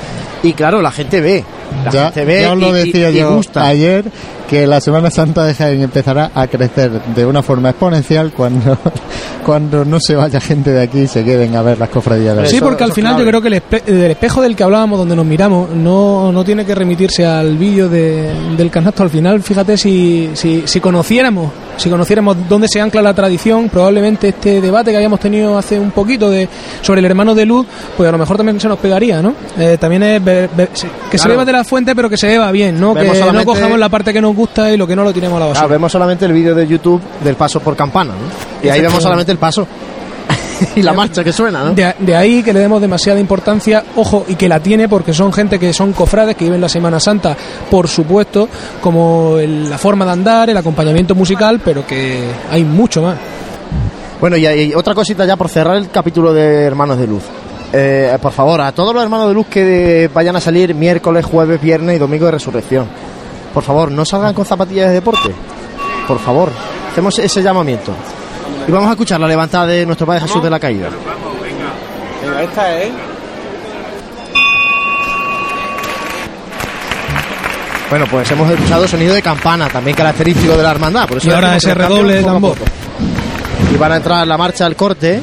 [0.42, 1.44] Y claro, la gente ve,
[1.84, 3.66] la ya, gente ve ya os lo y- decía y yo gusta.
[3.66, 4.05] ayer
[4.48, 8.76] que la Semana Santa de Jaén empezará a crecer de una forma exponencial cuando,
[9.44, 12.46] cuando no se vaya gente de aquí y se queden a ver las cofradías de
[12.46, 12.64] Sí, aquí.
[12.64, 15.26] porque al final yo creo que el espe- del espejo del que hablábamos, donde nos
[15.26, 19.02] miramos, no, no tiene que remitirse al vídeo de- del canasto.
[19.02, 24.28] Al final, fíjate, si, si, si conociéramos si conociéramos dónde se ancla la tradición, probablemente
[24.28, 26.48] este debate que habíamos tenido hace un poquito de
[26.82, 27.66] sobre el hermano de luz,
[27.96, 29.34] pues a lo mejor también se nos pegaría, ¿no?
[29.58, 31.30] Eh, también es ver- se- que se Claro.
[31.32, 32.94] beba de la fuente, pero que se beba bien, ¿no?
[32.94, 35.36] Vemos que no cojamos la parte que nos gusta y lo que no lo tiremos
[35.36, 35.61] a la basura.
[35.61, 38.66] Claro, vemos solamente el vídeo de YouTube del paso por campana, ¿no?
[38.66, 39.66] Y ahí vemos solamente el paso
[40.77, 41.73] y la marcha que suena, ¿no?
[41.74, 45.32] De, de ahí que le demos demasiada importancia, ojo, y que la tiene porque son
[45.32, 47.36] gente que son cofrades, que viven la Semana Santa,
[47.70, 48.48] por supuesto,
[48.81, 52.20] como el- la forma de andar, el acompañamiento musical, pero que
[52.51, 53.16] hay mucho más.
[54.20, 57.23] Bueno, y, y otra cosita ya por cerrar el capítulo de Hermanos de Luz.
[57.77, 61.61] Eh, por favor, a todos los hermanos de luz que vayan a salir miércoles, jueves,
[61.61, 62.86] viernes y domingo de resurrección.
[63.55, 65.31] Por favor, no salgan con zapatillas de deporte.
[66.09, 66.51] Por favor,
[66.90, 67.93] hacemos ese llamamiento.
[68.66, 70.89] Y vamos a escuchar la levantada de nuestro Padre Jesús de la Caída.
[72.22, 72.93] Venga, esta es.
[77.90, 81.06] Bueno, pues hemos escuchado sonido de campana, también característico de la hermandad.
[81.06, 82.56] Por eso Y ahora ese redoble de tambor.
[83.72, 85.22] Y van a entrar en la marcha al corte.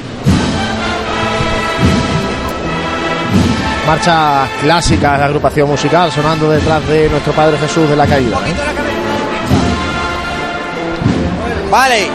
[3.87, 8.37] Marcha clásica de la agrupación musical sonando detrás de nuestro Padre Jesús de la Caída.
[8.37, 8.53] ¿eh?
[11.69, 12.07] Vale.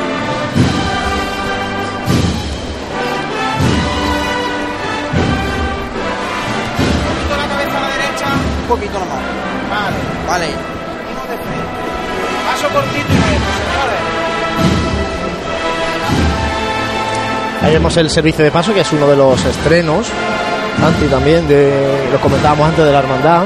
[7.36, 8.26] la cabeza a la derecha,
[8.62, 9.22] un poquito nomás.
[9.70, 9.97] Vale.
[10.28, 10.47] Vale.
[12.47, 14.16] Paso cortito y recto, señores.
[17.62, 20.06] Ahí vemos el servicio de paso, que es uno de los estrenos.
[20.80, 21.70] Santi también, de,
[22.12, 23.42] lo comentábamos antes de la hermandad.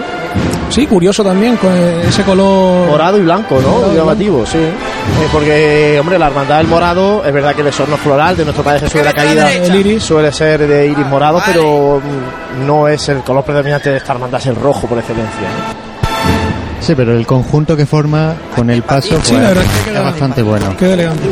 [0.68, 2.86] Sí, curioso también, con ese color...
[2.88, 3.68] Morado y blanco, ¿no?
[3.70, 4.58] Morado Llamativo, sí.
[4.58, 8.62] Eh, porque, hombre, la hermandad del morado, es verdad que el esorno floral de nuestro
[8.62, 10.02] Padre Jesús de la Caída El iris.
[10.04, 14.38] suele ser de iris morado, pero mm, no es el color predominante de esta hermandad,
[14.40, 15.48] es el rojo por excelencia.
[16.80, 19.78] Sí, pero el conjunto que forma con el paso pues, Sí, la verdad es que
[19.78, 20.76] es queda- bastante bueno.
[20.76, 21.22] Queda elegante.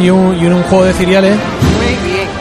[0.00, 1.36] Y un, y un juego de ciriales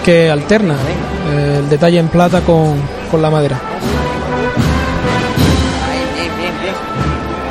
[0.04, 2.76] que alterna eh, el detalle en plata con,
[3.10, 3.60] con la madera.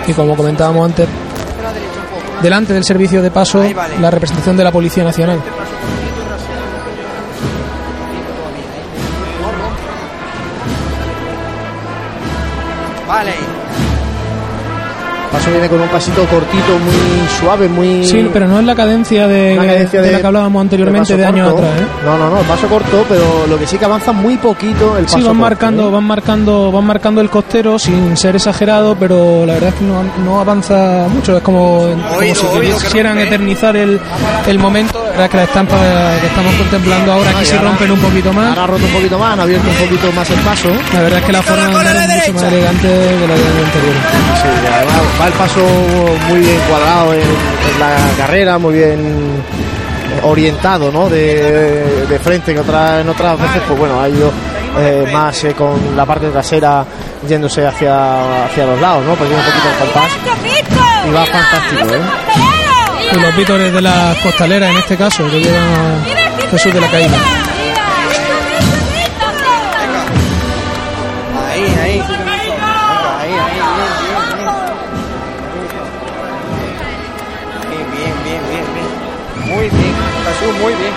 [0.06, 1.08] Y como comentábamos antes,
[2.42, 3.64] delante del servicio de paso,
[4.00, 5.40] la representación de la Policía Nacional.
[13.06, 13.51] Vale.
[15.32, 18.04] Paso viene con un pasito cortito, muy suave, muy.
[18.06, 21.24] Sí, pero no es la cadencia de, cadencia de de- la que hablábamos anteriormente de,
[21.24, 21.70] años atrás.
[21.80, 21.86] ¿eh?
[22.04, 25.04] No, no, no, el paso corto, pero lo que sí que avanza muy poquito el
[25.04, 25.92] paso Sí, van corto, marcando, ¿eh?
[25.92, 30.02] van marcando, van marcando el costero sin ser exagerado, pero la verdad es que no,
[30.22, 31.36] no avanza mucho.
[31.38, 33.98] Es como, como Oído, si oído, que quisieran rompe, eternizar el,
[34.46, 34.98] el momento.
[35.02, 35.76] La verdad es que la estampa
[36.20, 38.48] que estamos contemplando ahora Ah, aquí y se ahora- rompen un poquito más.
[38.50, 40.68] Ahora ha roto un poquito más, han abierto un poquito más el paso.
[40.92, 43.64] La verdad es que la forma de andar es mucho más elegante de la del
[43.64, 43.96] anterior.
[44.42, 45.60] Sí, y además va el paso
[46.28, 47.20] muy bien cuadrado en,
[47.78, 49.42] la carrera, muy bien
[50.22, 51.08] orientado, ¿no?
[51.08, 54.30] De, frente, en otras, en otras veces, pues bueno, ha ido
[54.78, 56.84] eh, más eh, con la parte trasera
[57.26, 59.14] yéndose hacia, hacia los lados, ¿no?
[59.14, 60.12] Perdiendo un poquito el compás.
[61.08, 63.20] Y va fantástico, ¿eh?
[63.20, 66.04] Los vítores de las costaleras en este caso, que llevan
[66.50, 67.18] Jesús de la Caída.
[80.72, 80.92] Muy bien.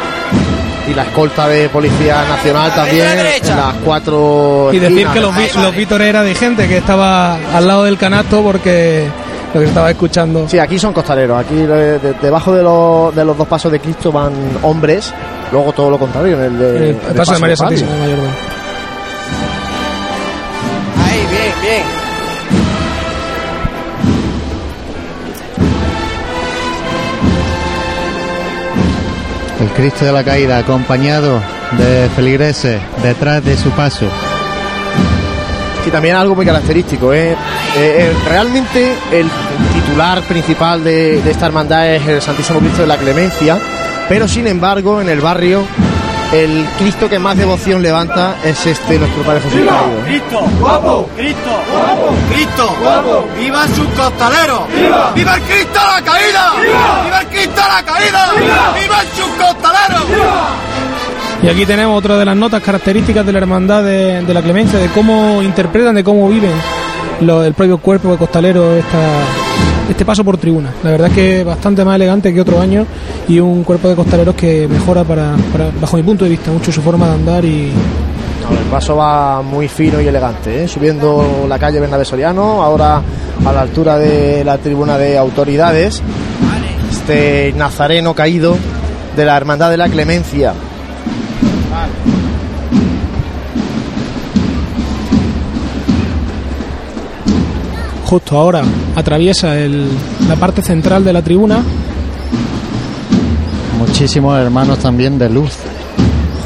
[0.87, 5.75] Y la escolta de Policía Nacional también, las cuatro Y decir que los, vi- los
[5.75, 9.07] vítores era de gente que estaba al lado del canasto porque
[9.53, 10.47] lo que estaba escuchando.
[10.47, 11.39] Sí, aquí son costaleros.
[11.43, 11.65] Aquí eh,
[12.01, 15.11] de- debajo de, los- de los dos pasos de Cristo van hombres.
[15.51, 17.55] Luego todo lo contrario, en el, de, el, el el paso de María.
[17.55, 17.89] Santísima
[29.75, 31.41] Cristo de la Caída acompañado
[31.77, 34.07] de feligreses detrás de su paso.
[35.85, 37.13] Y también algo muy característico.
[37.13, 37.31] ¿eh?
[37.31, 37.35] Eh,
[37.77, 39.27] eh, realmente el
[39.73, 43.59] titular principal de, de esta hermandad es el Santísimo Cristo de la Clemencia,
[44.07, 45.63] pero sin embargo en el barrio
[46.43, 49.59] el Cristo que más devoción levanta es este nuestro Padre Jesús.
[50.05, 56.01] Cristo, guapo, Cristo, guapo, Cristo, guapo, viva sus costaleros, viva, viva el Cristo a la
[56.05, 60.03] caída, viva, viva el Cristo a la caída, viva, viva sus costaleros,
[61.43, 64.79] Y aquí tenemos otra de las notas características de la hermandad de, de la clemencia,
[64.79, 66.51] de cómo interpretan, de cómo viven
[67.21, 68.97] lo- el propio cuerpo de costalero esta,
[69.89, 70.71] este paso por tribuna.
[70.83, 72.85] La verdad es que bastante más elegante que otro año
[73.27, 75.35] y un cuerpo de costaleros que mejora para,
[75.79, 77.71] bajo mi punto de vista mucho su forma de andar y
[78.51, 80.67] el paso va muy fino y elegante, ¿eh?
[80.67, 83.01] subiendo la calle Bernabé Soriano, ahora
[83.43, 86.01] a la altura de la tribuna de autoridades.
[86.91, 88.55] este nazareno caído
[89.15, 90.53] de la Hermandad de la Clemencia.
[98.05, 98.61] Justo ahora
[98.95, 99.87] atraviesa el-
[100.29, 101.59] la parte central de la tribuna.
[103.79, 105.51] Muchísimos hermanos también de luz,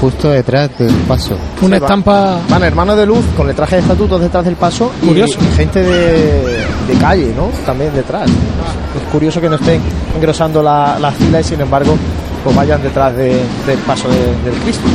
[0.02, 1.36] justo detrás del paso.
[1.62, 4.92] Una Sí, estampa Van hermanos de luz con el traje de estatutos detrás del paso
[5.04, 5.40] y Curioso.
[5.56, 7.50] gente de, de calle, ¿no?
[7.66, 8.30] También detrás.
[8.30, 9.82] Es curioso que no estén
[10.16, 11.96] engrosando la, la fila y sin embargo
[12.44, 14.88] pues vayan detrás de- del paso de- del Cristo.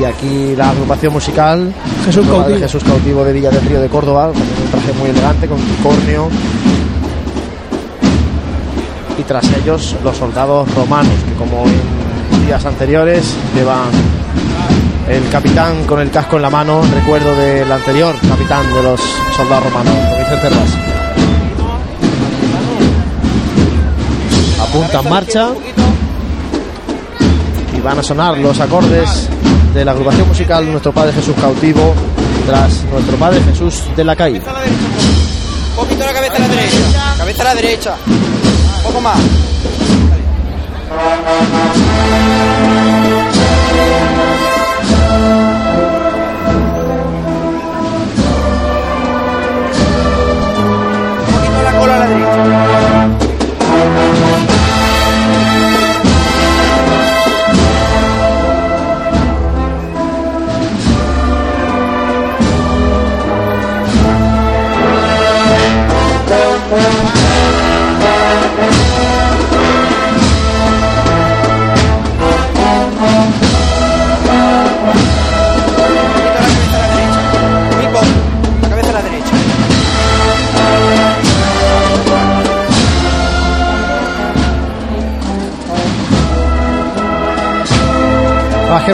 [0.00, 1.74] Y aquí la agrupación musical
[2.06, 2.66] Jesús Nueva de Cautivo.
[2.66, 6.30] Jesús Cautivo de Villa del Río de Córdoba, con un traje muy elegante, con unicornio.
[9.18, 13.90] Y tras ellos los soldados romanos, que como en días anteriores llevan
[15.06, 19.00] el capitán con el casco en la mano, recuerdo del anterior capitán de los
[19.36, 20.78] soldados romanos, Vicente Ras.
[24.62, 25.48] Apunta en marcha
[27.76, 29.28] y van a sonar los acordes
[29.74, 31.94] de la agrupación musical Nuestro Padre Jesús Cautivo
[32.46, 34.52] tras Nuestro Padre Jesús de la Caída.
[35.70, 37.14] Un poquito la cabeza a la derecha.
[37.18, 37.94] Cabeza a la derecha.
[38.06, 39.18] Un poco más.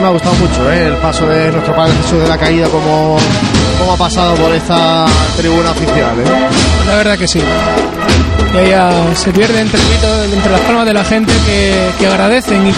[0.07, 0.87] Me ha gustado mucho ¿eh?
[0.87, 3.19] el paso de nuestro Padre Jesús de la Caída, como,
[3.77, 5.05] como ha pasado por esta
[5.37, 6.17] tribuna oficial.
[6.21, 6.25] ¿eh?
[6.87, 7.41] La verdad que sí.
[7.41, 9.81] Y ah, se pierde entre,
[10.33, 12.73] entre las palmas de la gente que, que agradecen y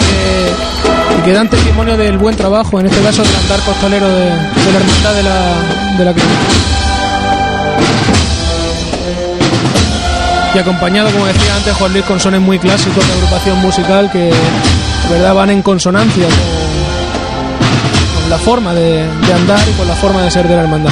[1.23, 5.13] que, dan testimonio del buen trabajo, en este caso del andar costalero de, la hermandad
[5.13, 6.13] de la, de la.
[10.55, 14.31] Y acompañado, como decía antes, Juan Luis con sones muy clásicos de agrupación musical que
[15.11, 16.58] verdad van en consonancia con,
[18.29, 20.91] con la forma de, de andar y con la forma de ser de la hermandad.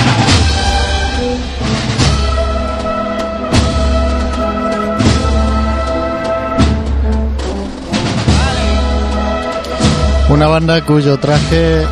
[10.30, 11.86] Una banda cuyo traje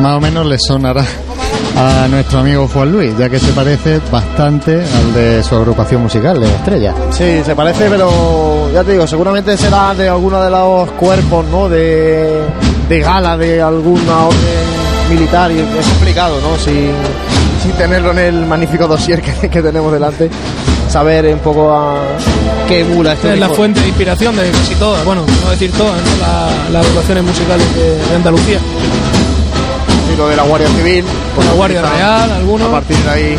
[0.00, 1.04] más o menos le sonará
[1.76, 6.40] a nuestro amigo Juan Luis, ya que se parece bastante al de su agrupación musical,
[6.40, 6.94] de Estrella.
[7.10, 11.68] Sí, se parece, pero ya te digo, seguramente será de alguno de los cuerpos, ¿no?
[11.68, 12.42] De,
[12.88, 14.64] de gala de alguna orden
[15.10, 16.56] militar y es complicado, ¿no?
[16.58, 16.90] Sin,
[17.62, 20.28] sin tenerlo en el magnífico dossier que, que tenemos delante,
[20.88, 21.96] saber un poco a
[22.68, 23.56] qué emula este es la tipo.
[23.56, 26.16] fuente de inspiración de casi todas, bueno, no decir todas, ¿no?
[26.20, 28.58] La- las agrupaciones musicales de, de Andalucía.
[30.12, 31.04] Y lo de la Guardia Civil,
[31.34, 32.68] pues La Guardia utiliza Real, algunos.
[32.68, 33.36] A partir de ahí,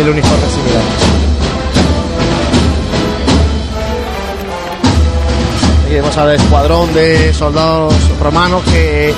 [0.00, 0.82] el uniforme similar.
[6.02, 9.14] Y vemos al escuadrón de soldados romanos que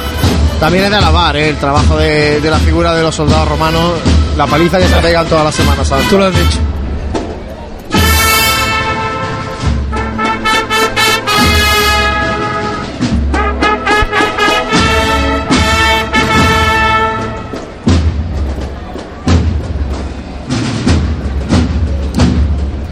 [0.60, 1.48] también es de alabar ¿eh?
[1.48, 3.92] el trabajo de, de la figura de los soldados romanos,
[4.36, 5.90] la paliza que se pegan todas las semanas.
[6.10, 6.58] Tú lo has dicho.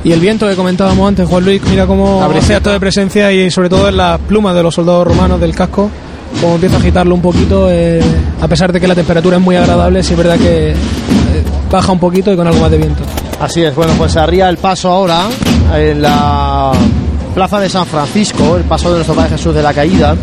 [0.05, 2.57] Y el viento que comentábamos antes, Juan Luis, mira cómo briseta.
[2.57, 5.91] acto de presencia y sobre todo en las plumas de los soldados romanos del casco,
[6.41, 8.03] como empieza a agitarlo un poquito, eh,
[8.41, 10.75] a pesar de que la temperatura es muy agradable, sí es verdad que eh,
[11.71, 13.03] baja un poquito y con algo más de viento.
[13.41, 15.29] Así es, bueno, pues arría el paso ahora
[15.77, 16.73] en la
[17.33, 20.17] plaza de San Francisco, el paso de nuestro Padre Jesús de la Caída,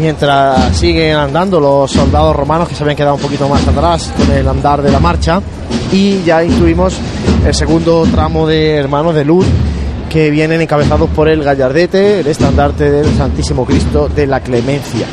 [0.00, 4.34] mientras siguen andando los soldados romanos que se habían quedado un poquito más atrás con
[4.34, 5.40] el andar de la marcha
[5.92, 6.94] y ya incluimos
[7.46, 9.46] el segundo tramo de hermanos de luz
[10.08, 15.06] que vienen encabezados por el gallardete, el estandarte del Santísimo Cristo de la Clemencia.